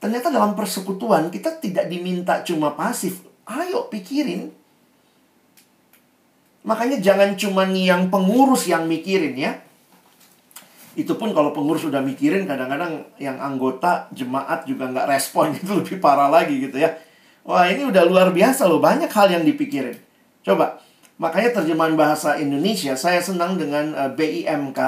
ternyata 0.00 0.32
dalam 0.32 0.56
persekutuan 0.56 1.28
kita 1.28 1.60
tidak 1.60 1.92
diminta 1.92 2.40
cuma 2.40 2.72
pasif. 2.72 3.20
Ayo 3.44 3.92
pikirin. 3.92 4.54
Makanya 6.64 7.02
jangan 7.02 7.36
cuma 7.36 7.68
yang 7.68 8.08
pengurus 8.08 8.70
yang 8.70 8.88
mikirin 8.88 9.36
ya. 9.36 9.60
Itu 10.92 11.16
pun 11.16 11.32
kalau 11.32 11.56
pengurus 11.56 11.88
sudah 11.88 12.04
mikirin, 12.04 12.44
kadang-kadang 12.44 13.06
yang 13.16 13.40
anggota 13.40 14.10
jemaat 14.12 14.68
juga 14.68 14.92
nggak 14.92 15.08
respon, 15.08 15.52
itu 15.58 15.72
lebih 15.72 15.98
parah 15.98 16.28
lagi 16.28 16.58
gitu 16.60 16.76
ya. 16.76 16.92
Wah 17.42 17.66
ini 17.66 17.88
udah 17.88 18.06
luar 18.06 18.30
biasa 18.30 18.70
loh, 18.70 18.78
banyak 18.78 19.10
hal 19.10 19.28
yang 19.34 19.42
dipikirin. 19.42 19.98
Coba, 20.42 20.82
Makanya 21.22 21.62
terjemahan 21.62 21.94
bahasa 21.94 22.34
Indonesia 22.34 22.98
saya 22.98 23.22
senang 23.22 23.54
dengan 23.54 23.94
uh, 23.94 24.10
eh, 24.10 24.10
BIMK. 24.10 24.80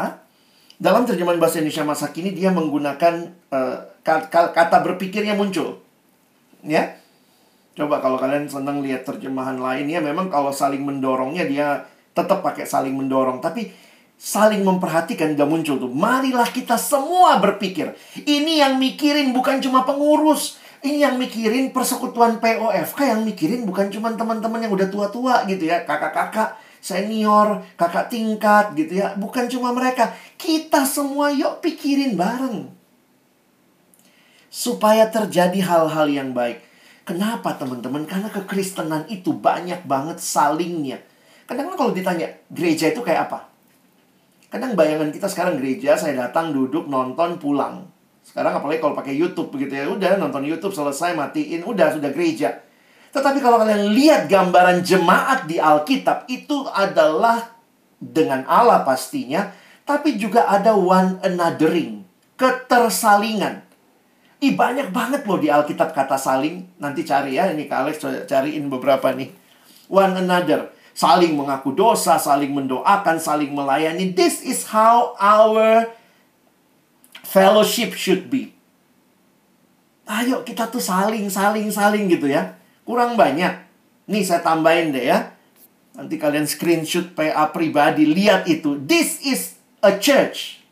Dalam 0.83 1.07
terjemahan 1.07 1.39
bahasa 1.39 1.63
Indonesia 1.63 1.87
masa 1.87 2.11
kini 2.11 2.35
dia 2.35 2.51
menggunakan 2.51 3.31
uh, 3.55 3.77
kata 4.03 4.83
berpikirnya 4.83 5.39
muncul. 5.39 5.79
Ya. 6.67 6.99
Coba 7.79 8.03
kalau 8.03 8.19
kalian 8.19 8.51
senang 8.51 8.83
lihat 8.83 9.07
terjemahan 9.07 9.63
lainnya 9.63 10.03
memang 10.03 10.27
kalau 10.27 10.51
saling 10.51 10.83
mendorongnya 10.83 11.47
dia 11.47 11.87
tetap 12.15 12.43
pakai 12.43 12.67
saling 12.67 12.95
mendorong, 12.95 13.43
tapi 13.43 13.71
saling 14.25 14.65
memperhatikan 14.65 15.37
gak 15.37 15.45
muncul 15.45 15.77
tuh. 15.77 15.93
Marilah 15.93 16.49
kita 16.49 16.81
semua 16.81 17.37
berpikir. 17.45 17.93
Ini 18.25 18.65
yang 18.65 18.81
mikirin 18.81 19.37
bukan 19.37 19.61
cuma 19.61 19.85
pengurus. 19.85 20.57
Ini 20.81 21.05
yang 21.05 21.21
mikirin 21.21 21.77
persekutuan 21.77 22.41
POFK 22.41 23.13
yang 23.13 23.21
mikirin 23.21 23.69
bukan 23.69 23.93
cuma 23.93 24.17
teman-teman 24.17 24.65
yang 24.65 24.73
udah 24.73 24.89
tua-tua 24.89 25.45
gitu 25.45 25.69
ya. 25.69 25.85
Kakak-kakak 25.85 26.57
senior, 26.81 27.61
kakak 27.77 28.09
tingkat 28.09 28.73
gitu 28.73 29.05
ya. 29.05 29.13
Bukan 29.21 29.45
cuma 29.53 29.77
mereka. 29.77 30.17
Kita 30.41 30.89
semua 30.89 31.29
yuk 31.29 31.61
pikirin 31.61 32.17
bareng. 32.17 32.73
Supaya 34.49 35.13
terjadi 35.13 35.61
hal-hal 35.61 36.09
yang 36.09 36.33
baik. 36.33 36.65
Kenapa 37.05 37.61
teman-teman? 37.61 38.09
Karena 38.09 38.33
kekristenan 38.33 39.05
itu 39.13 39.37
banyak 39.37 39.85
banget 39.85 40.17
salingnya. 40.17 40.97
Kadang-kadang 41.45 41.77
kalau 41.77 41.93
ditanya, 41.93 42.33
gereja 42.49 42.89
itu 42.89 43.05
kayak 43.05 43.29
apa? 43.29 43.54
Kadang 44.55 44.79
bayangan 44.79 45.11
kita 45.11 45.27
sekarang 45.27 45.59
gereja, 45.59 45.99
saya 45.99 46.15
datang, 46.15 46.55
duduk, 46.55 46.87
nonton, 46.87 47.43
pulang. 47.43 47.91
Sekarang 48.23 48.55
apalagi 48.55 48.79
kalau 48.79 48.95
pakai 48.95 49.11
YouTube 49.11 49.51
begitu 49.51 49.75
ya, 49.75 49.91
udah 49.91 50.15
nonton 50.15 50.47
YouTube 50.47 50.71
selesai, 50.71 51.11
matiin, 51.19 51.67
udah 51.67 51.99
sudah 51.99 52.15
gereja. 52.15 52.63
Tetapi 53.11 53.43
kalau 53.43 53.59
kalian 53.59 53.91
lihat 53.91 54.31
gambaran 54.31 54.87
jemaat 54.87 55.51
di 55.51 55.59
Alkitab, 55.59 56.31
itu 56.31 56.71
adalah 56.71 57.51
dengan 57.99 58.47
Allah 58.47 58.87
pastinya, 58.87 59.51
tapi 59.83 60.15
juga 60.23 60.47
ada 60.47 60.79
one 60.79 61.19
anothering, 61.27 62.07
ketersalingan. 62.39 63.59
Ih, 64.39 64.55
banyak 64.55 64.95
banget 64.95 65.27
loh 65.27 65.43
di 65.43 65.51
Alkitab 65.51 65.91
kata 65.91 66.15
saling. 66.15 66.79
Nanti 66.79 67.03
cari 67.03 67.43
ya, 67.43 67.51
ini 67.51 67.67
Kak 67.67 67.91
Alex 67.91 68.07
cariin 68.31 68.71
beberapa 68.71 69.11
nih. 69.19 69.35
One 69.91 70.15
another 70.15 70.71
saling 70.95 71.35
mengaku 71.35 71.75
dosa, 71.75 72.17
saling 72.17 72.55
mendoakan, 72.55 73.19
saling 73.19 73.51
melayani. 73.51 74.15
This 74.15 74.41
is 74.41 74.71
how 74.71 75.19
our 75.19 75.91
fellowship 77.27 77.99
should 77.99 78.31
be. 78.31 78.55
Ayo 80.07 80.47
kita 80.47 80.71
tuh 80.71 80.81
saling, 80.81 81.27
saling, 81.29 81.69
saling 81.75 82.07
gitu 82.07 82.31
ya. 82.31 82.55
Kurang 82.87 83.19
banyak. 83.19 83.67
Nih 84.07 84.23
saya 84.23 84.41
tambahin 84.41 84.95
deh 84.95 85.11
ya. 85.11 85.35
Nanti 85.99 86.19
kalian 86.19 86.47
screenshot 86.47 87.15
PA 87.15 87.51
pribadi, 87.51 88.07
lihat 88.07 88.47
itu. 88.47 88.79
This 88.79 89.23
is 89.23 89.59
a 89.83 89.99
church. 89.99 90.63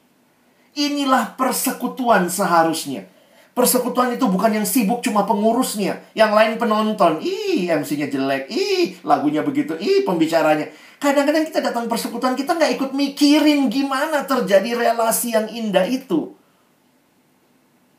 Inilah 0.75 1.35
persekutuan 1.39 2.27
seharusnya. 2.27 3.07
Persekutuan 3.53 4.17
itu 4.17 4.25
bukan 4.33 4.49
yang 4.49 4.65
sibuk 4.65 5.05
cuma 5.05 5.29
pengurusnya, 5.29 6.01
yang 6.17 6.33
lain 6.33 6.57
penonton. 6.57 7.21
Ih, 7.21 7.69
MC-nya 7.69 8.09
jelek. 8.09 8.49
Ih, 8.49 8.97
lagunya 9.05 9.45
begitu. 9.45 9.77
Ih, 9.77 10.09
pembicaranya. 10.09 10.73
Kadang-kadang 10.97 11.45
kita 11.45 11.61
datang 11.61 11.85
persekutuan, 11.85 12.33
kita 12.33 12.57
nggak 12.57 12.81
ikut 12.81 12.91
mikirin 12.97 13.69
gimana 13.69 14.25
terjadi 14.25 14.73
relasi 14.73 15.37
yang 15.37 15.53
indah 15.53 15.85
itu. 15.85 16.33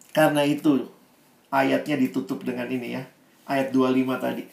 Karena 0.09 0.41
itu, 0.41 0.89
ayatnya 1.53 2.01
ditutup 2.01 2.41
dengan 2.41 2.65
ini 2.73 2.97
ya. 2.97 3.05
Ayat 3.45 3.69
25 3.69 4.17
tadi. 4.17 4.43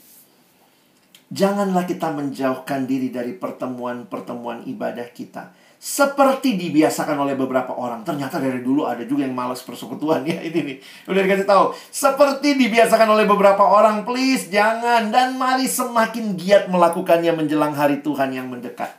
Janganlah 1.33 1.89
kita 1.89 2.13
menjauhkan 2.13 2.85
diri 2.85 3.09
dari 3.09 3.33
pertemuan-pertemuan 3.39 4.67
ibadah 4.67 5.09
kita 5.15 5.55
seperti 5.81 6.61
dibiasakan 6.61 7.25
oleh 7.25 7.33
beberapa 7.33 7.73
orang. 7.73 8.05
Ternyata 8.05 8.37
dari 8.37 8.61
dulu 8.61 8.85
ada 8.85 9.01
juga 9.09 9.25
yang 9.25 9.33
malas 9.33 9.65
persekutuan 9.65 10.29
ya 10.29 10.37
ini 10.45 10.61
nih. 10.61 10.77
Udah 11.09 11.25
dikasih 11.25 11.49
tahu. 11.49 11.73
Seperti 11.89 12.53
dibiasakan 12.61 13.09
oleh 13.17 13.25
beberapa 13.25 13.65
orang, 13.65 14.05
please 14.05 14.53
jangan 14.53 15.09
dan 15.09 15.41
mari 15.41 15.65
semakin 15.65 16.37
giat 16.37 16.69
melakukannya 16.69 17.33
menjelang 17.33 17.73
hari 17.73 18.05
Tuhan 18.05 18.29
yang 18.37 18.53
mendekat. 18.53 18.93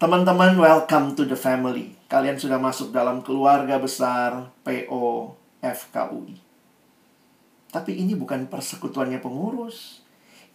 Teman-teman, 0.00 0.56
welcome 0.56 1.12
to 1.12 1.28
the 1.28 1.36
family. 1.36 1.92
Kalian 2.08 2.40
sudah 2.40 2.56
masuk 2.56 2.88
dalam 2.88 3.20
keluarga 3.20 3.76
besar 3.76 4.48
PO 4.64 5.36
FKUI. 5.60 6.40
Tapi 7.68 8.00
ini 8.00 8.16
bukan 8.16 8.48
persekutuannya 8.48 9.20
pengurus 9.20 9.97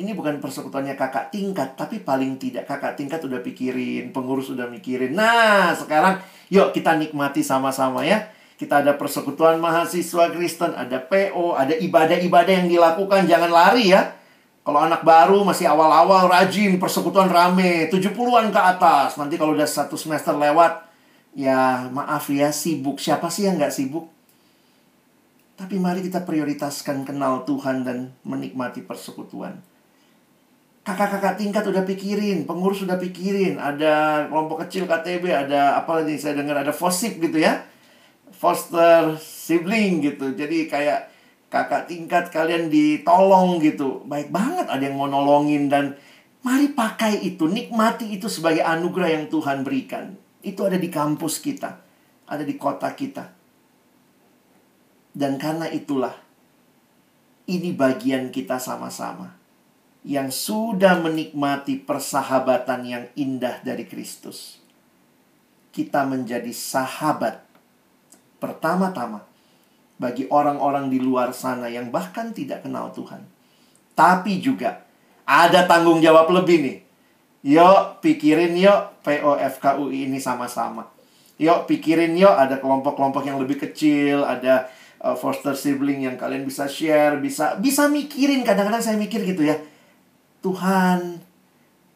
ini 0.01 0.17
bukan 0.17 0.41
persekutuannya 0.41 0.97
kakak 0.97 1.29
tingkat, 1.29 1.77
tapi 1.77 2.01
paling 2.01 2.41
tidak 2.41 2.65
kakak 2.65 2.97
tingkat 2.97 3.21
udah 3.21 3.45
pikirin, 3.45 4.09
pengurus 4.09 4.49
udah 4.49 4.65
mikirin. 4.65 5.13
Nah, 5.13 5.69
sekarang 5.77 6.17
yuk 6.49 6.73
kita 6.73 6.97
nikmati 6.97 7.45
sama-sama 7.45 8.01
ya. 8.01 8.25
Kita 8.57 8.81
ada 8.81 8.97
persekutuan 8.97 9.61
mahasiswa 9.61 10.33
Kristen, 10.33 10.73
ada 10.73 10.97
PO, 10.97 11.53
ada 11.53 11.77
ibadah-ibadah 11.77 12.53
yang 12.63 12.69
dilakukan, 12.69 13.29
jangan 13.29 13.51
lari 13.53 13.93
ya. 13.93 14.17
Kalau 14.63 14.79
anak 14.79 15.03
baru 15.03 15.43
masih 15.43 15.67
awal-awal 15.67 16.31
rajin, 16.31 16.79
persekutuan 16.79 17.27
rame, 17.27 17.91
70-an 17.91 18.49
ke 18.49 18.61
atas. 18.61 19.19
Nanti 19.19 19.35
kalau 19.35 19.51
udah 19.51 19.67
satu 19.67 19.99
semester 19.99 20.31
lewat, 20.33 20.87
ya 21.35 21.91
maaf 21.91 22.31
ya 22.31 22.49
sibuk. 22.55 22.97
Siapa 23.03 23.27
sih 23.27 23.45
yang 23.45 23.59
nggak 23.59 23.75
sibuk? 23.75 24.07
Tapi 25.59 25.75
mari 25.77 26.01
kita 26.01 26.23
prioritaskan 26.23 27.03
kenal 27.03 27.43
Tuhan 27.43 27.83
dan 27.83 28.15
menikmati 28.23 28.81
persekutuan 28.87 29.72
kakak-kakak 30.83 31.39
tingkat 31.39 31.63
udah 31.63 31.87
pikirin, 31.87 32.43
pengurus 32.43 32.83
udah 32.83 32.99
pikirin, 32.99 33.55
ada 33.55 34.27
kelompok 34.27 34.67
kecil 34.67 34.83
KTB, 34.83 35.31
ada 35.31 35.79
apa 35.79 36.03
lagi 36.03 36.19
saya 36.19 36.43
dengar 36.43 36.59
ada 36.59 36.75
FOSIP 36.75 37.23
gitu 37.23 37.39
ya. 37.39 37.63
Foster 38.35 39.15
sibling 39.23 40.03
gitu. 40.03 40.35
Jadi 40.35 40.67
kayak 40.67 41.07
kakak 41.47 41.87
tingkat 41.87 42.27
kalian 42.27 42.67
ditolong 42.67 43.63
gitu. 43.63 44.03
Baik 44.03 44.27
banget 44.27 44.67
ada 44.67 44.83
yang 44.83 44.99
mau 44.99 45.07
nolongin 45.07 45.71
dan 45.71 45.95
mari 46.43 46.75
pakai 46.75 47.23
itu, 47.23 47.47
nikmati 47.47 48.11
itu 48.11 48.27
sebagai 48.27 48.67
anugerah 48.67 49.15
yang 49.15 49.25
Tuhan 49.31 49.63
berikan. 49.63 50.19
Itu 50.43 50.67
ada 50.67 50.75
di 50.75 50.91
kampus 50.91 51.39
kita, 51.39 51.79
ada 52.27 52.43
di 52.43 52.59
kota 52.59 52.91
kita. 52.91 53.31
Dan 55.15 55.39
karena 55.39 55.71
itulah 55.71 56.11
ini 57.47 57.71
bagian 57.71 58.27
kita 58.33 58.59
sama-sama 58.59 59.42
yang 60.03 60.27
sudah 60.27 60.99
menikmati 60.99 61.79
persahabatan 61.79 62.81
yang 62.83 63.03
indah 63.15 63.63
dari 63.63 63.87
Kristus. 63.87 64.59
Kita 65.71 66.03
menjadi 66.03 66.51
sahabat 66.51 67.39
pertama-tama 68.37 69.23
bagi 69.95 70.27
orang-orang 70.27 70.91
di 70.91 70.99
luar 70.99 71.31
sana 71.31 71.71
yang 71.71 71.87
bahkan 71.87 72.35
tidak 72.35 72.67
kenal 72.67 72.91
Tuhan. 72.91 73.23
Tapi 73.95 74.43
juga 74.43 74.83
ada 75.23 75.63
tanggung 75.63 76.03
jawab 76.03 76.29
lebih 76.35 76.57
nih. 76.59 76.77
Yuk 77.43 78.03
pikirin 78.03 78.59
yuk 78.59 79.03
POFKUI 79.07 80.11
ini 80.11 80.19
sama-sama. 80.19 80.91
Yuk 81.39 81.63
pikirin 81.65 82.13
yuk 82.19 82.31
ada 82.31 82.59
kelompok-kelompok 82.59 83.23
yang 83.23 83.39
lebih 83.39 83.55
kecil, 83.55 84.27
ada 84.27 84.67
uh, 84.99 85.15
foster 85.15 85.55
sibling 85.55 86.03
yang 86.03 86.19
kalian 86.19 86.43
bisa 86.43 86.67
share, 86.67 87.17
bisa 87.23 87.55
bisa 87.55 87.87
mikirin 87.87 88.43
kadang-kadang 88.43 88.83
saya 88.83 88.99
mikir 88.99 89.23
gitu 89.23 89.47
ya 89.47 89.55
Tuhan 90.43 91.23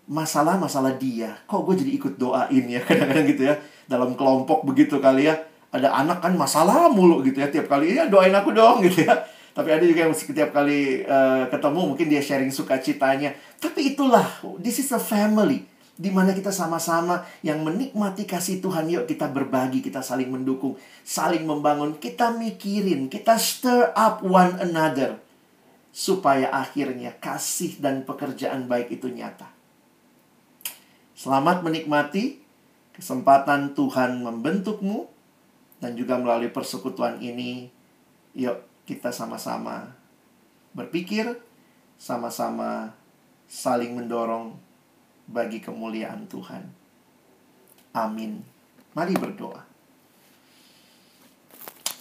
masalah-masalah 0.08 0.96
dia. 0.96 1.36
Kok 1.46 1.68
gue 1.68 1.84
jadi 1.84 1.92
ikut 2.00 2.14
doain 2.16 2.66
ya 2.66 2.80
kadang-kadang 2.88 3.28
gitu 3.28 3.44
ya. 3.44 3.56
Dalam 3.86 4.16
kelompok 4.16 4.64
begitu 4.64 4.98
kali 5.04 5.28
ya. 5.28 5.36
Ada 5.68 5.92
anak 5.92 6.24
kan 6.24 6.34
masalah 6.34 6.88
mulu 6.88 7.20
gitu 7.28 7.44
ya. 7.44 7.52
Tiap 7.52 7.68
kali 7.68 8.00
ya 8.00 8.08
doain 8.08 8.34
aku 8.34 8.56
dong 8.56 8.82
gitu 8.88 9.04
ya. 9.04 9.14
Tapi 9.52 9.70
ada 9.74 9.84
juga 9.84 10.08
yang 10.08 10.16
setiap 10.16 10.54
kali 10.56 11.04
uh, 11.04 11.50
ketemu 11.52 11.82
mungkin 11.94 12.08
dia 12.08 12.24
sharing 12.24 12.50
sukacitanya. 12.50 13.36
Tapi 13.60 13.94
itulah 13.94 14.26
this 14.64 14.80
is 14.80 14.90
a 14.96 15.02
family. 15.02 15.68
Di 15.98 16.14
mana 16.14 16.30
kita 16.30 16.54
sama-sama 16.54 17.26
yang 17.42 17.66
menikmati 17.66 18.30
kasih 18.30 18.62
Tuhan 18.62 18.86
yuk 18.86 19.10
kita 19.10 19.34
berbagi 19.34 19.82
kita 19.82 20.06
saling 20.06 20.30
mendukung 20.30 20.78
saling 21.02 21.44
membangun. 21.44 21.98
Kita 21.98 22.32
mikirin 22.38 23.10
kita 23.10 23.36
stir 23.36 23.92
up 23.98 24.22
one 24.22 24.56
another 24.62 25.27
supaya 25.98 26.54
akhirnya 26.54 27.18
kasih 27.18 27.82
dan 27.82 28.06
pekerjaan 28.06 28.70
baik 28.70 29.02
itu 29.02 29.10
nyata. 29.10 29.50
Selamat 31.18 31.66
menikmati 31.66 32.38
kesempatan 32.94 33.74
Tuhan 33.74 34.22
membentukmu 34.22 35.10
dan 35.82 35.98
juga 35.98 36.22
melalui 36.22 36.54
persekutuan 36.54 37.18
ini 37.18 37.74
yuk 38.38 38.62
kita 38.86 39.10
sama-sama 39.10 39.90
berpikir, 40.78 41.34
sama-sama 41.98 42.94
saling 43.50 43.98
mendorong 43.98 44.54
bagi 45.26 45.58
kemuliaan 45.58 46.30
Tuhan. 46.30 46.62
Amin. 47.98 48.46
Mari 48.94 49.18
berdoa. 49.18 49.66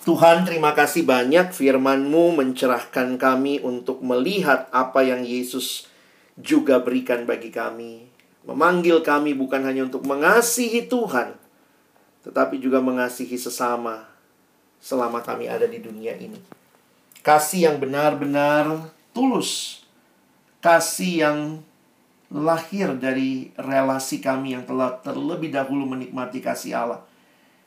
Tuhan, 0.06 0.46
terima 0.46 0.70
kasih 0.70 1.02
banyak 1.02 1.50
firman-Mu 1.50 2.38
mencerahkan 2.38 3.18
kami 3.18 3.58
untuk 3.58 4.06
melihat 4.06 4.70
apa 4.70 5.02
yang 5.02 5.26
Yesus 5.26 5.90
juga 6.38 6.78
berikan 6.78 7.26
bagi 7.26 7.50
kami. 7.50 8.06
Memanggil 8.46 9.02
kami 9.02 9.34
bukan 9.34 9.66
hanya 9.66 9.82
untuk 9.82 10.06
mengasihi 10.06 10.86
Tuhan, 10.86 11.34
tetapi 12.22 12.62
juga 12.62 12.78
mengasihi 12.78 13.34
sesama 13.34 14.06
selama 14.78 15.26
kami 15.26 15.50
ada 15.50 15.66
di 15.66 15.82
dunia 15.82 16.14
ini. 16.14 16.38
Kasih 17.26 17.66
yang 17.66 17.82
benar-benar 17.82 18.94
tulus. 19.10 19.82
Kasih 20.62 21.26
yang 21.26 21.38
lahir 22.30 22.94
dari 22.94 23.50
relasi 23.58 24.22
kami 24.22 24.54
yang 24.54 24.62
telah 24.62 25.02
terlebih 25.02 25.50
dahulu 25.50 25.98
menikmati 25.98 26.38
kasih 26.38 26.78
Allah. 26.78 27.02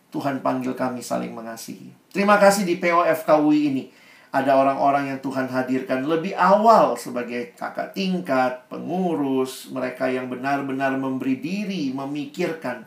Tuhan 0.10 0.41
panggil 0.41 0.74
kami 0.74 1.05
saling 1.05 1.34
mengasihi. 1.34 1.93
Terima 2.10 2.41
kasih 2.41 2.66
di 2.66 2.82
POFKUI 2.82 3.60
ini. 3.70 3.84
Ada 4.30 4.62
orang-orang 4.62 5.10
yang 5.10 5.20
Tuhan 5.26 5.49
hadirkan 5.49 6.05
lebih 6.05 6.38
awal 6.38 6.93
sebagai 7.01 7.57
kakak 7.57 7.97
tingkat, 7.97 8.70
pengurus, 8.70 9.74
mereka 9.74 10.05
yang 10.05 10.30
benar-benar 10.30 10.93
memberi 10.97 11.41
diri, 11.41 11.89
memikirkan. 11.89 12.86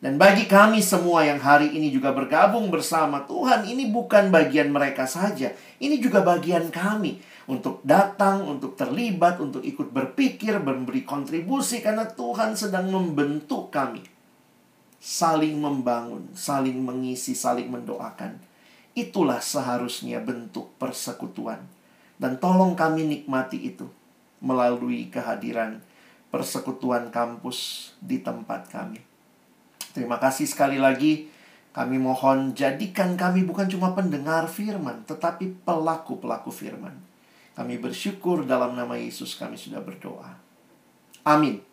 Dan 0.00 0.16
bagi 0.16 0.48
kami 0.48 0.80
semua 0.80 1.28
yang 1.28 1.42
hari 1.42 1.74
ini 1.76 1.92
juga 1.92 2.16
bergabung 2.16 2.72
bersama 2.72 3.28
Tuhan, 3.28 3.68
ini 3.68 3.92
bukan 3.92 4.32
bagian 4.32 4.72
mereka 4.72 5.04
saja. 5.04 5.52
Ini 5.76 6.00
juga 6.00 6.24
bagian 6.24 6.72
kami 6.72 7.20
untuk 7.52 7.84
datang, 7.84 8.48
untuk 8.48 8.76
terlibat, 8.76 9.40
untuk 9.44 9.60
ikut 9.60 9.92
berpikir, 9.92 10.56
memberi 10.60 11.04
kontribusi 11.04 11.84
karena 11.84 12.08
Tuhan 12.08 12.56
sedang 12.56 12.88
membentuk 12.88 13.68
kami. 13.74 14.17
Saling 14.98 15.62
membangun, 15.62 16.34
saling 16.34 16.82
mengisi, 16.82 17.32
saling 17.32 17.70
mendoakan. 17.70 18.42
Itulah 18.98 19.38
seharusnya 19.38 20.18
bentuk 20.18 20.74
persekutuan. 20.76 21.62
Dan 22.18 22.42
tolong 22.42 22.74
kami 22.74 23.06
nikmati 23.06 23.62
itu 23.62 23.86
melalui 24.42 25.06
kehadiran 25.06 25.78
persekutuan 26.34 27.14
kampus 27.14 27.90
di 28.02 28.18
tempat 28.20 28.66
kami. 28.68 28.98
Terima 29.94 30.18
kasih 30.18 30.50
sekali 30.50 30.76
lagi. 30.82 31.30
Kami 31.70 31.94
mohon 32.00 32.58
jadikan 32.58 33.14
kami 33.14 33.46
bukan 33.46 33.70
cuma 33.70 33.94
pendengar 33.94 34.50
firman, 34.50 35.06
tetapi 35.06 35.62
pelaku-pelaku 35.62 36.50
firman. 36.50 36.98
Kami 37.54 37.78
bersyukur 37.78 38.42
dalam 38.42 38.74
nama 38.74 38.98
Yesus 38.98 39.38
kami 39.38 39.54
sudah 39.54 39.78
berdoa. 39.78 40.38
Amin. 41.22 41.67